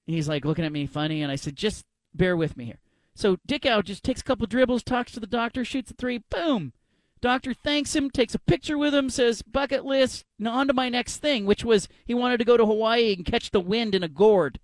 he's 0.07 0.29
like 0.29 0.45
looking 0.45 0.65
at 0.65 0.73
me 0.73 0.87
funny. 0.87 1.23
And 1.23 1.33
I 1.33 1.37
said, 1.37 1.57
just 1.57 1.85
bear 2.15 2.37
with 2.37 2.57
me 2.57 2.67
here. 2.67 2.79
So 3.15 3.39
Dickau 3.47 3.83
just 3.83 4.05
takes 4.05 4.21
a 4.21 4.25
couple 4.25 4.47
dribbles, 4.47 4.83
talks 4.83 5.13
to 5.13 5.21
the 5.21 5.27
doctor, 5.27 5.65
shoots 5.65 5.91
a 5.91 5.95
three, 5.95 6.19
boom. 6.19 6.73
Doctor 7.21 7.55
thanks 7.55 7.97
him, 7.97 8.11
takes 8.11 8.35
a 8.35 8.39
picture 8.39 8.77
with 8.77 8.95
him, 8.95 9.09
says, 9.09 9.41
bucket 9.41 9.85
list, 9.85 10.27
now 10.39 10.53
on 10.53 10.67
to 10.67 10.75
my 10.75 10.91
next 10.91 11.19
thing, 11.19 11.47
which 11.47 11.65
was 11.65 11.89
he 12.05 12.13
wanted 12.13 12.37
to 12.39 12.45
go 12.45 12.59
to 12.59 12.67
Hawaii 12.67 13.15
and 13.15 13.25
catch 13.25 13.51
the 13.51 13.61
wind 13.61 13.95
in 13.95 14.03
a 14.03 14.09
gourd. 14.09 14.61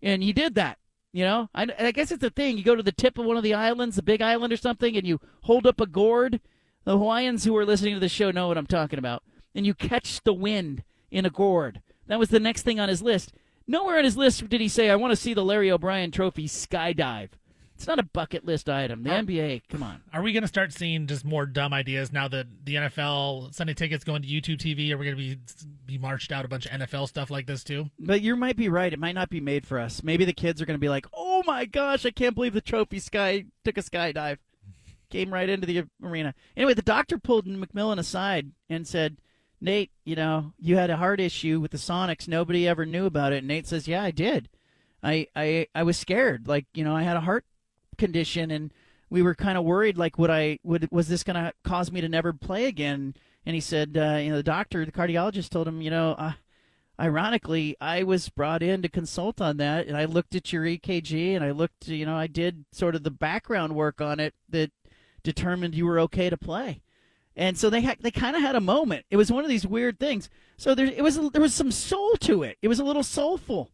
And 0.00 0.22
he 0.22 0.32
did 0.32 0.54
that. 0.54 0.78
You 1.12 1.24
know, 1.24 1.48
I, 1.54 1.66
I 1.78 1.90
guess 1.92 2.12
it's 2.12 2.22
a 2.22 2.30
thing. 2.30 2.58
You 2.58 2.62
go 2.62 2.76
to 2.76 2.82
the 2.82 2.92
tip 2.92 3.18
of 3.18 3.24
one 3.24 3.38
of 3.38 3.42
the 3.42 3.54
islands, 3.54 3.96
the 3.96 4.02
big 4.02 4.22
island 4.22 4.52
or 4.52 4.56
something, 4.58 4.96
and 4.96 5.06
you 5.06 5.18
hold 5.42 5.66
up 5.66 5.80
a 5.80 5.86
gourd. 5.86 6.40
The 6.86 6.96
Hawaiians 6.96 7.42
who 7.42 7.56
are 7.56 7.66
listening 7.66 7.94
to 7.94 8.00
the 8.00 8.08
show 8.08 8.30
know 8.30 8.46
what 8.46 8.56
I'm 8.56 8.66
talking 8.66 9.00
about. 9.00 9.24
And 9.56 9.66
you 9.66 9.74
catch 9.74 10.22
the 10.22 10.32
wind 10.32 10.84
in 11.10 11.26
a 11.26 11.30
gourd. 11.30 11.82
That 12.06 12.20
was 12.20 12.28
the 12.28 12.38
next 12.38 12.62
thing 12.62 12.78
on 12.78 12.88
his 12.88 13.02
list. 13.02 13.32
Nowhere 13.66 13.98
on 13.98 14.04
his 14.04 14.16
list 14.16 14.48
did 14.48 14.60
he 14.60 14.68
say, 14.68 14.88
I 14.88 14.94
want 14.94 15.10
to 15.10 15.16
see 15.16 15.34
the 15.34 15.44
Larry 15.44 15.68
O'Brien 15.68 16.12
Trophy 16.12 16.46
skydive. 16.46 17.30
It's 17.74 17.88
not 17.88 17.98
a 17.98 18.04
bucket 18.04 18.46
list 18.46 18.70
item. 18.70 19.02
The 19.02 19.10
NBA, 19.10 19.62
come 19.68 19.82
on. 19.82 20.00
Are 20.12 20.22
we 20.22 20.32
going 20.32 20.44
to 20.44 20.48
start 20.48 20.72
seeing 20.72 21.08
just 21.08 21.24
more 21.24 21.44
dumb 21.44 21.74
ideas 21.74 22.12
now 22.12 22.28
that 22.28 22.46
the 22.64 22.76
NFL 22.76 23.52
Sunday 23.52 23.74
tickets 23.74 24.04
going 24.04 24.22
to 24.22 24.28
YouTube 24.28 24.58
TV? 24.58 24.92
Are 24.92 24.96
we 24.96 25.06
going 25.06 25.16
to 25.16 25.22
be 25.22 25.38
be 25.84 25.98
marched 25.98 26.32
out 26.32 26.44
a 26.44 26.48
bunch 26.48 26.66
of 26.66 26.72
NFL 26.72 27.08
stuff 27.08 27.30
like 27.30 27.46
this 27.46 27.64
too? 27.64 27.90
But 27.98 28.22
you 28.22 28.34
might 28.36 28.56
be 28.56 28.68
right. 28.68 28.92
It 28.92 28.98
might 28.98 29.14
not 29.14 29.28
be 29.28 29.40
made 29.40 29.66
for 29.66 29.78
us. 29.78 30.02
Maybe 30.02 30.24
the 30.24 30.32
kids 30.32 30.62
are 30.62 30.66
going 30.66 30.76
to 30.76 30.80
be 30.80 30.88
like, 30.88 31.06
"Oh 31.12 31.42
my 31.44 31.66
gosh, 31.66 32.06
I 32.06 32.12
can't 32.12 32.34
believe 32.34 32.54
the 32.54 32.62
trophy 32.62 32.98
sky 32.98 33.44
took 33.62 33.76
a 33.76 33.82
skydive, 33.82 34.38
came 35.10 35.32
right 35.32 35.48
into 35.48 35.66
the 35.66 35.84
arena." 36.02 36.34
Anyway, 36.56 36.74
the 36.74 36.82
doctor 36.82 37.18
pulled 37.18 37.46
McMillan 37.46 37.98
aside 37.98 38.52
and 38.68 38.86
said, 38.86 39.18
"Nate, 39.60 39.90
you 40.04 40.16
know, 40.16 40.52
you 40.58 40.76
had 40.76 40.90
a 40.90 40.96
heart 40.96 41.20
issue 41.20 41.60
with 41.60 41.70
the 41.70 41.78
Sonics. 41.78 42.28
Nobody 42.28 42.66
ever 42.68 42.86
knew 42.86 43.06
about 43.06 43.32
it." 43.32 43.38
And 43.38 43.48
Nate 43.48 43.66
says, 43.66 43.88
"Yeah, 43.88 44.02
I 44.02 44.10
did. 44.10 44.48
I 45.02 45.26
I 45.36 45.66
I 45.74 45.82
was 45.82 45.96
scared. 45.96 46.48
Like, 46.48 46.66
you 46.74 46.84
know, 46.84 46.94
I 46.94 47.02
had 47.02 47.16
a 47.16 47.20
heart 47.22 47.44
condition 47.96 48.50
and 48.50 48.72
we 49.10 49.22
were 49.22 49.34
kind 49.34 49.56
of 49.56 49.64
worried 49.64 49.96
like 49.96 50.18
would 50.18 50.30
i 50.30 50.58
would 50.62 50.88
was 50.90 51.08
this 51.08 51.22
going 51.22 51.36
to 51.36 51.52
cause 51.64 51.90
me 51.90 52.00
to 52.00 52.08
never 52.08 52.32
play 52.32 52.66
again 52.66 53.14
and 53.44 53.54
he 53.54 53.60
said 53.60 53.96
uh, 53.96 54.16
you 54.16 54.30
know 54.30 54.36
the 54.36 54.42
doctor 54.42 54.84
the 54.84 54.92
cardiologist 54.92 55.50
told 55.50 55.68
him 55.68 55.80
you 55.80 55.90
know 55.90 56.12
uh, 56.12 56.32
ironically 57.00 57.76
i 57.80 58.02
was 58.02 58.28
brought 58.28 58.62
in 58.62 58.82
to 58.82 58.88
consult 58.88 59.40
on 59.40 59.56
that 59.56 59.86
and 59.86 59.96
i 59.96 60.04
looked 60.04 60.34
at 60.34 60.52
your 60.52 60.64
ekg 60.64 61.34
and 61.34 61.44
i 61.44 61.50
looked 61.50 61.88
you 61.88 62.06
know 62.06 62.16
i 62.16 62.26
did 62.26 62.64
sort 62.72 62.94
of 62.94 63.02
the 63.02 63.10
background 63.10 63.74
work 63.74 64.00
on 64.00 64.18
it 64.18 64.34
that 64.48 64.70
determined 65.26 65.74
you 65.74 65.84
were 65.84 65.98
okay 66.00 66.30
to 66.30 66.36
play. 66.36 66.80
And 67.34 67.58
so 67.58 67.68
they 67.68 67.82
had 67.82 67.98
they 68.00 68.10
kind 68.10 68.34
of 68.34 68.40
had 68.40 68.54
a 68.56 68.60
moment. 68.60 69.04
It 69.10 69.16
was 69.18 69.30
one 69.30 69.44
of 69.44 69.50
these 69.50 69.66
weird 69.66 70.00
things. 70.00 70.30
So 70.56 70.74
there 70.74 70.86
it 70.86 71.02
was 71.02 71.20
there 71.32 71.42
was 71.42 71.52
some 71.52 71.70
soul 71.70 72.16
to 72.20 72.42
it. 72.44 72.56
It 72.62 72.68
was 72.68 72.78
a 72.78 72.84
little 72.84 73.02
soulful. 73.02 73.70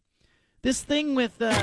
This 0.63 0.81
thing 0.81 1.15
with 1.15 1.41
uh, 1.41 1.53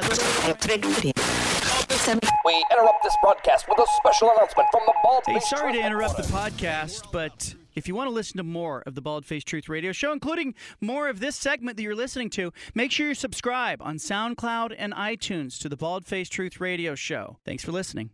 we 2.45 2.65
interrupt 2.71 3.03
this 3.03 3.17
broadcast 3.23 3.69
with 3.69 3.79
a 3.79 3.87
special 3.97 4.31
announcement 4.31 4.69
from 4.73 4.83
the 4.87 4.95
Bald 5.03 5.25
Hey, 5.27 5.35
Faced 5.35 5.51
sorry 5.51 5.73
to 5.75 5.81
interrupt 5.81 6.17
the 6.17 6.23
podcast, 6.23 7.13
but 7.13 7.55
if 7.75 7.87
you 7.87 7.95
want 7.95 8.09
to 8.09 8.15
listen 8.15 8.37
to 8.39 8.43
more 8.43 8.83
of 8.87 8.95
the 8.95 9.01
Bald 9.01 9.27
Faced 9.27 9.47
Truth 9.47 9.69
Radio 9.69 9.93
Show, 9.93 10.13
including 10.13 10.55
more 10.81 11.09
of 11.09 11.21
this 11.21 11.37
segment 11.37 11.77
that 11.77 11.83
you're 11.83 11.95
listening 11.95 12.31
to, 12.31 12.53
make 12.75 12.93
sure 12.93 13.09
you 13.09 13.15
subscribe 13.15 13.83
on 13.83 13.97
SoundCloud 13.97 14.75
and 14.77 14.93
iTunes 14.95 15.59
to 15.61 15.69
the 15.69 15.77
Bald 15.77 16.07
Faced 16.07 16.33
Truth 16.33 16.61
Radio 16.61 16.95
Show. 16.95 17.39
Thanks 17.45 17.65
for 17.65 17.73
listening. 17.73 18.11